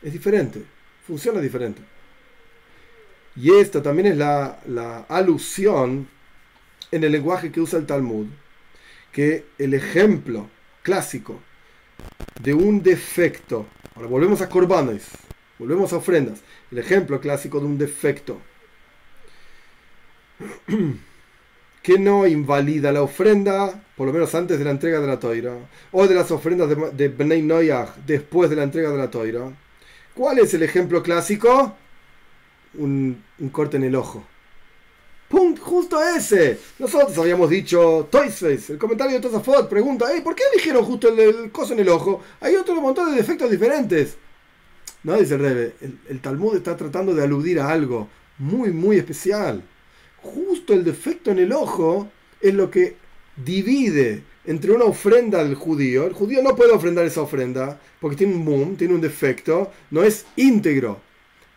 Es 0.03 0.13
diferente, 0.13 0.65
funciona 1.07 1.41
diferente. 1.41 1.81
Y 3.37 3.55
esta 3.55 3.81
también 3.81 4.09
es 4.09 4.17
la, 4.17 4.59
la 4.67 5.03
alusión 5.03 6.09
en 6.91 7.05
el 7.05 7.13
lenguaje 7.13 7.53
que 7.53 7.61
usa 7.61 7.79
el 7.79 7.87
Talmud, 7.87 8.27
que 9.13 9.45
el 9.59 9.75
ejemplo 9.75 10.51
clásico 10.83 11.39
de 12.41 12.53
un 12.53 12.83
defecto, 12.83 13.65
ahora 13.95 14.09
volvemos 14.09 14.41
a 14.41 14.49
Corbanes, 14.49 15.05
volvemos 15.63 15.93
a 15.93 15.99
ofrendas, 15.99 16.41
el 16.73 16.79
ejemplo 16.79 17.21
clásico 17.21 17.61
de 17.61 17.67
un 17.67 17.79
defecto 17.79 18.41
que 21.85 21.99
no 21.99 22.27
invalida 22.27 22.91
la 22.91 23.03
ofrenda, 23.03 23.81
por 23.97 24.09
lo 24.09 24.13
menos 24.13 24.35
antes 24.35 24.59
de 24.59 24.65
la 24.65 24.73
entrega 24.73 25.01
de 25.01 25.07
la 25.07 25.21
toira, 25.21 25.55
o 25.93 26.09
de 26.09 26.17
las 26.17 26.33
ofrendas 26.33 26.69
de, 26.69 26.91
de 26.91 27.09
Bnei 27.09 27.43
Noyach 27.43 27.95
después 28.05 28.51
de 28.51 28.57
la 28.57 28.65
entrega 28.65 28.91
de 28.91 28.99
la 28.99 29.09
toira. 29.09 29.53
¿Cuál 30.15 30.41
es 30.41 30.53
el 30.55 30.65
ejemplo 30.65 31.01
clásico? 31.01 31.77
Un, 32.75 33.23
corte 33.53 33.77
en 33.77 33.85
el 33.85 33.95
ojo. 33.95 34.25
¡Pum! 35.29 35.57
Justo 35.57 36.03
ese. 36.03 36.59
Nosotros 36.81 37.17
habíamos 37.19 37.49
dicho, 37.51 38.09
Toysface, 38.11 38.73
el 38.73 38.79
comentario 38.79 39.15
de 39.15 39.21
Tosafot 39.21 39.69
pregunta, 39.69 40.07
¿por 40.25 40.35
qué 40.35 40.43
eligieron 40.53 40.85
justo 40.85 41.09
el, 41.09 41.21
el, 41.21 41.53
coso 41.53 41.73
en 41.73 41.81
el 41.81 41.89
ojo? 41.89 42.21
Hay 42.41 42.57
otro 42.57 42.81
montón 42.81 43.11
de 43.11 43.17
defectos 43.17 43.49
diferentes. 43.49 44.17
No, 45.05 45.19
dice 45.19 45.35
el 45.35 45.41
Rebe, 45.41 45.75
el, 46.09 46.21
Talmud 46.21 46.57
está 46.57 46.77
tratando 46.77 47.15
de 47.15 47.25
aludir 47.25 47.59
a 47.59 47.71
algo 47.71 48.09
muy, 48.39 48.71
muy 48.71 48.99
especial. 48.99 49.63
Justo 50.23 50.73
el 50.73 50.85
defecto 50.85 51.33
en 51.33 51.41
el 51.41 51.53
ojo 51.53 52.09
es 52.41 52.55
lo 52.55 52.71
que 52.71 52.97
divide 53.37 54.23
entre 54.45 54.71
una 54.71 54.85
ofrenda 54.85 55.43
del 55.43 55.57
judío. 55.57 56.07
El 56.07 56.13
judío 56.13 56.41
no 56.43 56.55
puede 56.55 56.73
ofrendar 56.73 57.05
esa 57.05 57.23
ofrenda 57.23 57.81
porque 58.01 58.17
tiene 58.17 58.35
un 58.35 58.45
boom, 58.45 58.77
tiene 58.77 58.95
un 58.95 59.01
defecto, 59.01 59.73
no 59.91 60.05
es 60.05 60.25
íntegro. 60.37 61.01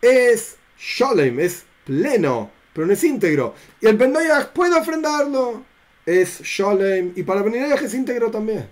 Es 0.02 0.56
sholem, 0.76 1.38
es 1.38 1.64
pleno, 1.84 2.50
pero 2.72 2.88
no 2.88 2.92
es 2.92 3.04
íntegro. 3.04 3.54
Y 3.80 3.86
el 3.86 3.96
Bendoyach 3.96 4.48
puede 4.48 4.76
ofrendarlo. 4.76 5.64
Es 6.04 6.40
sholem 6.42 7.12
y 7.14 7.22
para 7.22 7.42
Bendoyach 7.42 7.82
es 7.82 7.94
íntegro 7.94 8.28
también. 8.28 8.68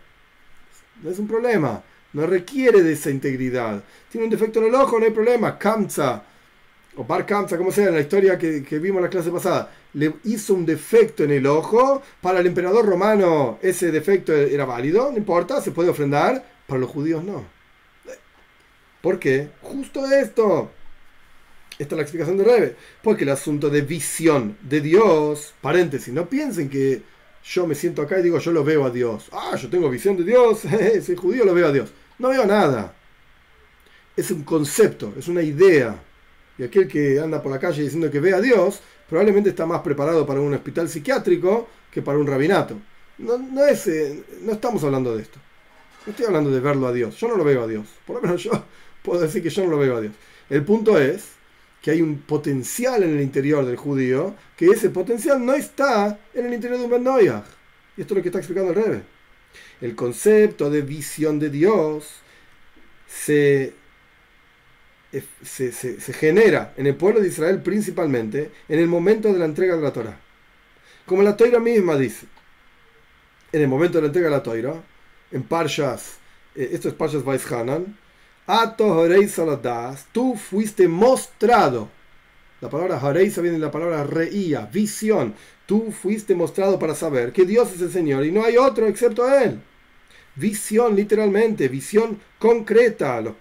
No 1.01 1.11
es 1.11 1.19
un 1.21 1.29
problema 1.29 1.83
no 2.15 2.27
requiere 2.27 2.83
de 2.83 2.93
esa 2.93 3.11
integridad. 3.11 3.83
Tiene 4.11 4.25
un 4.25 4.31
defecto 4.31 4.61
en 4.61 4.67
el 4.67 4.75
ojo, 4.75 4.99
no 4.99 5.05
hay 5.05 5.11
problema. 5.11 5.59
Kamsa, 5.59 6.23
o 6.97 7.05
Bar 7.05 7.27
Kamsa, 7.27 7.59
como 7.59 7.73
sea, 7.73 7.89
en 7.89 7.95
la 7.95 8.01
historia 8.01 8.39
que, 8.39 8.61
vimos 8.79 8.99
en 8.99 9.05
la 9.05 9.11
clase 9.11 9.31
pasada, 9.31 9.71
le 9.95 10.15
hizo 10.25 10.55
un 10.55 10.65
defecto 10.65 11.25
en 11.25 11.33
el 11.33 11.47
ojo. 11.47 12.03
Para 12.21 12.41
el 12.41 12.47
emperador 12.47 12.87
romano 12.87 13.59
ese 13.61 13.91
defecto 13.91 14.33
era 14.33 14.65
válido, 14.65 15.11
no 15.11 15.19
importa, 15.19 15.61
se 15.61 15.73
puede 15.73 15.91
ofrendar. 15.91 16.55
Para 16.67 16.81
los 16.81 16.89
judíos 16.89 17.23
no. 17.23 17.45
¿Por 19.03 19.19
qué? 19.19 19.51
Justo 19.61 20.07
esto. 20.07 20.71
Esta 21.79 21.95
es 21.95 21.97
la 21.97 22.03
explicación 22.03 22.39
de 22.39 22.45
Rebe. 22.45 22.77
Porque 23.03 23.25
el 23.25 23.31
asunto 23.31 23.69
de 23.69 23.83
visión 23.83 24.57
de 24.63 24.81
Dios, 24.81 25.53
paréntesis, 25.61 26.15
no 26.15 26.27
piensen 26.27 26.71
que 26.71 27.03
yo 27.45 27.67
me 27.67 27.75
siento 27.75 28.01
acá 28.01 28.19
y 28.19 28.23
digo, 28.23 28.39
yo 28.39 28.53
lo 28.53 28.65
veo 28.65 28.87
a 28.87 28.91
Dios. 28.91 29.29
Ah, 29.33 29.57
yo 29.57 29.69
tengo 29.69 29.91
visión 29.91 30.17
de 30.17 30.25
Dios, 30.25 30.61
soy 31.05 31.17
judío, 31.17 31.45
lo 31.45 31.53
veo 31.53 31.67
a 31.67 31.73
Dios. 31.73 31.93
No 32.19 32.29
veo 32.29 32.47
nada. 32.47 32.95
Es 34.17 34.31
un 34.31 34.45
concepto, 34.45 35.13
es 35.19 35.29
una 35.29 35.43
idea. 35.43 36.01
Y 36.57 36.63
aquel 36.63 36.87
que 36.87 37.19
anda 37.19 37.43
por 37.43 37.51
la 37.51 37.59
calle 37.59 37.83
diciendo 37.83 38.11
que 38.11 38.21
ve 38.21 38.33
a 38.33 38.41
Dios, 38.41 38.81
probablemente 39.09 39.51
está 39.51 39.67
más 39.67 39.81
preparado 39.81 40.25
para 40.25 40.41
un 40.41 40.55
hospital 40.55 40.89
psiquiátrico 40.89 41.69
que 41.91 42.03
para 42.03 42.19
un 42.19 42.27
rabinato. 42.27 42.77
No, 43.19 43.39
no, 43.39 43.65
es, 43.65 43.87
eh, 43.87 44.23
no 44.43 44.53
estamos 44.53 44.83
hablando 44.85 45.17
de 45.17 45.23
esto. 45.23 45.39
No 46.07 46.11
estoy 46.11 46.27
hablando 46.27 46.51
de 46.51 46.61
verlo 46.61 46.87
a 46.87 46.93
Dios. 46.93 47.17
Yo 47.17 47.29
no 47.29 47.37
lo 47.37 47.45
veo 47.45 47.63
a 47.63 47.67
Dios. 47.67 47.87
Por 48.07 48.17
lo 48.17 48.23
menos 48.23 48.43
yo 48.43 48.51
puedo 49.03 49.21
decir 49.21 49.43
que 49.43 49.51
yo 49.51 49.65
no 49.65 49.71
lo 49.71 49.79
veo 49.79 49.97
a 49.97 50.01
Dios. 50.01 50.13
El 50.49 50.65
punto 50.65 50.99
es 50.99 51.35
que 51.83 51.91
hay 51.91 52.01
un 52.01 52.19
potencial 52.19 53.03
en 53.03 53.11
el 53.11 53.21
interior 53.21 53.67
del 53.67 53.77
judío, 53.77 54.35
que 54.57 54.67
ese 54.67 54.89
potencial 54.89 55.45
no 55.45 55.53
está 55.53 56.19
en 56.33 56.47
el 56.47 56.55
interior 56.55 56.79
de 56.79 56.85
un 56.87 56.91
Ben 56.91 57.05
Y 57.97 58.01
esto 58.01 58.15
es 58.15 58.17
lo 58.17 58.23
que 58.23 58.29
está 58.29 58.39
explicando 58.39 58.73
el 58.73 58.77
Rebbe. 58.83 59.14
El 59.81 59.95
concepto 59.95 60.71
de 60.71 60.83
visión 60.83 61.39
de 61.39 61.51
Dios 61.51 62.07
se, 63.07 63.75
se, 65.43 66.13
genera 66.13 66.75
en 66.77 66.87
el 66.87 66.97
pueblo 66.97 67.21
de 67.21 67.29
Israel 67.29 67.63
principalmente 67.63 68.51
en 68.69 68.79
el 68.79 68.87
momento 68.87 69.33
de 69.33 69.39
la 69.39 69.45
entrega 69.45 69.77
de 69.77 69.83
la 69.83 69.93
Torah. 69.93 70.21
Como 71.07 71.23
la 71.23 71.37
Torah 71.37 71.61
misma 71.61 71.97
dice, 71.97 72.27
en 73.53 73.63
el 73.63 73.69
momento 73.69 73.99
de 73.99 74.03
la 74.03 74.07
entrega 74.09 74.29
de 74.29 74.37
la 74.37 74.43
Torah, 74.43 74.83
en 75.31 75.43
Parshas, 75.43 76.19
eh, 76.55 76.71
esto 76.73 76.89
es 76.89 76.95
Parshas 76.95 77.25
Vaishanan, 77.25 77.97
Saladas, 79.29 80.07
tú 80.13 80.37
fuiste 80.37 80.89
mostrado. 80.89 81.89
La 82.61 82.69
palabra 82.71 82.99
Hareisa 82.99 83.41
viene 83.41 83.59
de 83.59 83.65
la 83.65 83.71
palabra 83.71 84.05
reía, 84.05 84.67
visión. 84.67 85.35
Tú 85.67 85.93
fuiste 85.93 86.35
mostrado 86.35 86.79
para 86.79 86.95
saber 86.95 87.33
que 87.33 87.45
Dios 87.45 87.73
es 87.75 87.81
el 87.81 87.93
Señor 87.93 88.25
y 88.25 88.33
no 88.33 88.45
hay 88.45 88.57
otro 88.57 88.87
excepto 88.87 89.27
Él 89.33 89.61
visión 90.37 90.97
literalmente, 90.97 91.69
visión 91.69 92.21
concreta. 92.39 93.21
Los, 93.21 93.35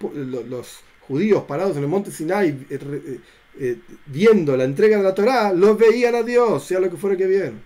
los, 0.48 0.80
judíos 1.06 1.44
parados 1.44 1.76
en 1.76 1.84
el 1.84 1.90
monte 1.90 2.12
Sinai 2.12 2.66
eh, 2.70 2.80
eh, 2.80 3.20
eh, 3.60 3.78
viendo 4.06 4.56
la 4.56 4.64
entrega 4.64 4.96
de 4.96 5.04
la 5.04 5.14
Torá, 5.14 5.52
los 5.52 5.78
veían 5.78 6.16
a 6.16 6.24
Dios, 6.24 6.64
sea 6.64 6.80
lo 6.80 6.90
que 6.90 6.96
fuera 6.96 7.18
que 7.18 7.28
vieran. 7.28 7.62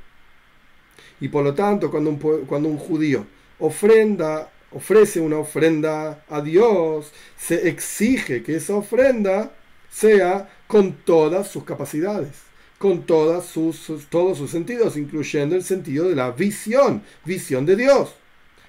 Y 1.20 1.28
por 1.28 1.44
lo 1.44 1.54
tanto, 1.54 1.92
cuando 1.92 2.10
un, 2.10 2.18
cuando 2.18 2.68
un 2.68 2.80
judío 2.80 3.28
ofrenda, 3.60 4.52
ofrece 4.72 5.20
una 5.20 5.38
ofrenda 5.38 6.26
a 6.28 6.42
Dios, 6.42 7.12
se 7.38 7.70
exige 7.70 8.42
que 8.42 8.56
esa 8.56 8.74
ofrenda 8.74 9.52
sea 9.92 10.50
con 10.66 10.94
todas 10.94 11.48
sus 11.48 11.64
capacidades, 11.64 12.47
con 12.78 13.06
sus, 13.42 14.08
todos 14.10 14.38
sus 14.38 14.52
sentidos, 14.52 14.98
incluyendo 14.98 15.56
el 15.56 15.64
sentido 15.64 16.10
de 16.10 16.16
la 16.16 16.32
visión, 16.32 17.02
visión 17.26 17.66
de 17.66 17.76
Dios. 17.76 18.14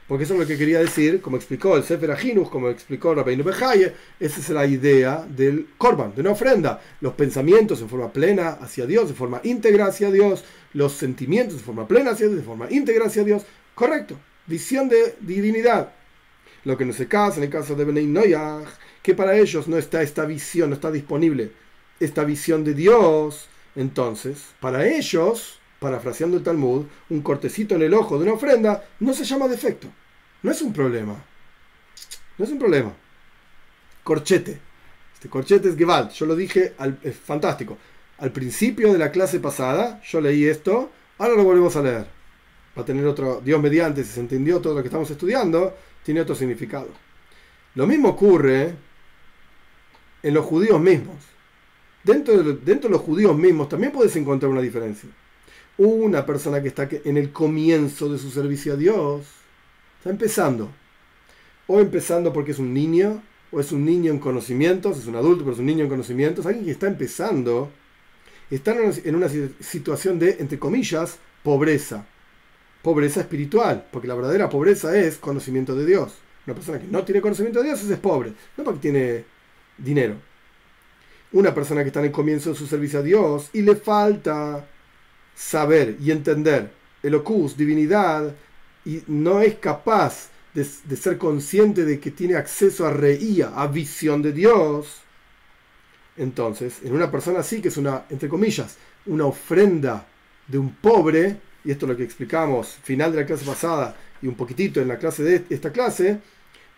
Porque 0.06 0.24
eso 0.24 0.32
es 0.32 0.40
lo 0.40 0.46
que 0.46 0.56
quería 0.56 0.78
decir, 0.78 1.20
como 1.20 1.36
explicó 1.36 1.76
el 1.76 1.84
Sefer 1.84 2.10
Ajinus, 2.10 2.48
como 2.48 2.70
explicó 2.70 3.14
Rabbeinu 3.14 3.44
Bejaye, 3.44 3.92
esa 4.18 4.40
es 4.40 4.48
la 4.48 4.66
idea 4.66 5.26
del 5.28 5.68
Korban, 5.76 6.14
de 6.14 6.22
una 6.22 6.30
ofrenda. 6.30 6.80
Los 7.02 7.12
pensamientos 7.12 7.82
en 7.82 7.90
forma 7.90 8.10
plena 8.10 8.48
hacia 8.48 8.86
Dios, 8.86 9.08
de 9.08 9.14
forma 9.14 9.42
íntegra 9.44 9.86
hacia 9.86 10.10
Dios, 10.10 10.44
los 10.72 10.94
sentimientos 10.94 11.58
de 11.58 11.62
forma 11.62 11.86
plena 11.86 12.12
hacia 12.12 12.26
Dios, 12.26 12.38
de 12.38 12.46
forma 12.46 12.68
íntegra 12.70 13.06
hacia 13.06 13.22
Dios. 13.22 13.42
Correcto, 13.74 14.16
visión 14.46 14.88
de 14.88 15.14
divinidad. 15.20 15.92
Lo 16.64 16.78
que 16.78 16.86
no 16.86 16.94
se 16.94 17.06
casa 17.06 17.36
en 17.36 17.44
el 17.44 17.50
caso 17.50 17.74
de 17.74 17.84
Benay 17.84 18.06
Noyach, 18.06 18.66
que 19.02 19.14
para 19.14 19.36
ellos 19.36 19.68
no 19.68 19.76
está 19.76 20.00
esta 20.00 20.24
visión, 20.24 20.70
no 20.70 20.74
está 20.74 20.90
disponible 20.90 21.50
esta 22.00 22.24
visión 22.24 22.64
de 22.64 22.72
Dios. 22.74 23.48
Entonces, 23.78 24.56
para 24.58 24.88
ellos, 24.88 25.60
parafraseando 25.78 26.36
el 26.36 26.42
Talmud, 26.42 26.86
un 27.10 27.22
cortecito 27.22 27.76
en 27.76 27.82
el 27.82 27.94
ojo 27.94 28.18
de 28.18 28.24
una 28.24 28.32
ofrenda 28.32 28.84
no 28.98 29.14
se 29.14 29.24
llama 29.24 29.46
defecto. 29.46 29.86
No 30.42 30.50
es 30.50 30.60
un 30.62 30.72
problema. 30.72 31.14
No 32.36 32.44
es 32.44 32.50
un 32.50 32.58
problema. 32.58 32.92
Corchete. 34.02 34.58
Este 35.14 35.28
corchete 35.28 35.68
es 35.68 35.76
Gewalt. 35.76 36.10
Yo 36.10 36.26
lo 36.26 36.34
dije, 36.34 36.74
al, 36.76 36.98
es 37.04 37.14
fantástico. 37.16 37.78
Al 38.18 38.32
principio 38.32 38.92
de 38.92 38.98
la 38.98 39.12
clase 39.12 39.38
pasada, 39.38 40.02
yo 40.02 40.20
leí 40.20 40.44
esto, 40.44 40.90
ahora 41.16 41.36
lo 41.36 41.44
volvemos 41.44 41.76
a 41.76 41.82
leer. 41.82 42.06
Va 42.76 42.82
a 42.82 42.84
tener 42.84 43.06
otro, 43.06 43.40
Dios 43.44 43.62
mediante, 43.62 44.02
si 44.02 44.10
se 44.10 44.18
entendió 44.20 44.60
todo 44.60 44.74
lo 44.74 44.82
que 44.82 44.88
estamos 44.88 45.08
estudiando, 45.08 45.76
tiene 46.02 46.20
otro 46.20 46.34
significado. 46.34 46.88
Lo 47.76 47.86
mismo 47.86 48.08
ocurre 48.08 48.74
en 50.24 50.34
los 50.34 50.44
judíos 50.44 50.80
mismos. 50.80 51.27
Dentro 52.04 52.42
de, 52.42 52.54
dentro 52.54 52.88
de 52.88 52.96
los 52.96 53.02
judíos 53.02 53.36
mismos 53.36 53.68
también 53.68 53.92
puedes 53.92 54.14
encontrar 54.16 54.50
una 54.50 54.60
diferencia 54.60 55.08
una 55.78 56.26
persona 56.26 56.60
que 56.60 56.68
está 56.68 56.88
en 56.90 57.16
el 57.16 57.32
comienzo 57.32 58.12
de 58.12 58.18
su 58.18 58.30
servicio 58.30 58.72
a 58.74 58.76
Dios, 58.76 59.22
está 59.98 60.10
empezando. 60.10 60.70
O 61.66 61.80
empezando 61.80 62.32
porque 62.32 62.50
es 62.50 62.58
un 62.58 62.74
niño, 62.74 63.22
o 63.52 63.60
es 63.60 63.70
un 63.72 63.84
niño 63.84 64.12
en 64.12 64.18
conocimientos, 64.18 64.98
es 64.98 65.06
un 65.06 65.14
adulto, 65.14 65.44
pero 65.44 65.54
es 65.54 65.60
un 65.60 65.66
niño 65.66 65.84
en 65.84 65.90
conocimientos, 65.90 66.46
alguien 66.46 66.64
que 66.64 66.72
está 66.72 66.88
empezando, 66.88 67.70
están 68.50 68.78
en 69.04 69.14
una 69.14 69.28
situación 69.28 70.18
de, 70.18 70.36
entre 70.40 70.58
comillas, 70.58 71.18
pobreza. 71.42 72.04
Pobreza 72.82 73.20
espiritual, 73.20 73.86
porque 73.92 74.08
la 74.08 74.14
verdadera 74.14 74.48
pobreza 74.48 74.98
es 74.98 75.16
conocimiento 75.16 75.76
de 75.76 75.86
Dios. 75.86 76.14
Una 76.46 76.54
persona 76.54 76.80
que 76.80 76.86
no 76.86 77.04
tiene 77.04 77.20
conocimiento 77.20 77.60
de 77.60 77.66
Dios 77.66 77.82
es 77.84 77.98
pobre, 77.98 78.32
no 78.56 78.64
porque 78.64 78.80
tiene 78.80 79.24
dinero. 79.76 80.14
Una 81.32 81.54
persona 81.54 81.82
que 81.82 81.88
está 81.88 82.00
en 82.00 82.06
el 82.06 82.12
comienzo 82.12 82.50
de 82.50 82.56
su 82.56 82.66
servicio 82.66 83.00
a 83.00 83.02
Dios 83.02 83.50
y 83.52 83.62
le 83.62 83.76
falta 83.76 84.66
saber 85.34 85.96
y 86.00 86.10
entender. 86.10 86.70
El 87.02 87.14
ocus, 87.14 87.56
divinidad, 87.56 88.34
y 88.84 89.02
no 89.06 89.40
es 89.40 89.56
capaz 89.56 90.30
de, 90.54 90.64
ser 90.64 91.18
consciente 91.18 91.84
de 91.84 92.00
que 92.00 92.10
tiene 92.10 92.36
acceso 92.36 92.86
a 92.86 92.92
reía, 92.92 93.52
a 93.54 93.66
visión 93.66 94.22
de 94.22 94.32
Dios, 94.32 95.02
entonces, 96.16 96.78
en 96.82 96.94
una 96.94 97.10
persona 97.10 97.40
así, 97.40 97.60
que 97.60 97.68
es 97.68 97.76
una, 97.76 98.04
entre 98.10 98.28
comillas, 98.28 98.76
una 99.06 99.26
ofrenda 99.26 100.06
de 100.48 100.58
un 100.58 100.74
pobre, 100.74 101.36
y 101.64 101.70
esto 101.70 101.86
es 101.86 101.90
lo 101.90 101.96
que 101.96 102.02
explicamos 102.02 102.76
final 102.82 103.12
de 103.12 103.20
la 103.20 103.26
clase 103.26 103.44
pasada 103.44 103.94
y 104.20 104.26
un 104.26 104.34
poquitito 104.34 104.80
en 104.80 104.88
la 104.88 104.98
clase 104.98 105.22
de 105.22 105.44
esta 105.48 105.70
clase, 105.70 106.18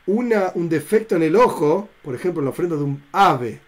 una, 0.06 0.52
un 0.54 0.68
defecto 0.68 1.16
en 1.16 1.22
el 1.22 1.36
ojo, 1.36 1.88
por 2.02 2.14
ejemplo, 2.14 2.40
en 2.40 2.46
la 2.46 2.50
ofrenda 2.50 2.76
de 2.76 2.82
un 2.82 3.02
ave, 3.12 3.60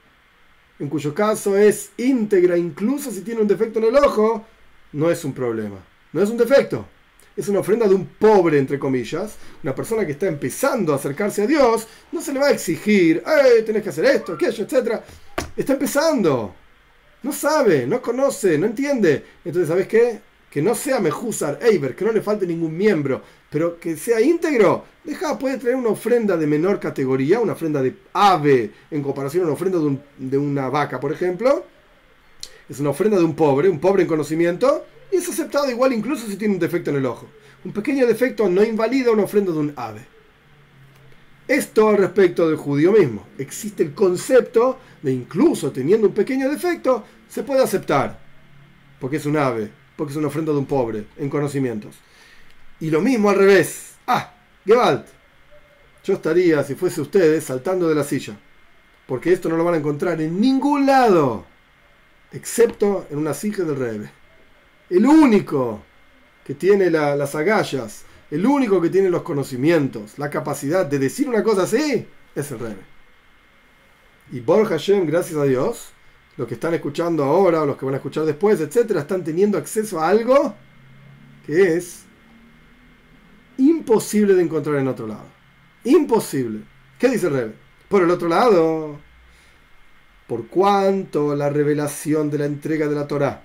en 0.83 0.89
cuyo 0.89 1.15
caso 1.15 1.57
es 1.57 1.93
íntegra, 1.97 2.59
incluso 2.59 3.13
si 3.13 3.21
tiene 3.21 3.41
un 3.41 3.47
defecto 3.47 3.79
en 3.79 3.85
el 3.85 3.97
ojo, 3.97 4.45
no 4.93 5.13
es 5.13 5.25
un 5.25 5.33
problema, 5.33 5.77
no 6.13 6.21
es 6.21 6.29
un 6.29 6.37
defecto. 6.37 6.85
Es 7.37 7.49
una 7.49 7.61
ofrenda 7.61 7.87
de 7.89 7.95
un 7.95 8.05
pobre, 8.05 8.59
entre 8.59 8.79
comillas. 8.79 9.37
Una 9.63 9.75
persona 9.75 10.05
que 10.05 10.13
está 10.13 10.27
empezando 10.27 10.93
a 10.93 10.97
acercarse 10.97 11.43
a 11.43 11.47
Dios, 11.47 11.87
no 12.11 12.21
se 12.21 12.33
le 12.33 12.41
va 12.41 12.49
a 12.49 12.51
exigir, 12.51 13.23
¡eh, 13.25 13.63
tenés 13.63 13.83
que 13.83 13.89
hacer 13.89 14.05
esto, 14.05 14.33
aquello, 14.35 14.65
etcétera! 14.65 15.03
Está 15.57 15.73
empezando. 15.75 16.55
No 17.23 17.33
sabe, 17.33 17.87
no 17.87 18.03
conoce, 18.03 18.59
no 18.59 18.67
entiende. 18.67 19.25
Entonces, 19.45 19.69
¿sabes 19.69 19.87
qué? 19.87 20.21
Que 20.53 20.61
no 20.61 20.75
sea 20.75 21.01
Mejusar 21.01 21.61
Eiber, 21.63 21.97
que 21.97 22.05
no 22.05 22.13
le 22.13 22.21
falte 22.21 22.47
ningún 22.47 22.77
miembro, 22.77 23.23
pero 23.49 23.81
que 23.81 23.97
sea 23.97 24.21
íntegro. 24.21 24.85
Deja, 25.03 25.39
puede 25.39 25.57
traer 25.57 25.77
una 25.77 25.89
ofrenda 25.89 26.37
de 26.37 26.47
menor 26.47 26.79
categoría, 26.79 27.41
una 27.41 27.55
ofrenda 27.55 27.81
de 27.81 27.97
ave, 28.13 28.71
en 28.91 29.03
comparación 29.03 29.45
a 29.45 29.47
una 29.47 29.55
ofrenda 29.55 29.79
de, 30.19 30.37
una 30.37 30.69
vaca, 30.69 31.01
por 31.01 31.11
ejemplo. 31.11 31.65
Es 32.69 32.81
una 32.81 32.91
ofrenda 32.91 33.17
de 33.17 33.25
un 33.25 33.35
pobre, 33.35 33.71
un 33.71 33.81
pobre 33.81 34.03
en 34.03 34.09
conocimiento, 34.09 34.85
y 35.11 35.17
es 35.17 35.29
aceptado 35.31 35.71
igual 35.71 35.95
incluso 35.95 36.27
si 36.27 36.37
tiene 36.37 36.53
un 36.53 36.61
defecto 36.61 36.91
en 36.91 36.97
el 36.97 37.07
ojo. 37.07 37.27
Un 37.65 37.73
pequeño 37.73 38.07
defecto 38.07 38.47
no 38.51 38.63
invalida 38.63 39.11
una 39.11 39.23
ofrenda 39.23 39.53
de 39.53 39.59
un 39.59 39.73
ave. 39.75 40.03
Esto 41.49 41.89
al 41.89 41.97
respecto 41.97 42.47
del 42.47 42.59
judío 42.59 42.93
mismo. 42.93 43.27
Existe 43.39 43.83
el 43.83 43.95
concepto 43.95 44.79
de 45.01 45.13
incluso 45.13 45.73
teniendo 45.73 46.09
un 46.09 46.13
pequeño 46.13 46.51
defecto, 46.51 47.05
se 47.27 47.43
puede 47.43 47.63
aceptar. 47.63 48.21
Porque 49.01 49.17
es 49.17 49.25
un 49.25 49.39
ave, 49.39 49.71
porque 49.97 50.13
es 50.13 50.17
una 50.17 50.29
ofrenda 50.29 50.53
de 50.53 50.59
un 50.59 50.67
pobre 50.67 51.07
en 51.17 51.29
conocimientos. 51.29 51.97
Y 52.81 52.91
lo 52.91 53.01
mismo 53.01 53.31
al 53.31 53.37
revés. 53.37 53.95
Ah, 54.07 54.33
Gewalt. 54.65 55.07
Yo 56.05 56.15
estaría, 56.15 56.63
si 56.65 56.75
fuese 56.75 57.01
ustedes, 57.01 57.45
saltando 57.45 57.89
de 57.89 57.95
la 57.95 58.05
silla. 58.05 58.37
Porque 59.07 59.33
esto 59.33 59.49
no 59.49 59.57
lo 59.57 59.65
van 59.65 59.75
a 59.75 59.79
encontrar 59.79 60.21
en 60.21 60.41
ningún 60.41 60.87
lado. 60.87 61.45
Excepto 62.33 63.07
en 63.11 63.19
una 63.19 63.35
silla 63.35 63.65
del 63.65 63.77
Rebe. 63.77 64.11
El 64.91 65.07
único 65.07 65.83
que 66.45 66.55
tiene 66.55 66.91
las 66.91 67.35
agallas 67.35 68.05
el 68.33 68.47
único 68.47 68.81
que 68.81 68.89
tiene 68.89 69.11
los 69.11 69.25
conocimientos, 69.25 70.19
la 70.19 70.31
capacidad 70.31 70.87
de 70.87 70.99
decir 70.99 71.29
una 71.29 71.43
cosa 71.43 71.65
así, 71.65 72.07
es 72.35 72.51
el 72.51 72.61
Rebbe. 72.61 72.81
Y 74.33 74.41
Baruch 74.41 74.71
Hashem, 74.71 75.05
gracias 75.05 75.39
a 75.39 75.45
Dios, 75.45 75.92
los 76.37 76.49
que 76.49 76.55
están 76.55 76.75
escuchando 76.75 77.25
ahora 77.25 77.65
los 77.65 77.77
que 77.77 77.85
van 77.85 77.95
a 77.95 77.99
escuchar 77.99 78.25
después, 78.25 78.61
etcétera, 78.61 79.01
están 79.01 79.23
teniendo 79.23 79.59
acceso 79.59 80.01
a 80.01 80.09
algo 80.09 80.55
que 81.47 81.77
es 81.77 82.05
imposible 83.59 84.35
de 84.35 84.43
encontrar 84.43 84.77
en 84.77 84.89
otro 84.89 85.07
lado. 85.07 85.27
Imposible. 85.85 86.61
¿Qué 86.99 87.09
dice 87.09 87.27
el 87.27 87.33
Rebbe? 87.33 87.55
Por 87.89 88.03
el 88.03 88.11
otro 88.11 88.29
lado, 88.29 88.99
por 90.27 90.47
cuanto 90.47 91.35
la 91.37 91.51
revelación 91.51 92.31
de 92.31 92.39
la 92.39 92.47
entrega 92.47 92.89
de 92.89 92.95
la 92.95 93.07
Torah 93.07 93.43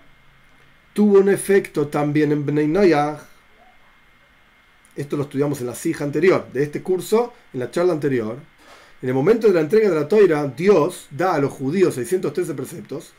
tuvo 0.97 1.19
un 1.19 1.29
efecto 1.29 1.89
también 1.89 2.31
en 2.31 2.43
Bnei 2.43 2.67
Noyah, 2.67 3.19
esto 4.95 5.15
lo 5.15 5.23
estudiamos 5.25 5.61
en 5.61 5.67
la 5.67 5.75
sija 5.75 6.03
anterior, 6.03 6.47
de 6.51 6.63
este 6.63 6.81
curso, 6.81 7.33
en 7.53 7.59
la 7.59 7.69
charla 7.69 7.93
anterior. 7.93 8.37
En 8.99 9.09
el 9.09 9.15
momento 9.15 9.47
de 9.47 9.53
la 9.53 9.61
entrega 9.61 9.89
de 9.89 9.95
la 9.95 10.07
toira, 10.07 10.47
Dios 10.47 11.07
da 11.11 11.35
a 11.35 11.39
los 11.39 11.51
judíos 11.53 11.93
613 11.95 12.55
preceptos 12.55 13.13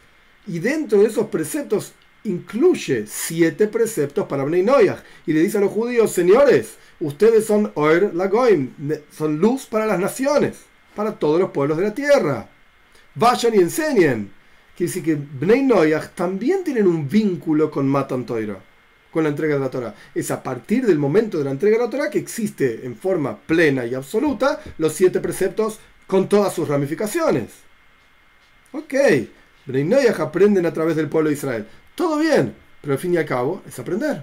y 0.45 0.59
dentro 0.59 0.99
de 0.99 1.07
esos 1.07 1.29
preceptos 1.29 1.93
incluye 2.25 3.05
siete 3.07 3.69
preceptos 3.69 4.27
para 4.27 4.43
Bnei 4.43 4.65
Noyach 4.65 4.99
y 5.25 5.33
le 5.33 5.41
dice 5.41 5.59
a 5.59 5.61
los 5.61 5.71
judíos, 5.71 6.11
señores, 6.11 6.79
ustedes 6.99 7.47
son 7.47 7.71
Oer 7.77 8.13
Lagoim, 8.13 8.73
son 9.17 9.39
luz 9.39 9.67
para 9.67 9.87
las 9.87 10.01
naciones, 10.01 10.57
para 10.97 11.13
todos 11.13 11.39
los 11.39 11.51
pueblos 11.51 11.79
de 11.79 11.85
la 11.85 11.95
tierra. 11.95 12.49
Vayan 13.15 13.55
y 13.55 13.59
enseñen. 13.59 14.33
Quiere 14.77 14.93
decir 14.93 15.05
que 15.05 15.15
Bnei 15.15 15.63
Noyach 15.63 16.11
también 16.17 16.65
tienen 16.65 16.89
un 16.89 17.09
vínculo 17.09 17.71
con 17.71 17.87
Matan 17.87 18.27
Toira 18.27 18.59
con 19.11 19.25
la 19.25 19.31
entrega 19.31 19.55
de 19.55 19.61
la 19.61 19.71
Torah. 19.71 19.95
Es 20.15 20.31
a 20.31 20.43
partir 20.43 20.87
del 20.87 20.99
momento 20.99 21.39
de 21.39 21.45
la 21.45 21.51
entrega 21.51 21.79
de 21.79 21.85
la 21.85 21.91
Torah 21.91 22.11
que 22.11 22.19
existe 22.19 22.85
en 22.85 22.97
forma 22.97 23.37
plena 23.37 23.85
y 23.87 23.95
absoluta 23.95 24.61
los 24.79 24.93
siete 24.93 25.21
preceptos 25.21 25.79
con 26.07 26.29
todas 26.29 26.55
sus 26.55 26.69
ramificaciones. 26.69 27.51
Ok, 28.73 28.95
Breinoyach 29.67 30.21
aprenden 30.21 30.67
a 30.67 30.73
través 30.73 30.97
del 30.97 31.09
pueblo 31.09 31.31
de 31.31 31.37
Israel. 31.37 31.67
Todo 31.95 32.19
bien, 32.19 32.55
pero 32.81 32.95
al 32.95 32.99
fin 32.99 33.15
y 33.15 33.17
al 33.17 33.27
cabo 33.27 33.63
es 33.67 33.79
aprender. 33.79 34.23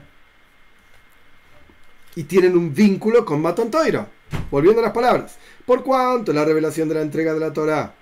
Y 2.15 2.23
tienen 2.23 2.55
un 2.57 2.73
vínculo 2.73 3.25
con 3.25 3.41
Matan 3.41 3.69
Toira. 3.69 4.07
Volviendo 4.49 4.81
a 4.81 4.85
las 4.85 4.93
palabras. 4.93 5.37
Por 5.65 5.83
cuanto 5.83 6.31
la 6.31 6.45
revelación 6.45 6.87
de 6.87 6.95
la 6.95 7.01
entrega 7.01 7.33
de 7.33 7.39
la 7.39 7.51
Torah 7.51 7.93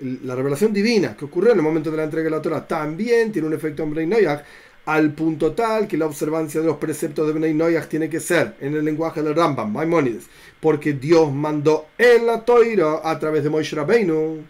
la 0.00 0.34
revelación 0.34 0.72
divina 0.72 1.16
que 1.16 1.26
ocurrió 1.26 1.52
en 1.52 1.58
el 1.58 1.64
momento 1.64 1.90
de 1.90 1.98
la 1.98 2.04
entrega 2.04 2.24
de 2.24 2.36
la 2.36 2.42
Torah 2.42 2.66
también 2.66 3.32
tiene 3.32 3.48
un 3.48 3.54
efecto 3.54 3.82
en 3.82 3.90
Breinoyach, 3.90 4.44
al 4.90 5.12
punto 5.12 5.52
tal 5.52 5.86
que 5.86 5.96
la 5.96 6.06
observancia 6.06 6.60
de 6.60 6.66
los 6.66 6.78
preceptos 6.78 7.24
de 7.24 7.32
Bnei 7.32 7.54
Noyach 7.54 7.86
tiene 7.86 8.10
que 8.10 8.18
ser 8.18 8.56
en 8.60 8.74
el 8.74 8.84
lenguaje 8.84 9.22
del 9.22 9.36
Rambam, 9.36 9.72
Maimonides, 9.72 10.24
porque 10.58 10.94
Dios 10.94 11.32
mandó 11.32 11.86
en 11.96 12.26
la 12.26 12.44
Toira 12.44 13.00
a 13.04 13.16
través 13.20 13.44
de 13.44 13.50
Moshe 13.50 13.76
Rabbeinu. 13.76 14.42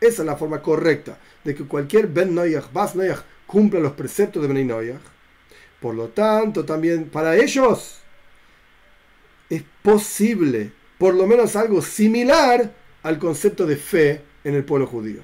Esa 0.00 0.22
es 0.22 0.26
la 0.26 0.36
forma 0.36 0.60
correcta 0.62 1.16
de 1.44 1.54
que 1.54 1.62
cualquier 1.64 2.08
Ben 2.08 2.34
Noyach, 2.34 2.72
Bas 2.72 2.96
Noyach, 2.96 3.20
cumpla 3.46 3.78
los 3.78 3.92
preceptos 3.92 4.42
de 4.42 4.48
Bnei 4.48 4.64
Noyach. 4.64 5.00
Por 5.80 5.94
lo 5.94 6.08
tanto, 6.08 6.64
también 6.64 7.08
para 7.08 7.36
ellos 7.36 8.00
es 9.48 9.62
posible, 9.80 10.72
por 10.98 11.14
lo 11.14 11.24
menos 11.24 11.54
algo 11.54 11.82
similar 11.82 12.74
al 13.04 13.18
concepto 13.20 13.64
de 13.64 13.76
fe 13.76 14.22
en 14.42 14.56
el 14.56 14.64
pueblo 14.64 14.88
judío. 14.88 15.20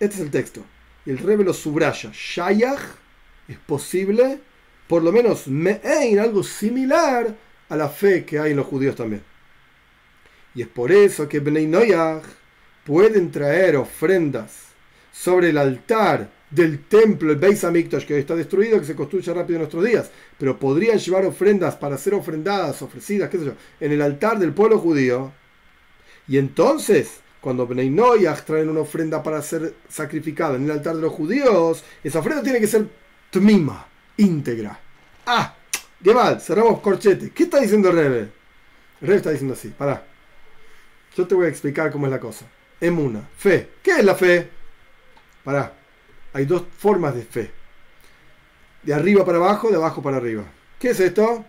Este 0.00 0.16
es 0.16 0.22
el 0.22 0.32
texto. 0.32 0.64
Y 1.06 1.10
el 1.10 1.18
rebe 1.18 1.44
lo 1.44 1.54
subraya. 1.54 2.10
Shayach 2.12 3.03
es 3.48 3.58
posible, 3.58 4.40
por 4.88 5.02
lo 5.02 5.12
menos 5.12 5.46
en 5.46 6.18
algo 6.18 6.42
similar 6.42 7.34
a 7.68 7.76
la 7.76 7.88
fe 7.88 8.24
que 8.24 8.38
hay 8.38 8.52
en 8.52 8.56
los 8.56 8.66
judíos 8.66 8.96
también. 8.96 9.22
Y 10.54 10.62
es 10.62 10.68
por 10.68 10.92
eso 10.92 11.28
que 11.28 11.40
Bnei 11.40 11.66
Noyach 11.66 12.22
pueden 12.84 13.30
traer 13.30 13.76
ofrendas 13.76 14.68
sobre 15.12 15.50
el 15.50 15.58
altar 15.58 16.30
del 16.50 16.84
templo, 16.84 17.32
el 17.32 17.38
Beis 17.38 17.64
Hamikdash, 17.64 18.04
que 18.04 18.18
está 18.18 18.36
destruido, 18.36 18.78
que 18.78 18.86
se 18.86 18.94
construye 18.94 19.32
rápido 19.34 19.56
en 19.56 19.62
nuestros 19.62 19.84
días, 19.84 20.10
pero 20.38 20.58
podrían 20.58 20.98
llevar 20.98 21.24
ofrendas 21.24 21.74
para 21.74 21.98
ser 21.98 22.14
ofrendadas, 22.14 22.80
ofrecidas, 22.82 23.28
qué 23.28 23.38
sé 23.38 23.46
yo, 23.46 23.52
en 23.80 23.92
el 23.92 24.02
altar 24.02 24.38
del 24.38 24.52
pueblo 24.52 24.78
judío. 24.78 25.32
Y 26.28 26.38
entonces, 26.38 27.20
cuando 27.40 27.66
Bnei 27.66 27.94
traen 28.46 28.68
una 28.68 28.80
ofrenda 28.80 29.22
para 29.22 29.42
ser 29.42 29.74
sacrificada 29.88 30.56
en 30.56 30.64
el 30.64 30.70
altar 30.70 30.94
de 30.94 31.02
los 31.02 31.12
judíos, 31.12 31.82
esa 32.04 32.20
ofrenda 32.20 32.42
tiene 32.42 32.60
que 32.60 32.68
ser 32.68 32.86
tmima, 33.34 33.84
íntegra. 34.16 34.78
Ah, 35.26 35.56
mal, 36.04 36.40
cerramos 36.40 36.78
corchete. 36.78 37.30
¿Qué 37.30 37.44
está 37.44 37.58
diciendo 37.60 37.90
Rebe? 37.90 38.28
Rebe 39.00 39.16
está 39.16 39.30
diciendo 39.30 39.54
así, 39.54 39.70
pará. 39.70 40.04
Yo 41.16 41.26
te 41.26 41.34
voy 41.34 41.46
a 41.46 41.48
explicar 41.48 41.90
cómo 41.90 42.06
es 42.06 42.12
la 42.12 42.20
cosa. 42.20 42.46
Emuna, 42.80 43.28
fe. 43.36 43.70
¿Qué 43.82 43.90
es 43.90 44.04
la 44.04 44.14
fe? 44.14 44.48
Pará. 45.42 45.72
Hay 46.32 46.44
dos 46.44 46.62
formas 46.78 47.16
de 47.16 47.22
fe. 47.22 47.50
De 48.84 48.94
arriba 48.94 49.24
para 49.24 49.38
abajo, 49.38 49.68
de 49.68 49.76
abajo 49.76 50.00
para 50.00 50.18
arriba. 50.18 50.44
¿Qué 50.78 50.90
es 50.90 51.00
esto? 51.00 51.44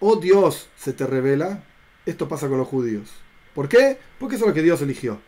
O 0.00 0.16
Dios 0.16 0.68
se 0.76 0.92
te 0.92 1.06
revela. 1.06 1.62
Esto 2.04 2.28
pasa 2.28 2.48
con 2.48 2.58
los 2.58 2.66
judíos. 2.66 3.12
¿Por 3.54 3.68
qué? 3.68 3.96
Porque 4.18 4.34
eso 4.34 4.44
es 4.44 4.48
lo 4.48 4.54
que 4.54 4.62
Dios 4.62 4.82
eligió. 4.82 5.20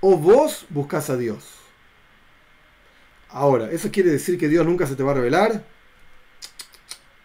O 0.00 0.16
vos 0.16 0.66
buscas 0.70 1.10
a 1.10 1.16
Dios. 1.16 1.61
Ahora, 3.32 3.70
¿eso 3.70 3.90
quiere 3.90 4.10
decir 4.10 4.38
que 4.38 4.48
Dios 4.48 4.66
nunca 4.66 4.86
se 4.86 4.94
te 4.94 5.02
va 5.02 5.12
a 5.12 5.14
revelar? 5.14 5.64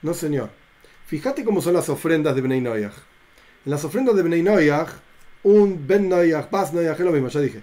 No, 0.02 0.14
señor. 0.14 0.50
Fíjate 1.06 1.44
cómo 1.44 1.62
son 1.62 1.74
las 1.74 1.90
ofrendas 1.90 2.34
de 2.36 2.42
Bnei 2.42 2.62
Noyach. 2.62 2.94
En 3.66 3.72
las 3.72 3.84
ofrendas 3.84 4.16
de 4.16 4.24
Bnei 4.24 4.42
Noyach, 4.42 4.90
un 5.44 5.86
Ben 5.86 6.08
Noyach, 6.08 6.50
Bas 6.50 6.74
Noyach, 6.74 6.98
es 6.98 7.06
lo 7.06 7.12
mismo, 7.12 7.28
ya 7.28 7.42
dije, 7.42 7.62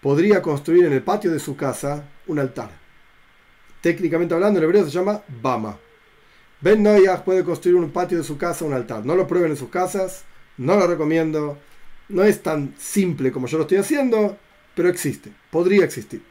podría 0.00 0.40
construir 0.40 0.86
en 0.86 0.92
el 0.92 1.02
patio 1.02 1.30
de 1.30 1.38
su 1.38 1.54
casa 1.56 2.04
un 2.26 2.38
altar. 2.38 2.70
técnicamente 3.82 4.32
hablando 4.32 4.58
en 4.58 4.64
hebreo 4.64 4.84
se 4.84 4.90
llama 4.90 5.22
Bama. 5.42 5.76
Ben 6.60 6.82
Noyah 6.82 7.24
puede 7.24 7.44
construir 7.44 7.76
un 7.76 7.90
patio 7.90 8.16
de 8.16 8.24
su 8.24 8.38
casa, 8.38 8.64
un 8.64 8.72
altar. 8.72 9.04
No 9.04 9.16
lo 9.16 9.26
prueben 9.26 9.50
en 9.50 9.56
sus 9.56 9.68
casas, 9.68 10.24
no 10.56 10.76
lo 10.76 10.86
recomiendo. 10.86 11.58
No 12.08 12.22
es 12.22 12.42
tan 12.42 12.74
simple 12.78 13.32
como 13.32 13.48
yo 13.48 13.58
lo 13.58 13.64
estoy 13.64 13.78
haciendo, 13.78 14.38
pero 14.74 14.88
existe, 14.88 15.32
podría 15.50 15.84
existir. 15.84 16.22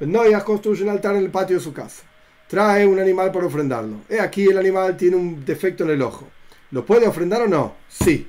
Ben 0.00 0.12
Noyah 0.12 0.44
construye 0.44 0.82
un 0.82 0.90
altar 0.90 1.16
en 1.16 1.22
el 1.22 1.30
patio 1.30 1.56
de 1.56 1.62
su 1.62 1.72
casa. 1.72 2.04
Trae 2.46 2.86
un 2.86 2.98
animal 2.98 3.32
para 3.32 3.46
ofrendarlo. 3.46 3.96
He 4.08 4.20
aquí 4.20 4.46
el 4.46 4.58
animal 4.58 4.96
tiene 4.96 5.16
un 5.16 5.44
defecto 5.44 5.84
en 5.84 5.90
el 5.90 6.02
ojo. 6.02 6.28
¿Lo 6.70 6.84
puede 6.86 7.06
ofrendar 7.06 7.42
o 7.42 7.48
no? 7.48 7.74
Sí. 7.88 8.28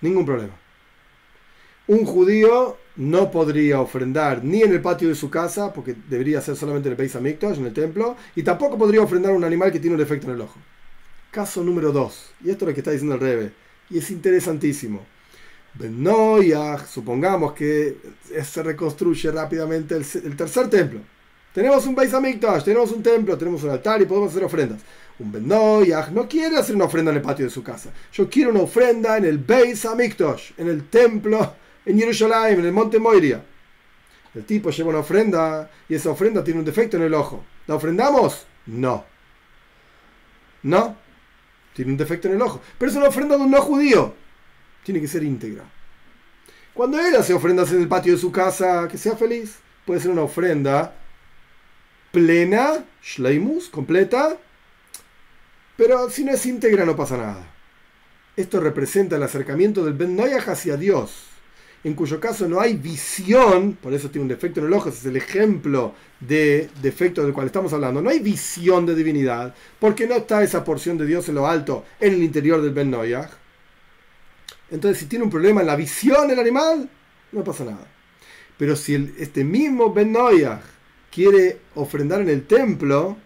Ningún 0.00 0.26
problema. 0.26 0.54
Un 1.86 2.04
judío 2.04 2.78
no 2.96 3.30
podría 3.30 3.80
ofrendar 3.80 4.42
ni 4.42 4.62
en 4.62 4.72
el 4.72 4.82
patio 4.82 5.08
de 5.08 5.14
su 5.14 5.30
casa, 5.30 5.72
porque 5.72 5.94
debería 6.08 6.40
ser 6.40 6.56
solamente 6.56 6.88
en 6.88 6.96
el 6.98 7.16
Hamikdash, 7.16 7.58
en 7.58 7.66
el 7.66 7.72
templo, 7.72 8.16
y 8.34 8.42
tampoco 8.42 8.76
podría 8.76 9.02
ofrendar 9.02 9.32
un 9.32 9.44
animal 9.44 9.70
que 9.70 9.78
tiene 9.78 9.94
un 9.94 10.00
defecto 10.00 10.26
en 10.26 10.34
el 10.34 10.40
ojo. 10.40 10.58
Caso 11.30 11.62
número 11.62 11.92
2, 11.92 12.32
y 12.44 12.50
esto 12.50 12.64
es 12.64 12.68
lo 12.68 12.74
que 12.74 12.80
está 12.80 12.90
diciendo 12.90 13.14
el 13.14 13.20
Rebe, 13.20 13.52
y 13.90 13.98
es 13.98 14.10
interesantísimo. 14.10 15.06
Benoyah, 15.78 16.86
supongamos 16.86 17.52
que 17.52 17.96
se 18.42 18.62
reconstruye 18.62 19.30
rápidamente 19.30 19.94
el, 19.94 20.36
tercer 20.36 20.70
templo. 20.70 21.00
Tenemos 21.52 21.86
un 21.86 21.94
Beis 21.94 22.12
tenemos 22.64 22.92
un 22.92 23.02
templo, 23.02 23.36
tenemos 23.36 23.62
un 23.62 23.70
altar 23.70 24.00
y 24.00 24.06
podemos 24.06 24.30
hacer 24.30 24.44
ofrendas. 24.44 24.80
Un 25.18 25.32
Benoyah 25.32 26.10
no 26.10 26.28
quiere 26.28 26.56
hacer 26.56 26.76
una 26.76 26.84
ofrenda 26.84 27.10
en 27.10 27.18
el 27.18 27.22
patio 27.22 27.44
de 27.44 27.50
su 27.50 27.62
casa. 27.62 27.90
Yo 28.12 28.28
quiero 28.28 28.50
una 28.50 28.60
ofrenda 28.60 29.16
en 29.16 29.24
el 29.24 29.38
Beis 29.38 29.84
en 29.84 30.68
el 30.68 30.88
templo 30.88 31.54
en 31.86 31.98
Jerusalén, 31.98 32.58
en 32.58 32.66
el 32.66 32.72
monte 32.72 32.98
Moiria. 32.98 33.42
El 34.34 34.44
tipo 34.44 34.70
lleva 34.70 34.90
una 34.90 34.98
ofrenda 34.98 35.70
y 35.88 35.94
esa 35.94 36.10
ofrenda 36.10 36.44
tiene 36.44 36.60
un 36.60 36.66
defecto 36.66 36.96
en 36.98 37.04
el 37.04 37.14
ojo. 37.14 37.42
¿La 37.66 37.76
ofrendamos? 37.76 38.46
No. 38.66 39.04
No. 40.62 40.96
Tiene 41.72 41.92
un 41.92 41.96
defecto 41.96 42.28
en 42.28 42.34
el 42.34 42.42
ojo. 42.42 42.60
Pero 42.76 42.90
es 42.90 42.96
una 42.96 43.08
ofrenda 43.08 43.36
de 43.36 43.44
un 43.44 43.50
no 43.50 43.62
judío. 43.62 44.14
Tiene 44.86 45.00
que 45.00 45.08
ser 45.08 45.24
íntegra. 45.24 45.64
Cuando 46.72 47.00
él 47.00 47.16
hace 47.16 47.34
ofrendas 47.34 47.72
en 47.72 47.80
el 47.80 47.88
patio 47.88 48.12
de 48.12 48.20
su 48.20 48.30
casa, 48.30 48.86
que 48.88 48.96
sea 48.96 49.16
feliz. 49.16 49.56
Puede 49.84 49.98
ser 49.98 50.12
una 50.12 50.22
ofrenda 50.22 50.94
plena, 52.12 52.84
shleimus, 53.02 53.68
completa. 53.68 54.36
Pero 55.76 56.08
si 56.08 56.22
no 56.22 56.30
es 56.30 56.46
íntegra 56.46 56.84
no 56.84 56.94
pasa 56.94 57.16
nada. 57.16 57.52
Esto 58.36 58.60
representa 58.60 59.16
el 59.16 59.24
acercamiento 59.24 59.84
del 59.84 59.94
Ben 59.94 60.14
Noyah 60.14 60.44
hacia 60.46 60.76
Dios 60.76 61.30
en 61.86 61.94
cuyo 61.94 62.18
caso 62.18 62.48
no 62.48 62.60
hay 62.60 62.74
visión, 62.74 63.78
por 63.80 63.94
eso 63.94 64.10
tiene 64.10 64.22
un 64.22 64.28
defecto 64.28 64.58
en 64.58 64.66
el 64.66 64.72
ojo, 64.72 64.88
es 64.88 65.04
el 65.04 65.16
ejemplo 65.16 65.94
de 66.18 66.68
defecto 66.82 67.22
del 67.22 67.32
cual 67.32 67.46
estamos 67.46 67.72
hablando, 67.72 68.02
no 68.02 68.10
hay 68.10 68.18
visión 68.18 68.86
de 68.86 68.96
divinidad, 68.96 69.54
porque 69.78 70.08
no 70.08 70.16
está 70.16 70.42
esa 70.42 70.64
porción 70.64 70.98
de 70.98 71.06
Dios 71.06 71.28
en 71.28 71.36
lo 71.36 71.46
alto, 71.46 71.84
en 72.00 72.14
el 72.14 72.24
interior 72.24 72.60
del 72.60 72.72
Ben 72.72 72.90
Noyah. 72.90 73.30
Entonces, 74.70 74.98
si 74.98 75.06
tiene 75.06 75.24
un 75.24 75.30
problema 75.30 75.60
en 75.60 75.66
la 75.66 75.76
visión 75.76 76.28
del 76.28 76.38
animal, 76.38 76.88
no 77.32 77.44
pasa 77.44 77.64
nada. 77.64 77.86
Pero 78.58 78.74
si 78.74 79.14
este 79.18 79.44
mismo 79.44 79.92
Ben 79.92 80.12
Noyah 80.12 80.60
quiere 81.10 81.60
ofrendar 81.74 82.20
en 82.20 82.28
el 82.28 82.46
templo, 82.46 83.16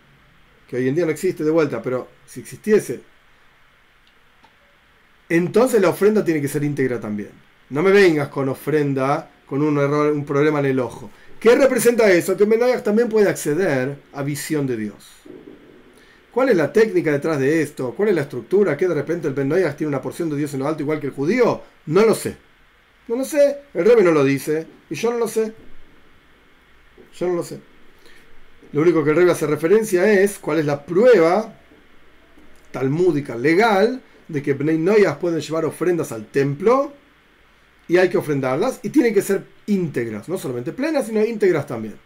que 0.68 0.76
hoy 0.76 0.88
en 0.88 0.94
día 0.94 1.04
no 1.04 1.10
existe 1.10 1.44
de 1.44 1.50
vuelta, 1.50 1.80
pero 1.82 2.08
si 2.26 2.40
existiese, 2.40 3.00
entonces 5.28 5.80
la 5.80 5.90
ofrenda 5.90 6.24
tiene 6.24 6.40
que 6.40 6.48
ser 6.48 6.64
íntegra 6.64 7.00
también. 7.00 7.30
No 7.70 7.82
me 7.82 7.92
vengas 7.92 8.28
con 8.28 8.48
ofrenda, 8.48 9.30
con 9.46 9.62
un 9.62 9.78
error, 9.78 10.12
un 10.12 10.24
problema 10.24 10.58
en 10.58 10.66
el 10.66 10.80
ojo. 10.80 11.10
¿Qué 11.38 11.54
representa 11.54 12.10
eso? 12.10 12.36
Que 12.36 12.46
Menayas 12.46 12.84
también 12.84 13.08
puede 13.08 13.28
acceder 13.28 13.96
a 14.12 14.22
visión 14.22 14.66
de 14.66 14.76
Dios. 14.76 15.08
¿Cuál 16.32 16.50
es 16.50 16.56
la 16.56 16.72
técnica 16.72 17.12
detrás 17.12 17.38
de 17.40 17.62
esto? 17.62 17.92
¿Cuál 17.96 18.10
es 18.10 18.14
la 18.14 18.22
estructura? 18.22 18.76
¿Que 18.76 18.86
de 18.86 18.94
repente 18.94 19.26
el 19.26 19.34
Benayas 19.34 19.76
tiene 19.76 19.88
una 19.88 20.00
porción 20.00 20.30
de 20.30 20.36
Dios 20.36 20.54
en 20.54 20.60
lo 20.60 20.68
alto 20.68 20.82
igual 20.82 21.00
que 21.00 21.08
el 21.08 21.12
judío? 21.12 21.62
No 21.86 22.04
lo 22.04 22.14
sé. 22.14 22.36
No 23.08 23.16
lo 23.16 23.24
sé. 23.24 23.58
El 23.74 23.84
Rebe 23.84 24.04
no 24.04 24.12
lo 24.12 24.22
dice. 24.22 24.66
Y 24.88 24.94
yo 24.94 25.10
no 25.10 25.18
lo 25.18 25.26
sé. 25.26 25.52
Yo 27.18 27.26
no 27.28 27.34
lo 27.34 27.42
sé. 27.42 27.58
Lo 28.72 28.82
único 28.82 29.02
que 29.02 29.10
el 29.10 29.16
Rebe 29.16 29.32
hace 29.32 29.46
referencia 29.46 30.10
es 30.12 30.38
cuál 30.38 30.60
es 30.60 30.66
la 30.66 30.86
prueba 30.86 31.56
talmúdica, 32.70 33.34
legal, 33.34 34.00
de 34.28 34.42
que 34.42 34.54
Bnei 34.54 34.78
Noyas 34.78 35.16
pueden 35.16 35.40
llevar 35.40 35.64
ofrendas 35.64 36.12
al 36.12 36.26
templo 36.26 36.92
y 37.88 37.96
hay 37.96 38.08
que 38.08 38.18
ofrendarlas 38.18 38.78
y 38.84 38.90
tienen 38.90 39.12
que 39.12 39.22
ser 39.22 39.44
íntegras, 39.66 40.28
no 40.28 40.38
solamente 40.38 40.72
plenas, 40.72 41.06
sino 41.06 41.24
íntegras 41.24 41.66
también. 41.66 41.96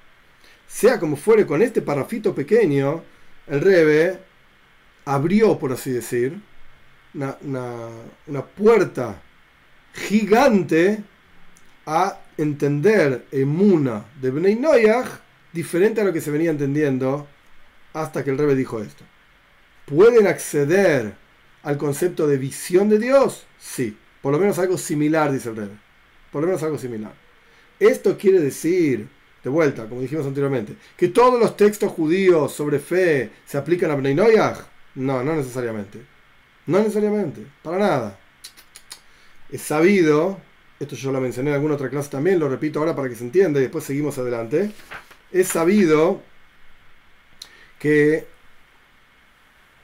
Sea 0.66 0.98
como 0.98 1.16
fuere, 1.16 1.44
con 1.44 1.60
este 1.60 1.82
parrafito 1.82 2.34
pequeño, 2.34 3.02
el 3.46 3.60
Rebe 3.60 4.18
abrió, 5.04 5.58
por 5.58 5.72
así 5.72 5.90
decir, 5.90 6.40
una, 7.14 8.42
puerta 8.56 9.20
gigante 9.92 11.02
a 11.86 12.18
entender 12.36 13.26
Emuna 13.30 14.04
de 14.20 14.30
Bnei 14.30 14.56
Noyach 14.56 15.06
diferente 15.52 16.00
a 16.00 16.04
lo 16.04 16.12
que 16.12 16.20
se 16.20 16.30
venía 16.30 16.50
entendiendo 16.50 17.28
hasta 17.92 18.24
que 18.24 18.30
el 18.30 18.38
Rebe 18.38 18.56
dijo 18.56 18.80
esto. 18.80 19.04
¿Pueden 19.86 20.26
acceder 20.26 21.14
al 21.62 21.78
concepto 21.78 22.26
de 22.26 22.38
visión 22.38 22.88
de 22.88 22.98
Dios? 22.98 23.46
Sí. 23.58 23.96
Por 24.24 24.32
lo 24.32 24.38
menos 24.38 24.58
algo 24.58 24.78
similar, 24.78 25.30
dice 25.30 25.50
el 25.50 25.56
Rebbe. 25.56 25.76
Por 26.32 26.40
lo 26.40 26.48
menos 26.48 26.62
algo 26.62 26.78
similar. 26.78 27.12
Esto 27.78 28.16
quiere 28.16 28.40
decir, 28.40 29.06
de 29.44 29.50
vuelta, 29.50 29.86
como 29.86 30.00
dijimos 30.00 30.26
anteriormente, 30.26 30.74
que 30.96 31.08
todos 31.08 31.38
los 31.38 31.56
textos 31.56 31.92
judíos 31.92 32.52
sobre 32.52 32.78
fe 32.78 33.30
se 33.46 33.58
aplican 33.58 33.90
a 33.90 33.94
Bnei 33.94 34.14
No, 34.14 35.22
no 35.22 35.36
necesariamente. 35.36 36.00
No 36.66 36.78
necesariamente, 36.78 37.46
para 37.62 37.78
nada. 37.78 38.18
Es 39.52 39.60
sabido, 39.60 40.40
esto 40.80 40.96
yo 40.96 41.12
lo 41.12 41.20
mencioné 41.20 41.50
en 41.50 41.56
alguna 41.56 41.74
otra 41.74 41.90
clase 41.90 42.08
también, 42.08 42.40
lo 42.40 42.48
repito 42.48 42.78
ahora 42.78 42.96
para 42.96 43.08
que 43.08 43.14
se 43.14 43.24
entienda 43.24 43.60
y 43.60 43.64
después 43.64 43.84
seguimos 43.84 44.18
adelante. 44.18 44.72
Es 45.30 45.48
sabido 45.48 46.22
que 47.78 48.26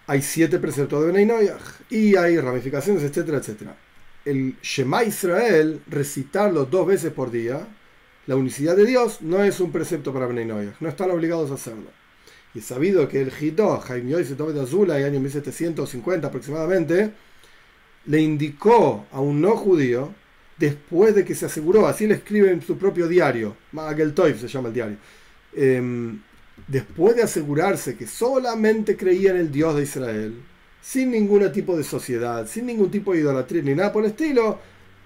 hay 0.06 0.22
siete 0.22 0.58
preceptos 0.58 1.04
de 1.04 1.12
Bnei 1.12 1.50
y 1.90 2.16
hay 2.16 2.40
ramificaciones, 2.40 3.02
etcétera, 3.02 3.38
etcétera 3.38 3.76
el 4.24 4.56
Shema 4.62 5.04
Israel, 5.04 5.82
recitarlo 5.86 6.64
dos 6.64 6.86
veces 6.86 7.12
por 7.12 7.30
día, 7.30 7.66
la 8.30 8.36
unicidad 8.36 8.76
de 8.76 8.86
Dios, 8.86 9.22
no 9.22 9.42
es 9.42 9.58
un 9.58 9.72
precepto 9.72 10.12
para 10.12 10.26
Bnei 10.26 10.46
no 10.46 10.88
están 10.88 11.10
obligados 11.10 11.50
a 11.50 11.54
hacerlo. 11.54 11.90
Y 12.54 12.60
sabido 12.60 13.08
que 13.08 13.20
el 13.20 13.32
Hito, 13.36 13.76
Jaime 13.78 14.12
Yosef 14.12 14.38
de 14.38 14.60
Azula, 14.60 15.00
en 15.00 15.06
año 15.06 15.18
1750 15.18 16.28
aproximadamente, 16.28 17.10
le 18.06 18.20
indicó 18.20 19.04
a 19.10 19.20
un 19.20 19.40
no 19.40 19.56
judío, 19.56 20.14
después 20.56 21.16
de 21.16 21.24
que 21.24 21.34
se 21.34 21.46
aseguró, 21.46 21.88
así 21.88 22.06
le 22.06 22.14
escribe 22.14 22.52
en 22.52 22.62
su 22.62 22.78
propio 22.78 23.08
diario, 23.08 23.56
Magel 23.72 24.14
se 24.16 24.46
llama 24.46 24.68
el 24.68 24.74
diario, 24.74 24.96
em, 25.52 26.20
después 26.68 27.16
de 27.16 27.24
asegurarse 27.24 27.96
que 27.96 28.06
solamente 28.06 28.96
creía 28.96 29.32
en 29.32 29.38
el 29.38 29.50
Dios 29.50 29.74
de 29.74 29.82
Israel, 29.82 30.34
sin 30.80 31.10
ningún 31.10 31.50
tipo 31.50 31.76
de 31.76 31.82
sociedad, 31.82 32.46
sin 32.46 32.66
ningún 32.66 32.92
tipo 32.92 33.12
de 33.12 33.22
idolatría 33.22 33.62
ni 33.62 33.74
nada 33.74 33.92
por 33.92 34.04
el 34.04 34.12
estilo, 34.12 34.60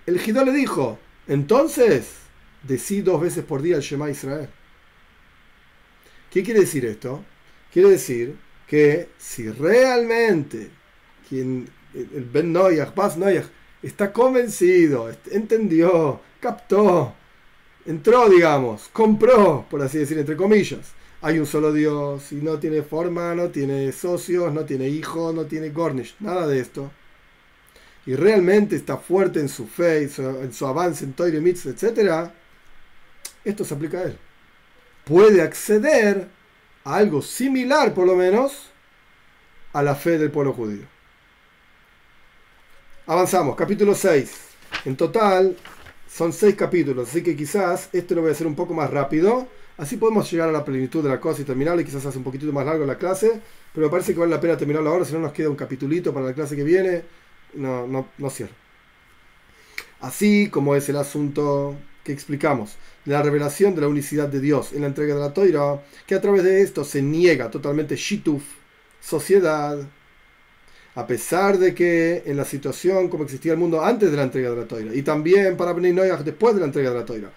el 0.04 0.20
Gidó 0.20 0.44
le 0.44 0.52
dijo, 0.52 0.98
entonces, 1.26 2.23
decí 2.66 3.02
dos 3.02 3.20
veces 3.20 3.44
por 3.44 3.62
día 3.62 3.76
el 3.76 3.82
Shema 3.82 4.10
Israel. 4.10 4.48
¿Qué 6.30 6.42
quiere 6.42 6.60
decir 6.60 6.84
esto? 6.84 7.24
Quiere 7.72 7.90
decir 7.90 8.36
que 8.66 9.08
si 9.18 9.50
realmente 9.50 10.70
quien, 11.28 11.68
el 11.94 12.24
Ben 12.24 12.52
Noyach, 12.52 12.94
Bas 12.94 13.16
Noyach, 13.16 13.46
está 13.82 14.12
convencido, 14.12 15.10
entendió, 15.30 16.20
captó, 16.40 17.14
entró, 17.86 18.28
digamos, 18.28 18.88
compró, 18.92 19.66
por 19.70 19.82
así 19.82 19.98
decir, 19.98 20.18
entre 20.18 20.36
comillas, 20.36 20.92
hay 21.20 21.38
un 21.38 21.46
solo 21.46 21.72
Dios 21.72 22.32
y 22.32 22.36
no 22.36 22.58
tiene 22.58 22.82
forma, 22.82 23.34
no 23.34 23.48
tiene 23.48 23.92
socios, 23.92 24.52
no 24.52 24.64
tiene 24.64 24.88
hijos, 24.88 25.34
no 25.34 25.46
tiene 25.46 25.70
Gornish, 25.70 26.16
nada 26.20 26.46
de 26.46 26.60
esto. 26.60 26.90
Y 28.06 28.14
realmente 28.14 28.76
está 28.76 28.98
fuerte 28.98 29.40
en 29.40 29.48
su 29.48 29.66
fe, 29.66 30.02
en 30.18 30.52
su 30.52 30.66
avance 30.66 31.04
en 31.04 31.14
Toire 31.14 31.40
Mitzvah, 31.40 31.70
etc. 31.70 32.30
Esto 33.44 33.64
se 33.64 33.74
aplica 33.74 33.98
a 33.98 34.02
él. 34.04 34.18
Puede 35.04 35.42
acceder 35.42 36.28
a 36.84 36.96
algo 36.96 37.22
similar, 37.22 37.92
por 37.94 38.06
lo 38.06 38.16
menos, 38.16 38.70
a 39.72 39.82
la 39.82 39.94
fe 39.94 40.18
del 40.18 40.30
pueblo 40.30 40.52
judío. 40.52 40.86
Avanzamos, 43.06 43.54
capítulo 43.56 43.94
6. 43.94 44.32
En 44.86 44.96
total 44.96 45.56
son 46.08 46.32
6 46.32 46.54
capítulos, 46.54 47.08
así 47.08 47.22
que 47.22 47.36
quizás 47.36 47.88
esto 47.92 48.14
lo 48.14 48.22
voy 48.22 48.30
a 48.30 48.32
hacer 48.32 48.46
un 48.46 48.54
poco 48.54 48.72
más 48.72 48.90
rápido 48.90 49.48
Así 49.76 49.96
podemos 49.96 50.30
llegar 50.30 50.48
a 50.48 50.52
la 50.52 50.64
plenitud 50.64 51.02
de 51.02 51.08
la 51.08 51.18
cosa 51.20 51.42
y 51.42 51.44
terminarla 51.44 51.82
y 51.82 51.84
quizás 51.84 52.06
hace 52.06 52.18
un 52.18 52.24
poquitito 52.24 52.52
más 52.52 52.64
largo 52.64 52.86
la 52.86 52.96
clase, 52.96 53.40
pero 53.72 53.86
me 53.86 53.90
parece 53.90 54.14
que 54.14 54.20
vale 54.20 54.30
la 54.30 54.40
pena 54.40 54.56
terminarlo 54.56 54.90
ahora, 54.90 55.04
si 55.04 55.12
no 55.12 55.18
nos 55.18 55.32
queda 55.32 55.50
un 55.50 55.56
capitulito 55.56 56.14
para 56.14 56.26
la 56.26 56.34
clase 56.34 56.54
que 56.54 56.62
viene. 56.62 57.02
No, 57.54 57.86
no, 57.86 58.08
no 58.18 58.30
cierro. 58.30 58.54
Así 60.00 60.48
como 60.50 60.76
es 60.76 60.88
el 60.88 60.96
asunto 60.96 61.74
que 62.04 62.12
explicamos, 62.12 62.76
de 63.04 63.12
la 63.12 63.22
revelación 63.22 63.74
de 63.74 63.80
la 63.80 63.88
unicidad 63.88 64.28
de 64.28 64.40
Dios 64.40 64.72
en 64.72 64.82
la 64.82 64.88
entrega 64.88 65.14
de 65.14 65.20
la 65.20 65.32
Toira, 65.32 65.82
que 66.06 66.14
a 66.14 66.20
través 66.20 66.44
de 66.44 66.60
esto 66.62 66.84
se 66.84 67.02
niega 67.02 67.50
totalmente 67.50 67.96
Shituf, 67.96 68.42
sociedad, 69.00 69.78
a 70.94 71.06
pesar 71.06 71.58
de 71.58 71.74
que 71.74 72.22
en 72.26 72.36
la 72.36 72.44
situación 72.44 73.08
como 73.08 73.24
existía 73.24 73.52
el 73.52 73.58
mundo 73.58 73.82
antes 73.82 74.10
de 74.10 74.16
la 74.16 74.22
entrega 74.22 74.50
de 74.50 74.56
la 74.56 74.68
Toira, 74.68 74.94
y 74.94 75.02
también 75.02 75.56
para 75.56 75.72
Bnei 75.72 75.92
Noyach 75.92 76.20
después 76.20 76.54
de 76.54 76.60
la 76.60 76.66
entrega 76.66 76.90
de 76.90 76.96
la 76.96 77.04
Toira, 77.04 77.30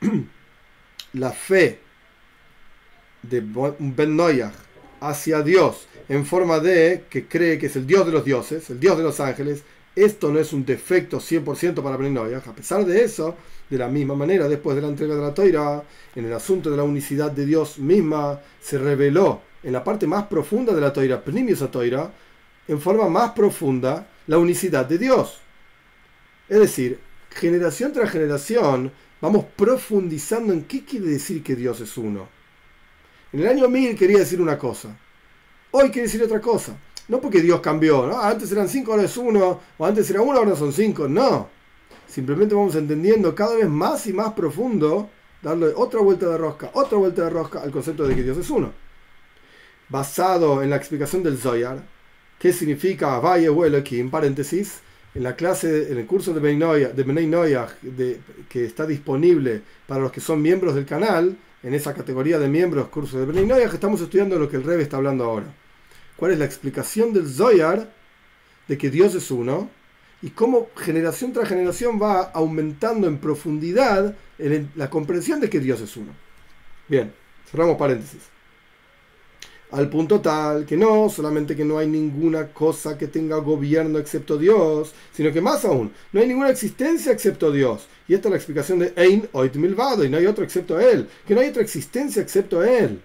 la 1.14 1.32
fe 1.32 1.80
de 3.22 3.42
Ben 3.78 4.16
Noyach 4.16 4.54
hacia 5.00 5.42
Dios 5.42 5.88
en 6.08 6.24
forma 6.24 6.60
de 6.60 7.04
que 7.10 7.26
cree 7.26 7.58
que 7.58 7.66
es 7.66 7.76
el 7.76 7.86
Dios 7.86 8.06
de 8.06 8.12
los 8.12 8.24
dioses, 8.24 8.70
el 8.70 8.78
Dios 8.78 8.96
de 8.96 9.02
los 9.02 9.18
ángeles, 9.20 9.64
esto 9.96 10.30
no 10.30 10.38
es 10.38 10.52
un 10.52 10.64
defecto 10.64 11.18
100% 11.18 11.82
para 11.82 11.96
Ben 11.96 12.14
Noyach. 12.14 12.46
A 12.46 12.54
pesar 12.54 12.84
de 12.84 13.02
eso, 13.02 13.34
de 13.68 13.78
la 13.78 13.88
misma 13.88 14.14
manera, 14.14 14.48
después 14.48 14.76
de 14.76 14.82
la 14.82 14.88
entrega 14.88 15.14
de 15.14 15.22
la 15.22 15.34
Toira, 15.34 15.82
en 16.14 16.24
el 16.24 16.32
asunto 16.32 16.70
de 16.70 16.76
la 16.76 16.82
unicidad 16.82 17.30
de 17.30 17.46
Dios 17.46 17.78
misma, 17.78 18.40
se 18.60 18.78
reveló 18.78 19.40
en 19.62 19.72
la 19.72 19.82
parte 19.82 20.06
más 20.06 20.26
profunda 20.26 20.72
de 20.72 20.80
la 20.80 20.92
Toira, 20.92 21.22
Pnimius 21.22 21.70
Toira, 21.70 22.10
en 22.68 22.80
forma 22.80 23.08
más 23.08 23.32
profunda 23.32 24.06
la 24.26 24.38
unicidad 24.38 24.86
de 24.86 24.98
Dios. 24.98 25.38
Es 26.48 26.60
decir, 26.60 27.00
generación 27.30 27.92
tras 27.92 28.10
generación 28.10 28.92
vamos 29.20 29.46
profundizando 29.56 30.52
en 30.52 30.64
qué 30.64 30.84
quiere 30.84 31.06
decir 31.06 31.42
que 31.42 31.56
Dios 31.56 31.80
es 31.80 31.96
uno. 31.96 32.28
En 33.32 33.40
el 33.40 33.48
año 33.48 33.68
1000 33.68 33.96
quería 33.96 34.18
decir 34.18 34.40
una 34.40 34.56
cosa, 34.56 34.96
hoy 35.72 35.90
quiere 35.90 36.06
decir 36.06 36.22
otra 36.22 36.40
cosa. 36.40 36.76
No 37.08 37.20
porque 37.20 37.40
Dios 37.40 37.60
cambió, 37.60 38.06
¿no? 38.06 38.20
antes 38.20 38.50
eran 38.50 38.68
cinco, 38.68 38.92
ahora 38.92 39.04
es 39.04 39.16
uno, 39.16 39.60
o 39.78 39.86
antes 39.86 40.10
era 40.10 40.20
uno, 40.22 40.38
ahora 40.38 40.56
son 40.56 40.72
cinco, 40.72 41.06
no. 41.06 41.48
Simplemente 42.06 42.54
vamos 42.54 42.74
entendiendo 42.74 43.34
cada 43.34 43.56
vez 43.56 43.68
más 43.68 44.06
y 44.06 44.12
más 44.12 44.32
profundo, 44.32 45.10
darle 45.42 45.68
otra 45.74 46.00
vuelta 46.00 46.28
de 46.28 46.38
rosca, 46.38 46.70
otra 46.74 46.98
vuelta 46.98 47.24
de 47.24 47.30
rosca 47.30 47.62
al 47.62 47.70
concepto 47.70 48.06
de 48.06 48.14
que 48.14 48.22
Dios 48.22 48.38
es 48.38 48.50
uno. 48.50 48.72
Basado 49.88 50.62
en 50.62 50.70
la 50.70 50.76
explicación 50.76 51.22
del 51.22 51.38
Zoyar, 51.38 51.82
¿Qué 52.38 52.52
significa 52.52 53.18
Valle 53.18 53.48
aquí 53.78 53.98
en 53.98 54.10
paréntesis? 54.10 54.80
En 55.14 55.22
la 55.22 55.34
clase, 55.34 55.90
en 55.90 55.96
el 55.98 56.04
curso 56.04 56.34
de 56.34 56.40
Benei 56.40 56.56
Noyah, 57.26 57.68
de, 57.80 58.20
que 58.50 58.66
está 58.66 58.86
disponible 58.86 59.62
para 59.86 60.02
los 60.02 60.12
que 60.12 60.20
son 60.20 60.42
miembros 60.42 60.74
del 60.74 60.84
canal, 60.84 61.38
en 61.62 61.72
esa 61.72 61.94
categoría 61.94 62.38
de 62.38 62.48
miembros, 62.48 62.88
curso 62.88 63.18
de 63.18 63.24
Benei 63.24 63.46
Noyah, 63.46 63.72
estamos 63.72 64.02
estudiando 64.02 64.38
lo 64.38 64.50
que 64.50 64.56
el 64.56 64.64
Rebbe 64.64 64.82
está 64.82 64.98
hablando 64.98 65.24
ahora. 65.24 65.46
¿Cuál 66.16 66.32
es 66.32 66.38
la 66.38 66.44
explicación 66.44 67.14
del 67.14 67.26
Zoyar 67.26 67.90
de 68.68 68.76
que 68.76 68.90
Dios 68.90 69.14
es 69.14 69.30
uno? 69.30 69.70
Y 70.22 70.30
cómo 70.30 70.68
generación 70.76 71.32
tras 71.32 71.48
generación 71.48 72.00
va 72.00 72.22
aumentando 72.22 73.06
en 73.06 73.18
profundidad 73.18 74.14
la 74.74 74.90
comprensión 74.90 75.40
de 75.40 75.50
que 75.50 75.60
Dios 75.60 75.80
es 75.80 75.96
uno. 75.96 76.12
Bien, 76.88 77.12
cerramos 77.50 77.76
paréntesis 77.76 78.22
al 79.72 79.90
punto 79.90 80.20
tal 80.20 80.64
que 80.64 80.76
no 80.76 81.10
solamente 81.10 81.56
que 81.56 81.64
no 81.64 81.78
hay 81.78 81.88
ninguna 81.88 82.48
cosa 82.48 82.96
que 82.96 83.08
tenga 83.08 83.36
gobierno 83.36 83.98
excepto 83.98 84.38
Dios, 84.38 84.94
sino 85.12 85.32
que 85.32 85.40
más 85.40 85.64
aún, 85.64 85.92
no 86.12 86.20
hay 86.20 86.28
ninguna 86.28 86.50
existencia 86.50 87.12
excepto 87.12 87.50
Dios. 87.50 87.86
Y 88.08 88.14
esta 88.14 88.28
es 88.28 88.30
la 88.30 88.36
explicación 88.36 88.78
de 88.78 88.92
Ein 88.96 89.28
Oit 89.32 89.54
Milvado, 89.56 90.04
y 90.04 90.08
no 90.08 90.18
hay 90.18 90.26
otro 90.26 90.44
excepto 90.44 90.78
Él, 90.78 91.08
que 91.26 91.34
no 91.34 91.40
hay 91.40 91.48
otra 91.48 91.62
existencia 91.62 92.22
excepto 92.22 92.62
Él. 92.62 93.02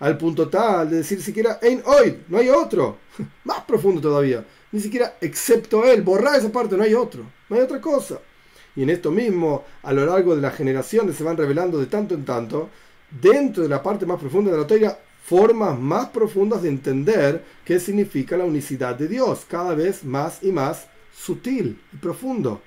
Al 0.00 0.18
punto 0.18 0.48
tal 0.48 0.90
de 0.90 0.96
decir 0.96 1.20
siquiera 1.22 1.58
Ein 1.62 1.82
Oit, 1.84 2.26
no 2.28 2.38
hay 2.38 2.48
otro. 2.48 2.98
Más 3.44 3.60
profundo 3.60 4.00
todavía, 4.00 4.44
ni 4.74 4.80
siquiera 4.80 5.18
excepto 5.20 5.84
Él, 5.84 6.02
borrar 6.02 6.34
esa 6.34 6.50
parte, 6.50 6.76
no 6.76 6.82
hay 6.82 6.94
otro, 6.94 7.22
no 7.48 7.54
hay 7.54 7.62
otra 7.62 7.80
cosa. 7.80 8.18
Y 8.74 8.82
en 8.82 8.90
esto 8.90 9.12
mismo, 9.12 9.64
a 9.84 9.92
lo 9.92 10.04
largo 10.04 10.34
de 10.34 10.42
las 10.42 10.56
generaciones 10.56 11.14
se 11.14 11.22
van 11.22 11.36
revelando 11.36 11.78
de 11.78 11.86
tanto 11.86 12.16
en 12.16 12.24
tanto, 12.24 12.70
dentro 13.08 13.62
de 13.62 13.68
la 13.68 13.80
parte 13.80 14.04
más 14.04 14.18
profunda 14.18 14.50
de 14.50 14.58
la 14.58 14.66
teoría, 14.66 14.98
formas 15.24 15.78
más 15.78 16.08
profundas 16.08 16.62
de 16.62 16.70
entender 16.70 17.44
qué 17.64 17.78
significa 17.78 18.36
la 18.36 18.42
unicidad 18.42 18.96
de 18.96 19.06
Dios, 19.06 19.46
cada 19.48 19.76
vez 19.76 20.02
más 20.02 20.42
y 20.42 20.50
más 20.50 20.88
sutil 21.16 21.80
y 21.92 21.96
profundo. 21.98 22.60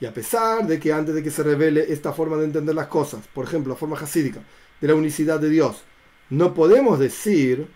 Y 0.00 0.04
a 0.04 0.12
pesar 0.12 0.66
de 0.66 0.78
que 0.78 0.92
antes 0.92 1.14
de 1.14 1.22
que 1.22 1.30
se 1.30 1.42
revele 1.42 1.90
esta 1.90 2.12
forma 2.12 2.36
de 2.36 2.44
entender 2.44 2.74
las 2.74 2.88
cosas, 2.88 3.26
por 3.32 3.46
ejemplo, 3.46 3.72
la 3.72 3.78
forma 3.78 3.96
jasídica 3.96 4.40
de 4.78 4.88
la 4.88 4.94
unicidad 4.94 5.40
de 5.40 5.48
Dios, 5.48 5.84
no 6.28 6.52
podemos 6.52 6.98
decir, 6.98 7.66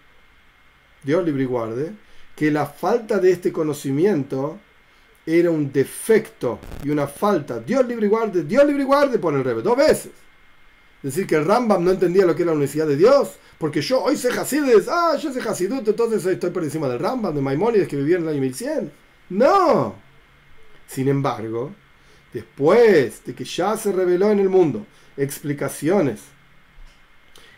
Dios 1.02 1.24
libre 1.24 1.44
y 1.44 1.46
guarde, 1.46 1.94
que 2.38 2.52
la 2.52 2.66
falta 2.66 3.18
de 3.18 3.32
este 3.32 3.50
conocimiento 3.50 4.60
era 5.26 5.50
un 5.50 5.72
defecto 5.72 6.60
y 6.84 6.90
una 6.90 7.08
falta. 7.08 7.58
Dios 7.58 7.84
libre 7.84 8.06
y 8.06 8.42
Dios 8.42 8.64
libre 8.64 8.86
y 9.12 9.18
pone 9.18 9.38
el 9.38 9.44
revés, 9.44 9.64
dos 9.64 9.76
veces. 9.76 10.12
Decir 11.02 11.26
que 11.26 11.40
Rambam 11.40 11.82
no 11.82 11.90
entendía 11.90 12.24
lo 12.24 12.36
que 12.36 12.44
era 12.44 12.52
la 12.52 12.58
unicidad 12.58 12.86
de 12.86 12.96
Dios, 12.96 13.32
porque 13.58 13.80
yo 13.80 14.04
hoy 14.04 14.16
sé 14.16 14.28
Hasides, 14.28 14.86
ah, 14.88 15.16
yo 15.20 15.32
sé 15.32 15.40
Hasidut, 15.40 15.88
entonces 15.88 16.24
estoy 16.24 16.50
por 16.50 16.62
encima 16.62 16.88
del 16.88 17.00
Rambam, 17.00 17.34
de 17.34 17.40
Maimónides 17.40 17.88
que 17.88 17.96
vivía 17.96 18.18
en 18.18 18.22
el 18.22 18.28
año 18.28 18.40
1100. 18.40 18.92
No. 19.30 19.96
Sin 20.86 21.08
embargo, 21.08 21.72
después 22.32 23.24
de 23.24 23.34
que 23.34 23.44
ya 23.44 23.76
se 23.76 23.90
reveló 23.90 24.30
en 24.30 24.38
el 24.38 24.48
mundo 24.48 24.86
explicaciones 25.16 26.20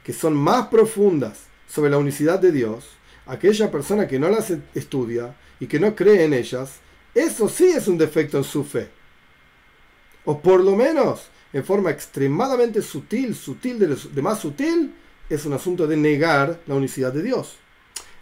que 0.02 0.14
son 0.14 0.32
más 0.32 0.68
profundas 0.68 1.40
sobre 1.68 1.90
la 1.90 1.98
unicidad 1.98 2.38
de 2.38 2.50
Dios, 2.50 2.96
aquella 3.30 3.70
persona 3.70 4.08
que 4.08 4.18
no 4.18 4.28
las 4.28 4.52
estudia 4.74 5.34
y 5.60 5.66
que 5.66 5.78
no 5.78 5.94
cree 5.94 6.24
en 6.24 6.34
ellas, 6.34 6.80
eso 7.14 7.48
sí 7.48 7.68
es 7.68 7.86
un 7.86 7.96
defecto 7.96 8.38
en 8.38 8.44
su 8.44 8.64
fe. 8.64 8.88
O 10.24 10.40
por 10.40 10.62
lo 10.62 10.74
menos, 10.76 11.28
en 11.52 11.64
forma 11.64 11.90
extremadamente 11.90 12.82
sutil, 12.82 13.34
sutil 13.34 13.78
de, 13.78 13.86
de 13.86 14.22
más 14.22 14.40
sutil, 14.40 14.92
es 15.28 15.44
un 15.44 15.52
asunto 15.52 15.86
de 15.86 15.96
negar 15.96 16.60
la 16.66 16.74
unicidad 16.74 17.12
de 17.12 17.22
Dios. 17.22 17.56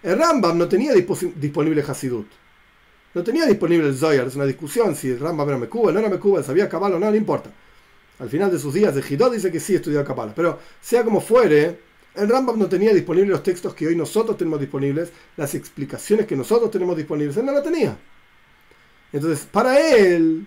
El 0.03 0.19
Rambam 0.19 0.57
no 0.59 0.69
tenía 0.69 0.93
disponible 0.93 1.83
Hasidut. 1.83 2.29
No 3.15 3.25
tenía 3.25 3.47
disponible 3.47 3.89
el 3.89 3.97
Zoyar. 3.97 4.27
Es 4.27 4.37
una 4.37 4.45
discusión 4.45 4.95
si 4.95 5.09
el 5.09 5.19
Rambam 5.19 5.49
era 5.49 5.59
Mekuba, 5.59 5.91
no 5.91 5.99
era 5.99 6.11
Mekuba, 6.11 6.43
sabía 6.43 6.69
Kabbalah 6.69 6.97
o 6.97 6.99
no, 6.99 7.11
no 7.11 7.17
importa. 7.17 7.51
Al 8.19 8.29
final 8.29 8.51
de 8.51 8.59
sus 8.59 8.75
días 8.75 8.95
de 8.95 9.03
Hidot 9.03 9.33
dice 9.33 9.51
que 9.51 9.59
sí 9.59 9.75
estudió 9.75 10.05
Kabbalah. 10.05 10.35
Pero 10.35 10.59
sea 10.81 11.03
como 11.03 11.21
fuere, 11.21 11.88
el 12.19 12.29
Rambam 12.29 12.59
no 12.59 12.69
tenía 12.69 12.93
disponibles 12.93 13.31
los 13.31 13.43
textos 13.43 13.75
que 13.75 13.87
hoy 13.87 13.97
nosotros 13.97 14.37
tenemos 14.37 14.61
disponibles, 14.61 15.11
las 15.37 15.55
explicaciones 15.55 16.27
que 16.27 16.37
nosotros 16.37 16.71
tenemos 16.71 16.97
disponibles. 16.97 17.37
Él 17.37 17.47
no 17.47 17.53
la 17.53 17.63
tenía. 17.63 17.97
Entonces, 19.13 19.47
para 19.51 19.79
él, 19.81 20.47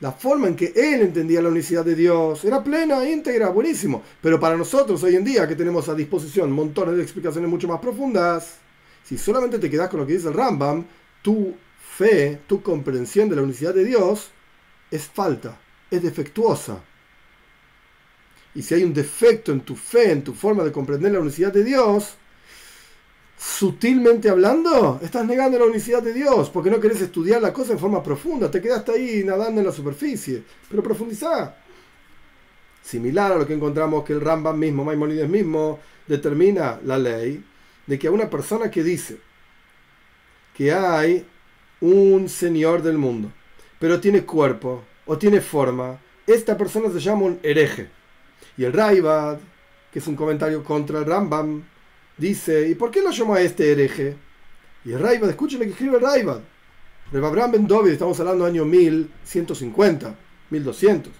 la 0.00 0.12
forma 0.12 0.48
en 0.48 0.56
que 0.56 0.72
él 0.74 1.02
entendía 1.02 1.42
la 1.42 1.50
unicidad 1.50 1.84
de 1.84 1.94
Dios 1.94 2.44
era 2.44 2.64
plena, 2.64 3.08
íntegra, 3.08 3.50
buenísimo. 3.50 4.02
Pero 4.22 4.40
para 4.40 4.56
nosotros 4.56 5.02
hoy 5.02 5.16
en 5.16 5.24
día, 5.24 5.46
que 5.46 5.54
tenemos 5.54 5.88
a 5.88 5.94
disposición 5.94 6.50
montones 6.50 6.96
de 6.96 7.02
explicaciones 7.02 7.50
mucho 7.50 7.68
más 7.68 7.80
profundas, 7.80 8.56
si 9.04 9.18
solamente 9.18 9.58
te 9.58 9.70
quedas 9.70 9.90
con 9.90 10.00
lo 10.00 10.06
que 10.06 10.14
dice 10.14 10.28
el 10.28 10.34
Rambam, 10.34 10.84
tu 11.22 11.54
fe, 11.96 12.40
tu 12.46 12.62
comprensión 12.62 13.28
de 13.28 13.36
la 13.36 13.42
unicidad 13.42 13.74
de 13.74 13.84
Dios 13.84 14.30
es 14.90 15.06
falta, 15.06 15.58
es 15.90 16.02
defectuosa. 16.02 16.82
Y 18.54 18.62
si 18.62 18.74
hay 18.74 18.84
un 18.84 18.92
defecto 18.92 19.52
en 19.52 19.60
tu 19.60 19.76
fe, 19.76 20.10
en 20.10 20.24
tu 20.24 20.34
forma 20.34 20.64
de 20.64 20.72
comprender 20.72 21.12
la 21.12 21.20
unicidad 21.20 21.52
de 21.52 21.64
Dios, 21.64 22.16
sutilmente 23.38 24.28
hablando, 24.28 25.00
estás 25.02 25.24
negando 25.24 25.58
la 25.58 25.64
unicidad 25.64 26.02
de 26.02 26.12
Dios, 26.12 26.50
porque 26.50 26.70
no 26.70 26.78
querés 26.78 27.00
estudiar 27.00 27.40
la 27.40 27.52
cosa 27.52 27.72
en 27.72 27.78
forma 27.78 28.02
profunda, 28.02 28.50
te 28.50 28.60
quedaste 28.60 28.92
ahí 28.92 29.24
nadando 29.24 29.60
en 29.60 29.66
la 29.66 29.72
superficie, 29.72 30.42
pero 30.68 30.82
profundizá. 30.82 31.56
Similar 32.82 33.32
a 33.32 33.38
lo 33.38 33.46
que 33.46 33.54
encontramos 33.54 34.04
que 34.04 34.12
el 34.12 34.20
Rambam 34.20 34.58
mismo, 34.58 34.84
Maimonides 34.84 35.28
mismo, 35.28 35.78
determina 36.06 36.80
la 36.84 36.98
ley 36.98 37.42
de 37.86 37.98
que 37.98 38.08
a 38.08 38.10
una 38.10 38.28
persona 38.28 38.70
que 38.70 38.82
dice 38.82 39.18
que 40.54 40.72
hay 40.72 41.24
un 41.80 42.28
Señor 42.28 42.82
del 42.82 42.98
mundo, 42.98 43.32
pero 43.78 44.00
tiene 44.00 44.24
cuerpo 44.24 44.82
o 45.06 45.16
tiene 45.16 45.40
forma, 45.40 45.98
esta 46.26 46.58
persona 46.58 46.90
se 46.90 47.00
llama 47.00 47.22
un 47.22 47.40
hereje. 47.42 47.88
Y 48.60 48.64
el 48.66 48.74
Raibad, 48.74 49.38
que 49.90 50.00
es 50.00 50.06
un 50.06 50.14
comentario 50.14 50.62
contra 50.62 50.98
el 50.98 51.06
Rambam, 51.06 51.64
dice, 52.18 52.68
¿y 52.68 52.74
por 52.74 52.90
qué 52.90 53.00
lo 53.00 53.10
llamó 53.10 53.32
a 53.32 53.40
este 53.40 53.72
hereje? 53.72 54.18
Y 54.84 54.92
el 54.92 55.00
Raibad, 55.00 55.30
escuchen 55.30 55.60
que 55.60 55.70
escribe 55.70 55.96
el 55.96 56.02
Raibad. 56.02 56.42
Reb 57.10 57.24
Abraham 57.24 57.52
Ben 57.52 57.66
David, 57.66 57.92
estamos 57.92 58.20
hablando 58.20 58.44
del 58.44 58.52
año 58.52 58.66
1150, 58.66 60.14
1200. 60.50 61.10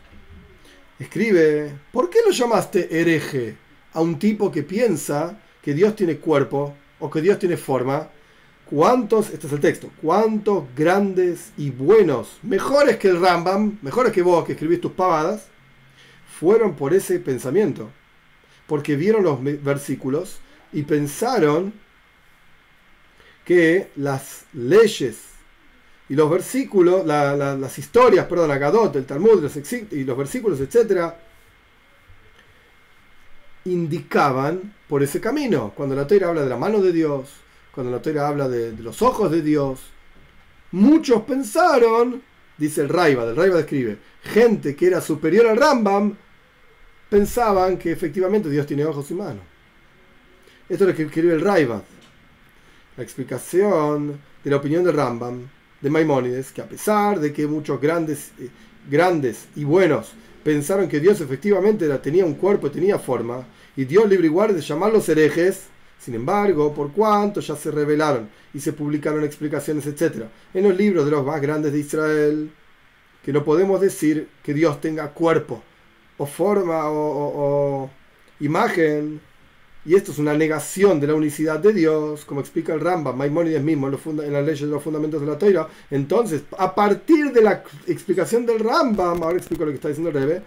Escribe, 0.98 1.72
¿por 1.90 2.10
qué 2.10 2.18
lo 2.26 2.30
llamaste 2.30 3.00
hereje 3.00 3.56
a 3.94 4.02
un 4.02 4.18
tipo 4.18 4.52
que 4.52 4.62
piensa 4.62 5.40
que 5.62 5.72
Dios 5.72 5.96
tiene 5.96 6.18
cuerpo 6.18 6.74
o 6.98 7.08
que 7.08 7.22
Dios 7.22 7.38
tiene 7.38 7.56
forma? 7.56 8.10
¿Cuántos, 8.66 9.30
este 9.30 9.46
es 9.46 9.52
el 9.54 9.60
texto, 9.60 9.88
cuántos 10.02 10.64
grandes 10.76 11.52
y 11.56 11.70
buenos, 11.70 12.38
mejores 12.42 12.98
que 12.98 13.08
el 13.08 13.18
Rambam, 13.18 13.78
mejores 13.80 14.12
que 14.12 14.20
vos 14.20 14.44
que 14.44 14.52
escribís 14.52 14.82
tus 14.82 14.92
pavadas, 14.92 15.48
fueron 16.40 16.74
por 16.74 16.94
ese 16.94 17.20
pensamiento? 17.20 17.90
Porque 18.66 18.96
vieron 18.96 19.22
los 19.22 19.42
versículos 19.42 20.38
y 20.72 20.82
pensaron 20.82 21.74
que 23.44 23.90
las 23.96 24.46
leyes 24.54 25.26
Y 26.08 26.14
los 26.14 26.28
versículos, 26.28 27.06
las 27.06 27.78
historias, 27.78 28.26
perdón, 28.26 28.50
Agadot, 28.50 28.96
el 28.96 29.04
Talmud 29.04 29.40
los 29.42 29.56
y 29.92 30.02
los 30.02 30.18
versículos, 30.18 30.58
etc., 30.60 31.12
indicaban 33.64 34.74
por 34.88 35.04
ese 35.04 35.20
camino. 35.20 35.72
Cuando 35.76 35.94
la 35.94 36.08
Torah 36.08 36.30
habla 36.30 36.42
de 36.42 36.48
la 36.48 36.56
mano 36.56 36.80
de 36.80 36.92
Dios, 36.92 37.28
cuando 37.72 37.92
la 37.92 38.02
Torah 38.02 38.26
habla 38.26 38.48
de, 38.48 38.72
los 38.72 39.02
ojos 39.02 39.30
de 39.30 39.42
Dios, 39.42 39.82
muchos 40.72 41.22
pensaron, 41.22 42.22
dice 42.58 42.80
el 42.80 42.88
Raiva, 42.88 43.22
el 43.22 43.36
Raiva 43.36 43.58
describe, 43.58 43.98
gente 44.24 44.74
que 44.74 44.88
era 44.88 45.00
superior 45.00 45.46
al 45.46 45.58
Rambam, 45.58 46.16
pensaban 47.10 47.76
que 47.76 47.90
efectivamente 47.90 48.48
Dios 48.48 48.66
tiene 48.66 48.84
ojos 48.84 49.10
y 49.10 49.14
manos. 49.14 49.42
Esto 50.68 50.84
es 50.84 50.90
lo 50.90 50.96
que 50.96 51.02
escribe 51.02 51.34
el 51.34 51.40
Raiva. 51.40 51.82
La 52.96 53.02
explicación 53.02 54.20
de 54.42 54.50
la 54.50 54.56
opinión 54.56 54.84
del 54.84 54.94
Rambam, 54.94 55.48
de 55.80 55.90
Maimónides, 55.90 56.52
que 56.52 56.62
a 56.62 56.68
pesar 56.68 57.18
de 57.18 57.32
que 57.32 57.46
muchos 57.46 57.80
grandes, 57.80 58.30
eh, 58.38 58.48
grandes 58.88 59.48
y 59.56 59.64
buenos 59.64 60.12
pensaron 60.44 60.88
que 60.88 61.00
Dios 61.00 61.20
efectivamente 61.20 61.88
tenía 61.98 62.24
un 62.24 62.34
cuerpo 62.34 62.68
y 62.68 62.70
tenía 62.70 62.98
forma, 62.98 63.46
y 63.76 63.84
Dios 63.84 64.08
libre 64.08 64.26
y 64.26 64.30
guarde 64.30 64.54
de 64.54 64.60
llamarlos 64.60 65.08
herejes, 65.08 65.64
sin 65.98 66.14
embargo, 66.14 66.72
por 66.72 66.92
cuanto 66.92 67.40
ya 67.40 67.56
se 67.56 67.70
revelaron 67.70 68.30
y 68.54 68.60
se 68.60 68.72
publicaron 68.72 69.22
explicaciones, 69.22 69.86
etc., 69.86 70.24
en 70.54 70.64
los 70.64 70.76
libros 70.76 71.04
de 71.04 71.10
los 71.10 71.26
más 71.26 71.40
grandes 71.42 71.72
de 71.72 71.80
Israel, 71.80 72.50
que 73.22 73.32
no 73.32 73.44
podemos 73.44 73.80
decir 73.80 74.28
que 74.42 74.54
Dios 74.54 74.80
tenga 74.80 75.10
cuerpo, 75.10 75.62
o 76.20 76.26
forma, 76.26 76.90
o 76.90 77.88
imagen, 78.40 79.20
y 79.86 79.94
esto 79.94 80.12
es 80.12 80.18
una 80.18 80.34
negación 80.34 81.00
de 81.00 81.06
la 81.06 81.14
unicidad 81.14 81.58
de 81.58 81.72
Dios, 81.72 82.26
como 82.26 82.40
explica 82.40 82.74
el 82.74 82.80
Rambam, 82.80 83.16
Maimónides 83.16 83.62
mismo 83.62 83.88
en, 83.88 83.94
en 84.20 84.32
las 84.34 84.44
leyes 84.44 84.60
de 84.60 84.66
los 84.66 84.82
fundamentos 84.82 85.22
de 85.22 85.26
la 85.26 85.38
Torah. 85.38 85.66
Entonces, 85.90 86.42
a 86.58 86.74
partir 86.74 87.32
de 87.32 87.40
la 87.40 87.64
explicación 87.86 88.44
del 88.44 88.58
Rambam, 88.58 89.22
ahora 89.22 89.38
explico 89.38 89.64
lo 89.64 89.70
que 89.70 89.76
está 89.76 89.88
diciendo 89.88 90.10
el 90.10 90.14
Rebe, 90.14 90.42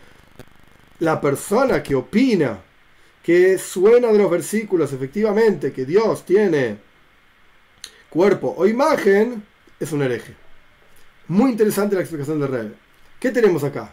la 0.99 1.19
persona 1.19 1.81
que 1.81 1.95
opina 1.95 2.59
que 3.23 3.57
suena 3.57 4.11
de 4.11 4.17
los 4.19 4.29
versículos 4.29 4.93
efectivamente 4.93 5.71
que 5.71 5.85
Dios 5.85 6.23
tiene 6.25 6.77
cuerpo 8.09 8.53
o 8.55 8.67
imagen, 8.67 9.43
es 9.79 9.91
un 9.91 10.03
hereje. 10.03 10.35
Muy 11.29 11.51
interesante 11.51 11.95
la 11.95 12.01
explicación 12.01 12.39
del 12.39 12.49
Rebe. 12.49 12.73
¿Qué 13.19 13.31
tenemos 13.31 13.63
acá? 13.63 13.91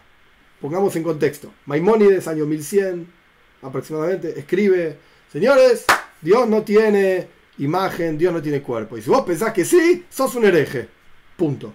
Pongamos 0.61 0.95
en 0.97 1.03
contexto. 1.03 1.53
Maimónides, 1.67 2.29
año 2.29 2.47
1100 2.47 3.21
aproximadamente, 3.63 4.39
escribe 4.39 4.97
Señores, 5.33 5.85
Dios 6.21 6.49
no 6.49 6.63
tiene 6.63 7.29
imagen, 7.59 8.19
Dios 8.19 8.33
no 8.33 8.43
tiene 8.43 8.63
cuerpo. 8.63 8.99
Y 8.99 9.03
si 9.03 9.11
vos 9.11 9.25
pensás 9.25 9.53
que 9.53 9.65
sí, 9.65 10.05
sos 10.11 10.35
un 10.35 10.45
hereje. 10.45 10.89
Punto. 11.37 11.73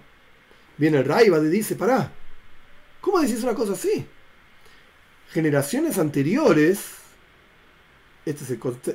Viene 0.76 0.98
el 0.98 1.06
Raiva 1.06 1.38
y 1.38 1.48
dice, 1.48 1.74
pará, 1.74 2.12
¿cómo 3.00 3.20
decís 3.20 3.42
una 3.42 3.54
cosa 3.54 3.72
así? 3.72 4.04
Generaciones 5.30 5.96
anteriores, 5.96 6.80
esta 8.26 8.44
es, 8.44 8.50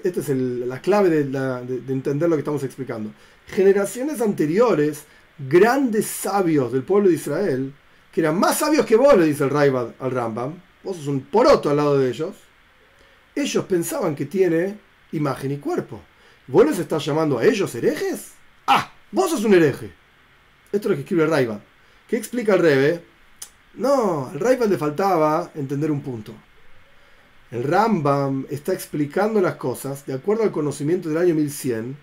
este 0.06 0.20
es 0.20 0.30
la 0.30 0.80
clave 0.80 1.10
de, 1.10 1.92
entender 1.92 2.30
lo 2.30 2.36
que 2.36 2.42
estamos 2.42 2.64
explicando. 2.64 3.12
Generaciones 3.48 4.22
anteriores, 4.22 5.06
grandes 5.40 6.06
sabios 6.06 6.72
del 6.72 6.84
pueblo 6.84 7.10
de 7.10 7.16
Israel, 7.16 7.74
que 8.12 8.22
eran 8.22 8.40
más 8.40 8.60
sabios 8.60 8.86
que 8.86 8.96
vos, 8.96 9.16
le 9.18 9.26
dice 9.26 9.44
el 9.44 9.50
Raiva 9.50 9.94
al 10.00 10.12
Rambam, 10.12 10.62
vos 10.84 10.98
sos 10.98 11.08
un 11.08 11.22
poroto 11.22 11.70
al 11.70 11.78
lado 11.78 11.98
de 11.98 12.10
ellos, 12.10 12.36
ellos 13.36 13.66
pensaban 13.66 14.16
que 14.16 14.26
tiene 14.26 14.78
imagen 15.12 15.52
y 15.52 15.58
cuerpo. 15.58 16.02
¿Vos 16.48 16.66
les 16.66 16.80
estás 16.80 17.06
llamando 17.06 17.38
a 17.38 17.46
ellos 17.46 17.74
herejes? 17.76 18.34
¡Ah! 18.68 18.92
¡Vos 19.12 19.32
sos 19.32 19.46
un 19.46 19.54
hereje! 19.54 19.92
Esto 20.72 20.88
es 20.88 20.90
lo 20.92 20.96
que 20.96 21.02
escribe 21.02 21.26
Raivan. 21.26 21.62
¿Qué 22.08 22.18
explica 22.18 22.56
el 22.56 22.62
Rebe? 22.62 23.04
No, 23.76 24.30
al 24.34 24.40
Raivan 24.40 24.70
le 24.70 24.78
faltaba 24.78 25.52
entender 25.56 25.92
un 25.92 26.02
punto. 26.02 26.34
El 27.52 27.64
Rambam 27.64 28.46
está 28.50 28.74
explicando 28.74 29.42
las 29.42 29.56
cosas 29.56 30.06
de 30.06 30.14
acuerdo 30.14 30.44
al 30.44 30.52
conocimiento 30.52 31.10
del 31.10 31.18
año 31.18 31.36
1100, 31.36 31.98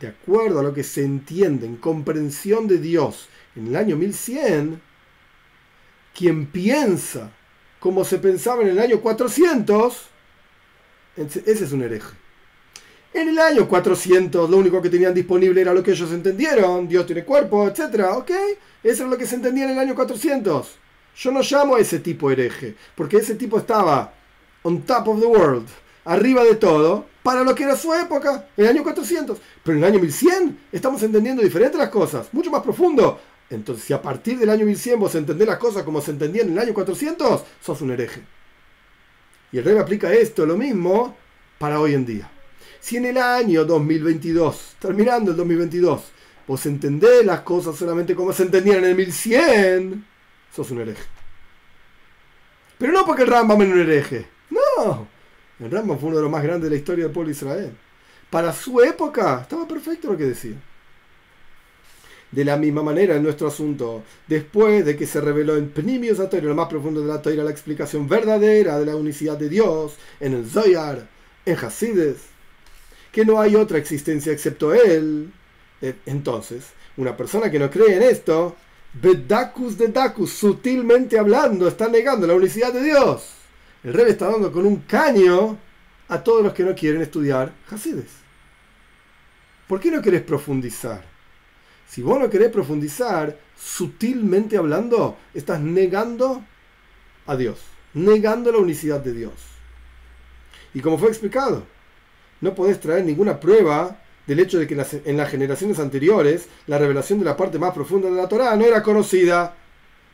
de 0.00 0.08
acuerdo 0.08 0.60
a 0.60 0.62
lo 0.62 0.72
que 0.72 0.82
se 0.82 1.04
entiende 1.04 1.66
en 1.66 1.76
comprensión 1.76 2.66
de 2.66 2.78
Dios 2.78 3.28
en 3.54 3.68
el 3.68 3.76
año 3.76 3.96
1100. 3.96 4.80
Quien 6.20 6.44
piensa 6.44 7.30
como 7.78 8.04
se 8.04 8.18
pensaba 8.18 8.60
en 8.60 8.68
el 8.68 8.78
año 8.78 9.00
400, 9.00 10.02
ese 11.16 11.64
es 11.64 11.72
un 11.72 11.80
hereje. 11.80 12.14
En 13.14 13.30
el 13.30 13.38
año 13.38 13.66
400 13.66 14.50
lo 14.50 14.58
único 14.58 14.82
que 14.82 14.90
tenían 14.90 15.14
disponible 15.14 15.62
era 15.62 15.72
lo 15.72 15.82
que 15.82 15.92
ellos 15.92 16.12
entendieron, 16.12 16.86
Dios 16.86 17.06
tiene 17.06 17.24
cuerpo, 17.24 17.66
etc. 17.66 18.04
¿Ok? 18.16 18.32
Eso 18.84 19.04
es 19.04 19.08
lo 19.08 19.16
que 19.16 19.24
se 19.24 19.36
entendía 19.36 19.64
en 19.64 19.70
el 19.70 19.78
año 19.78 19.94
400. 19.94 20.78
Yo 21.16 21.32
no 21.32 21.40
llamo 21.40 21.76
a 21.76 21.80
ese 21.80 22.00
tipo 22.00 22.30
hereje, 22.30 22.76
porque 22.94 23.16
ese 23.16 23.34
tipo 23.36 23.56
estaba 23.56 24.12
on 24.62 24.82
top 24.82 25.08
of 25.08 25.20
the 25.20 25.26
world, 25.26 25.68
arriba 26.04 26.44
de 26.44 26.56
todo, 26.56 27.06
para 27.22 27.42
lo 27.44 27.54
que 27.54 27.64
era 27.64 27.76
su 27.76 27.94
época, 27.94 28.46
el 28.58 28.66
año 28.66 28.82
400. 28.82 29.38
Pero 29.64 29.78
en 29.78 29.84
el 29.84 29.90
año 29.90 30.00
1100 30.00 30.58
estamos 30.70 31.02
entendiendo 31.02 31.40
diferentes 31.40 31.78
las 31.78 31.88
cosas, 31.88 32.28
mucho 32.30 32.50
más 32.50 32.62
profundo. 32.62 33.18
Entonces, 33.50 33.84
si 33.84 33.92
a 33.92 34.00
partir 34.00 34.38
del 34.38 34.48
año 34.48 34.64
1100 34.64 34.98
vos 35.00 35.14
entendés 35.16 35.46
las 35.46 35.58
cosas 35.58 35.82
como 35.82 36.00
se 36.00 36.12
entendían 36.12 36.46
en 36.46 36.52
el 36.52 36.58
año 36.60 36.74
400, 36.74 37.42
sos 37.60 37.80
un 37.80 37.90
hereje. 37.90 38.22
Y 39.52 39.58
el 39.58 39.64
rey 39.64 39.76
aplica 39.76 40.12
esto, 40.12 40.46
lo 40.46 40.56
mismo, 40.56 41.16
para 41.58 41.80
hoy 41.80 41.94
en 41.94 42.06
día. 42.06 42.30
Si 42.78 42.96
en 42.96 43.06
el 43.06 43.18
año 43.18 43.64
2022, 43.64 44.76
terminando 44.78 45.32
el 45.32 45.36
2022, 45.36 46.02
vos 46.46 46.66
entendés 46.66 47.26
las 47.26 47.40
cosas 47.40 47.76
solamente 47.76 48.14
como 48.14 48.32
se 48.32 48.44
entendían 48.44 48.78
en 48.78 48.84
el 48.84 48.94
1100, 48.94 50.06
sos 50.54 50.70
un 50.70 50.80
hereje. 50.80 51.02
Pero 52.78 52.92
no 52.92 53.04
porque 53.04 53.22
el 53.22 53.28
Rambam 53.28 53.60
era 53.60 53.72
un 53.72 53.80
hereje. 53.80 54.26
No. 54.48 55.08
El 55.58 55.70
Rambam 55.70 55.98
fue 55.98 56.08
uno 56.08 56.16
de 56.18 56.22
los 56.22 56.30
más 56.30 56.42
grandes 56.42 56.70
de 56.70 56.70
la 56.70 56.76
historia 56.76 57.04
del 57.04 57.12
pueblo 57.12 57.28
de 57.28 57.36
Israel. 57.36 57.76
Para 58.30 58.52
su 58.52 58.80
época, 58.80 59.40
estaba 59.42 59.66
perfecto 59.66 60.12
lo 60.12 60.16
que 60.16 60.24
decía. 60.24 60.56
De 62.32 62.44
la 62.44 62.56
misma 62.56 62.82
manera, 62.82 63.16
en 63.16 63.24
nuestro 63.24 63.48
asunto, 63.48 64.04
después 64.28 64.84
de 64.84 64.96
que 64.96 65.06
se 65.06 65.20
reveló 65.20 65.56
en 65.56 65.70
Pnimius 65.70 66.20
Atoiro, 66.20 66.48
lo 66.48 66.54
más 66.54 66.68
profundo 66.68 67.00
de 67.00 67.08
la 67.08 67.20
Torah, 67.20 67.42
la 67.42 67.50
explicación 67.50 68.08
verdadera 68.08 68.78
de 68.78 68.86
la 68.86 68.94
unicidad 68.94 69.36
de 69.36 69.48
Dios, 69.48 69.94
en 70.20 70.34
el 70.34 70.48
Zoyar, 70.48 71.08
en 71.44 71.56
Hasides, 71.56 72.18
que 73.10 73.24
no 73.24 73.40
hay 73.40 73.56
otra 73.56 73.78
existencia 73.78 74.32
excepto 74.32 74.72
Él, 74.72 75.32
eh, 75.82 75.96
entonces, 76.06 76.66
una 76.96 77.16
persona 77.16 77.50
que 77.50 77.58
no 77.58 77.68
cree 77.68 77.96
en 77.96 78.02
esto, 78.02 78.54
Bedakus 78.92 79.76
de 79.76 79.88
Dakus, 79.88 80.32
sutilmente 80.32 81.18
hablando, 81.18 81.66
está 81.66 81.88
negando 81.88 82.26
la 82.28 82.34
unicidad 82.34 82.72
de 82.72 82.82
Dios. 82.82 83.24
El 83.82 83.94
rey 83.94 84.10
está 84.10 84.30
dando 84.30 84.52
con 84.52 84.66
un 84.66 84.76
caño 84.82 85.58
a 86.08 86.22
todos 86.22 86.44
los 86.44 86.52
que 86.52 86.64
no 86.64 86.74
quieren 86.74 87.00
estudiar 87.00 87.52
Hasides. 87.70 88.10
¿Por 89.66 89.80
qué 89.80 89.90
no 89.90 90.02
querés 90.02 90.22
profundizar? 90.22 91.09
Si 91.90 92.02
vos 92.02 92.20
no 92.20 92.30
querés 92.30 92.52
profundizar, 92.52 93.36
sutilmente 93.58 94.56
hablando, 94.56 95.16
estás 95.34 95.60
negando 95.60 96.44
a 97.26 97.36
Dios, 97.36 97.58
negando 97.94 98.52
la 98.52 98.58
unicidad 98.58 99.00
de 99.00 99.12
Dios. 99.12 99.32
Y 100.72 100.82
como 100.82 100.98
fue 100.98 101.08
explicado, 101.08 101.64
no 102.42 102.54
podés 102.54 102.78
traer 102.78 103.04
ninguna 103.04 103.40
prueba 103.40 104.00
del 104.24 104.38
hecho 104.38 104.60
de 104.60 104.68
que 104.68 104.74
en 105.04 105.16
las, 105.16 105.30
generaciones 105.30 105.80
anteriores 105.80 106.46
la 106.68 106.78
revelación 106.78 107.18
de 107.18 107.24
la 107.24 107.36
parte 107.36 107.58
más 107.58 107.74
profunda 107.74 108.08
de 108.08 108.14
la 108.14 108.28
Torah 108.28 108.54
no 108.54 108.64
era 108.64 108.84
conocida. 108.84 109.56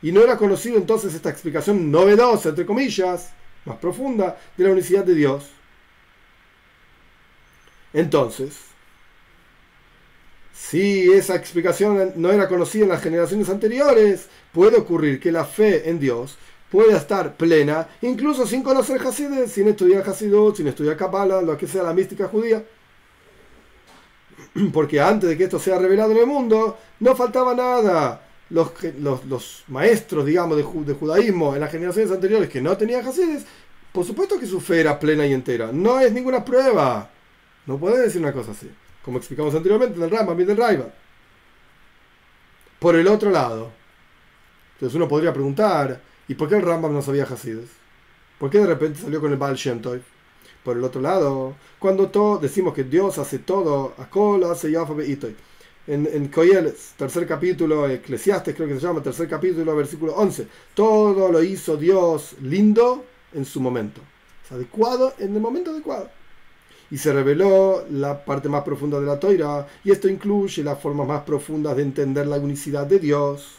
Y 0.01 0.13
no 0.13 0.23
era 0.23 0.39
conocida 0.39 0.79
entonces 0.79 1.13
esta 1.13 1.29
explicación 1.29 1.91
novedosa, 1.91 2.49
entre 2.49 2.65
comillas, 2.65 3.35
más 3.67 3.77
profunda 3.77 4.39
de 4.57 4.65
la 4.65 4.71
unicidad 4.71 5.05
de 5.05 5.15
Dios. 5.15 5.51
Entonces, 7.93 8.76
si 10.57 11.13
esa 11.13 11.37
explicación 11.37 12.13
no 12.17 12.33
era 12.33 12.49
conocida 12.49 12.85
en 12.85 12.89
las 12.89 13.03
generaciones 13.03 13.49
anteriores, 13.51 14.27
puede 14.53 14.79
ocurrir 14.79 15.21
que 15.21 15.31
la 15.31 15.45
fe 15.45 15.89
en 15.89 16.01
Dios 16.01 16.39
pueda 16.71 16.97
estar 16.97 17.37
plena, 17.37 17.87
incluso 18.03 18.47
sin 18.47 18.63
conocer 18.63 19.01
Hasidut, 19.01 19.49
sin 19.49 19.69
estudiar 19.69 20.09
Hasidut, 20.09 20.57
sin 20.57 20.67
estudiar 20.67 20.97
Kabbalah, 20.97 21.43
lo 21.43 21.57
que 21.57 21.69
sea 21.69 21.83
la 21.83 21.93
mística 21.93 22.27
judía. 22.27 22.65
Porque 24.73 24.99
antes 24.99 25.29
de 25.29 25.37
que 25.37 25.45
esto 25.45 25.59
sea 25.59 25.79
revelado 25.79 26.13
en 26.13 26.19
el 26.19 26.27
mundo, 26.27 26.79
no 27.01 27.15
faltaba 27.15 27.55
nada. 27.55 28.23
Los, 28.49 28.71
los, 29.29 29.65
maestros, 29.69 30.25
digamos, 30.25 30.57
de, 30.57 30.63
de, 30.63 30.95
judaísmo 30.95 31.55
en 31.55 31.61
las 31.61 31.71
generaciones 31.71 32.11
anteriores 32.13 32.49
que 32.49 32.63
no 32.63 32.77
tenían 32.77 33.07
Hasidus, 33.07 33.43
por 33.93 34.05
supuesto 34.05 34.39
que 34.39 34.47
su 34.47 34.61
fe 34.61 34.81
era 34.81 34.99
plena 34.99 35.27
y 35.27 35.33
entera. 35.33 35.71
No 35.73 36.01
es 36.01 36.13
ninguna 36.13 36.45
prueba. 36.45 37.11
No 37.67 37.77
puede 37.77 38.03
decir 38.03 38.21
una 38.21 38.33
cosa 38.33 38.53
así 38.53 38.71
como 39.07 39.19
explicamos 39.19 39.55
anteriormente, 39.55 40.01
del 40.01 40.11
Rambam 40.11 40.39
y 40.41 40.45
del 40.45 40.57
Raiva. 40.57 40.87
Por 42.81 42.97
el 42.97 43.07
otro 43.07 43.31
lado, 43.31 43.71
entonces 44.75 44.97
uno 44.97 45.07
podría 45.07 45.33
preguntar, 45.33 46.01
¿y 46.27 46.35
por 46.35 46.49
qué 46.49 46.57
el 46.57 46.63
Rambam 46.63 46.93
no 46.93 47.01
sabía 47.01 47.23
Hasides? 47.23 47.71
¿Por 48.37 48.51
qué 48.51 48.59
de 48.59 48.67
repente 48.67 49.01
salió 49.01 49.21
con 49.21 49.31
el 49.31 49.39
Baal 49.39 49.55
Shem 49.55 49.81
Por 49.81 50.77
el 50.77 50.83
otro 50.83 51.01
lado, 51.01 51.55
cuando 51.79 52.09
todo, 52.09 52.39
decimos 52.39 52.75
que 52.75 52.83
Dios 52.83 53.17
hace 53.19 53.39
todo, 53.39 53.95
a 53.97 54.11
Kol, 54.11 54.43
hace 54.43 54.73
Yafa 54.73 55.01
Itoy. 55.05 55.37
en, 55.87 56.09
en 56.13 56.27
Coyeles, 56.27 56.95
tercer 56.97 57.29
capítulo, 57.29 57.89
Eclesiastes 57.89 58.57
creo 58.57 58.67
que 58.67 58.75
se 58.75 58.81
llama, 58.81 59.05
tercer 59.05 59.29
capítulo, 59.29 59.77
versículo 59.77 60.15
11. 60.15 60.49
Todo 60.75 61.31
lo 61.31 61.41
hizo 61.45 61.77
Dios 61.77 62.35
lindo 62.43 63.05
en 63.33 63.45
su 63.45 63.61
momento. 63.61 64.01
Es 64.45 64.51
adecuado 64.51 65.15
en 65.21 65.33
el 65.33 65.41
momento 65.41 65.71
adecuado. 65.71 66.11
Y 66.91 66.99
se 66.99 67.13
reveló 67.13 67.85
la 67.91 68.25
parte 68.25 68.49
más 68.49 68.63
profunda 68.63 69.01
de 69.01 69.07
la 69.07 69.19
toira, 69.19 69.67
y 69.85 69.91
esto 69.91 70.09
incluye 70.09 70.63
las 70.63 70.81
formas 70.81 71.07
más 71.07 71.23
profundas 71.23 71.77
de 71.77 71.83
entender 71.83 72.27
la 72.27 72.37
unicidad 72.37 72.87
de 72.87 72.99
Dios, 72.99 73.57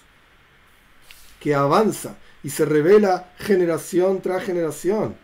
que 1.39 1.53
avanza 1.53 2.17
y 2.43 2.49
se 2.49 2.65
revela 2.65 3.33
generación 3.37 4.21
tras 4.21 4.43
generación. 4.43 5.15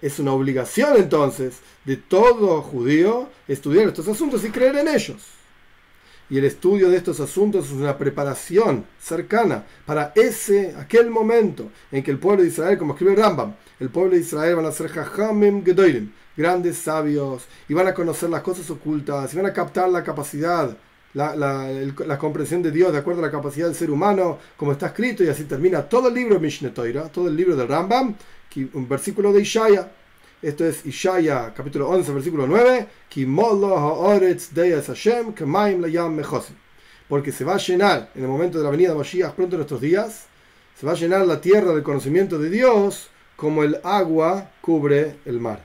Es 0.00 0.18
una 0.18 0.32
obligación 0.32 0.96
entonces 0.96 1.60
de 1.84 1.96
todo 1.96 2.62
judío 2.62 3.28
estudiar 3.48 3.88
estos 3.88 4.08
asuntos 4.08 4.44
y 4.44 4.50
creer 4.50 4.76
en 4.76 4.88
ellos. 4.88 5.22
Y 6.30 6.38
el 6.38 6.44
estudio 6.44 6.88
de 6.88 6.96
estos 6.96 7.20
asuntos 7.20 7.66
es 7.66 7.72
una 7.72 7.98
preparación 7.98 8.86
cercana 8.98 9.64
para 9.84 10.12
ese, 10.14 10.74
aquel 10.76 11.10
momento 11.10 11.70
en 11.92 12.02
que 12.02 12.10
el 12.10 12.18
pueblo 12.18 12.42
de 12.42 12.48
Israel, 12.48 12.78
como 12.78 12.94
escribe 12.94 13.14
Rambam, 13.14 13.54
el 13.78 13.90
pueblo 13.90 14.12
de 14.12 14.20
Israel 14.20 14.56
van 14.56 14.66
a 14.66 14.72
ser 14.72 14.88
Jajamim 14.88 15.64
Gedolim, 15.64 16.12
grandes 16.36 16.78
sabios, 16.78 17.44
y 17.68 17.74
van 17.74 17.88
a 17.88 17.94
conocer 17.94 18.30
las 18.30 18.42
cosas 18.42 18.68
ocultas, 18.70 19.32
y 19.32 19.36
van 19.36 19.46
a 19.46 19.52
captar 19.52 19.88
la 19.88 20.02
capacidad, 20.02 20.76
la, 21.14 22.18
comprensión 22.18 22.62
de 22.62 22.70
Dios 22.70 22.92
de 22.92 22.98
acuerdo 22.98 23.22
a 23.22 23.26
la 23.26 23.30
capacidad 23.30 23.66
del 23.66 23.76
ser 23.76 23.90
humano, 23.90 24.38
como 24.56 24.72
está 24.72 24.86
escrito, 24.86 25.22
y 25.22 25.28
así 25.28 25.44
termina 25.44 25.82
todo 25.82 26.08
el 26.08 26.14
libro 26.14 26.34
de 26.34 26.40
Mishneh 26.40 26.70
todo 26.70 27.28
el 27.28 27.36
libro 27.36 27.56
del 27.56 27.68
Rambam, 27.68 28.14
un 28.72 28.88
versículo 28.88 29.32
de 29.32 29.42
Ishaya 29.42 29.88
esto 30.44 30.66
es 30.66 30.84
Ishaya 30.84 31.54
capítulo 31.56 31.88
11, 31.88 32.12
versículo 32.12 32.46
9. 32.46 32.86
Porque 37.08 37.32
se 37.32 37.44
va 37.44 37.54
a 37.54 37.56
llenar, 37.56 38.10
en 38.14 38.22
el 38.22 38.28
momento 38.28 38.58
de 38.58 38.64
la 38.64 38.70
venida 38.70 38.90
de 38.90 38.96
Mashiach, 38.96 39.32
pronto 39.32 39.54
en 39.54 39.60
nuestros 39.60 39.80
días, 39.80 40.26
se 40.78 40.84
va 40.84 40.92
a 40.92 40.96
llenar 40.96 41.26
la 41.26 41.40
tierra 41.40 41.72
del 41.72 41.82
conocimiento 41.82 42.38
de 42.38 42.50
Dios 42.50 43.08
como 43.36 43.64
el 43.64 43.80
agua 43.82 44.50
cubre 44.60 45.16
el 45.24 45.40
mar. 45.40 45.64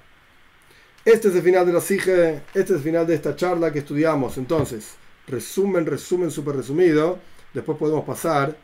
Este 1.09 1.29
es 1.29 1.35
el 1.35 1.41
final 1.41 1.65
de 1.65 1.73
la 1.73 1.81
sige, 1.81 2.43
este 2.53 2.59
es 2.59 2.69
el 2.69 2.81
final 2.81 3.07
de 3.07 3.15
esta 3.15 3.35
charla 3.35 3.73
que 3.73 3.79
estudiamos. 3.79 4.37
Entonces, 4.37 4.93
resumen, 5.25 5.87
resumen, 5.87 6.29
súper 6.29 6.57
resumido. 6.57 7.17
Después 7.51 7.79
podemos 7.79 8.05
pasar 8.05 8.55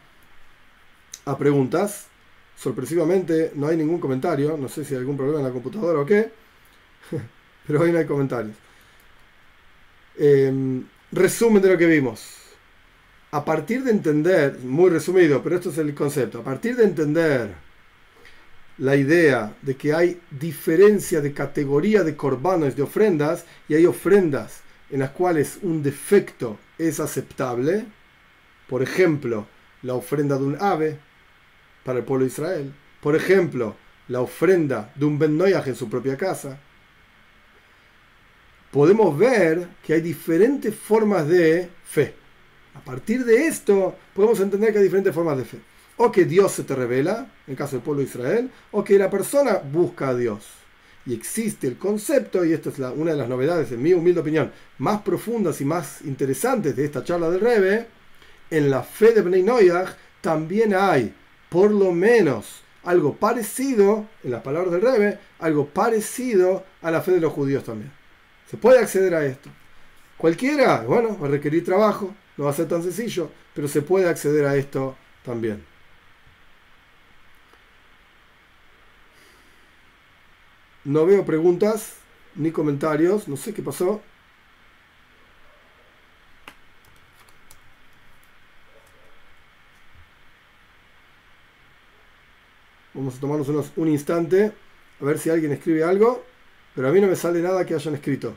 a 1.25 1.37
preguntas. 1.39 2.05
Sorpresivamente 2.55 3.51
no 3.55 3.65
hay 3.65 3.75
ningún 3.75 3.99
comentario, 3.99 4.57
no 4.57 4.69
sé 4.69 4.85
si 4.85 4.93
hay 4.93 4.99
algún 4.99 5.17
problema 5.17 5.39
en 5.39 5.45
la 5.45 5.51
computadora 5.51 5.99
o 5.99 6.05
qué, 6.05 6.29
pero 7.65 7.81
hoy 7.81 7.91
no 7.91 7.97
hay 7.97 8.05
comentarios. 8.05 8.55
Em, 10.15 10.85
resumen 11.11 11.63
de 11.63 11.69
lo 11.69 11.77
que 11.79 11.87
vimos. 11.87 12.27
A 13.31 13.43
partir 13.43 13.83
de 13.83 13.89
entender, 13.89 14.59
muy 14.59 14.91
resumido, 14.91 15.41
pero 15.41 15.55
esto 15.55 15.71
es 15.71 15.79
el 15.79 15.95
concepto, 15.95 16.41
a 16.41 16.43
partir 16.43 16.75
de 16.75 16.83
entender 16.83 17.64
la 18.77 18.95
idea 18.95 19.55
de 19.61 19.75
que 19.75 19.93
hay 19.93 20.19
diferencia 20.31 21.21
de 21.21 21.33
categoría 21.33 22.03
de 22.03 22.15
corbanos, 22.15 22.75
de 22.75 22.83
ofrendas, 22.83 23.45
y 23.67 23.75
hay 23.75 23.85
ofrendas 23.85 24.61
en 24.89 24.99
las 24.99 25.11
cuales 25.11 25.59
un 25.61 25.81
defecto 25.81 26.57
es 26.77 26.99
aceptable, 26.99 27.85
por 28.67 28.83
ejemplo, 28.83 29.47
la 29.81 29.93
ofrenda 29.93 30.37
de 30.37 30.43
un 30.43 30.57
ave, 30.59 30.99
para 31.85 31.99
el 31.99 32.05
pueblo 32.05 32.25
de 32.25 32.31
Israel. 32.31 32.73
Por 32.99 33.15
ejemplo, 33.15 33.75
la 34.07 34.19
ofrenda 34.19 34.91
de 34.95 35.05
un 35.05 35.17
Ben 35.17 35.39
en 35.39 35.75
su 35.75 35.89
propia 35.89 36.17
casa. 36.17 36.59
Podemos 38.71 39.17
ver 39.17 39.67
que 39.83 39.93
hay 39.93 40.01
diferentes 40.01 40.75
formas 40.75 41.27
de 41.27 41.69
fe. 41.85 42.13
A 42.73 42.79
partir 42.79 43.23
de 43.23 43.47
esto, 43.47 43.95
podemos 44.13 44.39
entender 44.41 44.73
que 44.73 44.79
hay 44.79 44.83
diferentes 44.83 45.13
formas 45.13 45.37
de 45.37 45.45
fe. 45.45 45.59
O 45.97 46.11
que 46.11 46.25
Dios 46.25 46.51
se 46.51 46.63
te 46.63 46.75
revela, 46.75 47.31
en 47.47 47.55
caso 47.55 47.75
del 47.75 47.83
pueblo 47.83 48.01
de 48.01 48.09
Israel, 48.09 48.51
o 48.71 48.83
que 48.83 48.97
la 48.97 49.09
persona 49.09 49.61
busca 49.71 50.09
a 50.09 50.15
Dios. 50.15 50.45
Y 51.05 51.13
existe 51.13 51.67
el 51.67 51.77
concepto, 51.77 52.43
y 52.43 52.53
esto 52.53 52.69
es 52.69 52.79
una 52.79 53.11
de 53.11 53.17
las 53.17 53.29
novedades, 53.29 53.71
en 53.71 53.81
mi 53.81 53.93
humilde 53.93 54.21
opinión, 54.21 54.51
más 54.79 55.01
profundas 55.01 55.61
y 55.61 55.65
más 55.65 56.01
interesantes 56.01 56.75
de 56.75 56.85
esta 56.85 57.03
charla 57.03 57.29
del 57.29 57.41
Rebe, 57.41 57.87
en 58.49 58.69
la 58.69 58.83
fe 58.83 59.13
de 59.13 59.21
Bnei 59.21 59.43
Noyaj 59.43 59.95
también 60.21 60.73
hay 60.73 61.13
por 61.49 61.71
lo 61.71 61.91
menos 61.91 62.63
algo 62.83 63.15
parecido, 63.15 64.07
en 64.23 64.31
las 64.31 64.43
palabras 64.43 64.71
del 64.71 64.81
Rebe, 64.81 65.19
algo 65.39 65.67
parecido 65.67 66.63
a 66.81 66.91
la 66.91 67.01
fe 67.01 67.13
de 67.13 67.21
los 67.21 67.33
judíos 67.33 67.63
también. 67.63 67.91
Se 68.49 68.57
puede 68.57 68.79
acceder 68.79 69.15
a 69.15 69.25
esto. 69.25 69.49
Cualquiera, 70.17 70.81
bueno, 70.81 71.17
va 71.19 71.27
a 71.27 71.31
requerir 71.31 71.65
trabajo, 71.65 72.13
no 72.37 72.45
va 72.45 72.51
a 72.51 72.53
ser 72.53 72.67
tan 72.67 72.83
sencillo, 72.83 73.29
pero 73.53 73.67
se 73.67 73.81
puede 73.81 74.07
acceder 74.07 74.45
a 74.45 74.55
esto 74.55 74.95
también. 75.23 75.63
No 80.85 81.05
veo 81.05 81.25
preguntas 81.25 81.97
ni 82.35 82.51
comentarios, 82.51 83.27
no 83.27 83.37
sé 83.37 83.53
qué 83.53 83.63
pasó. 83.63 84.01
Vamos 92.93 93.17
a 93.17 93.19
tomarnos 93.19 93.49
un 93.75 93.87
instante 93.89 94.53
a 95.01 95.05
ver 95.05 95.19
si 95.19 95.29
alguien 95.29 95.51
escribe 95.51 95.83
algo, 95.83 96.23
pero 96.75 96.87
a 96.87 96.91
mí 96.91 97.01
no 97.01 97.07
me 97.07 97.15
sale 97.15 97.41
nada 97.41 97.65
que 97.65 97.73
hayan 97.73 97.95
escrito. 97.95 98.35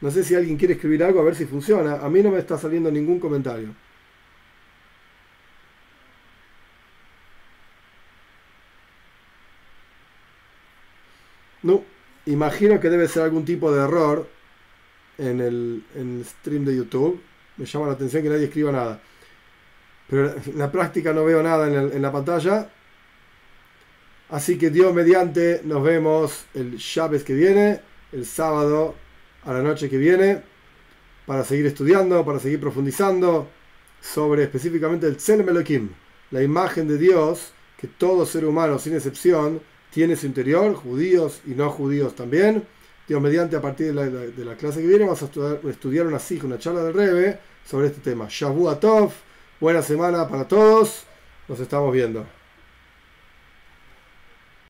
No 0.00 0.10
sé 0.10 0.24
si 0.24 0.34
alguien 0.34 0.56
quiere 0.56 0.74
escribir 0.74 1.04
algo 1.04 1.20
a 1.20 1.24
ver 1.24 1.34
si 1.34 1.46
funciona. 1.46 1.96
A 1.96 2.08
mí 2.08 2.22
no 2.22 2.30
me 2.30 2.38
está 2.38 2.58
saliendo 2.58 2.90
ningún 2.90 3.20
comentario. 3.20 3.74
No, 11.62 11.84
imagino 12.26 12.78
que 12.80 12.90
debe 12.90 13.08
ser 13.08 13.22
algún 13.22 13.44
tipo 13.44 13.72
de 13.72 13.82
error 13.82 14.28
en 15.18 15.40
el, 15.40 16.24
stream 16.24 16.64
de 16.64 16.76
YouTube. 16.76 17.20
Me 17.56 17.64
llama 17.64 17.86
la 17.86 17.92
atención 17.92 18.22
que 18.22 18.28
nadie 18.28 18.44
escriba 18.44 18.72
nada. 18.72 19.00
Pero 20.08 20.34
en 20.34 20.58
la 20.58 20.70
práctica 20.70 21.12
no 21.12 21.24
veo 21.24 21.42
nada 21.42 21.66
en, 21.66 22.02
la 22.02 22.12
pantalla. 22.12 22.70
Así 24.28 24.58
que 24.58 24.70
Dios 24.70 24.92
mediante, 24.92 25.62
nos 25.64 25.82
vemos 25.82 26.46
el 26.54 26.76
Shabbat 26.76 27.22
que 27.22 27.34
viene, 27.34 27.80
el 28.12 28.26
sábado 28.26 28.94
a 29.44 29.52
la 29.52 29.62
noche 29.62 29.88
que 29.88 29.96
viene, 29.96 30.42
para 31.26 31.44
seguir 31.44 31.66
estudiando, 31.66 32.24
para 32.24 32.38
seguir 32.38 32.60
profundizando 32.60 33.48
sobre 34.00 34.44
específicamente 34.44 35.06
el 35.06 35.16
Tselem 35.16 35.90
la 36.30 36.42
imagen 36.42 36.88
de 36.88 36.98
Dios 36.98 37.52
que 37.78 37.86
todo 37.86 38.26
ser 38.26 38.44
humano, 38.44 38.78
sin 38.78 38.94
excepción, 38.94 39.60
tiene 39.96 40.12
en 40.12 40.18
su 40.18 40.26
interior, 40.26 40.74
judíos 40.74 41.40
y 41.46 41.52
no 41.52 41.70
judíos 41.70 42.14
también. 42.14 42.66
Dios 43.08 43.18
mediante, 43.18 43.56
a 43.56 43.62
partir 43.62 43.94
de 43.94 44.44
la, 44.44 44.54
clase 44.54 44.82
que 44.82 44.86
viene, 44.86 45.04
vamos 45.04 45.22
a 45.22 45.24
estudiar, 45.24 45.60
estudiar 45.70 46.06
una 46.06 46.18
SIG, 46.18 46.44
una 46.44 46.58
charla 46.58 46.82
del 46.82 46.92
Rebe 46.92 47.38
sobre 47.64 47.86
este 47.86 48.02
tema. 48.02 48.26
Shavuot 48.28 48.78
Tov. 48.78 49.12
Buena 49.58 49.80
semana 49.80 50.28
para 50.28 50.46
todos. 50.46 51.04
Nos 51.48 51.60
estamos 51.60 51.94
viendo. 51.94 52.35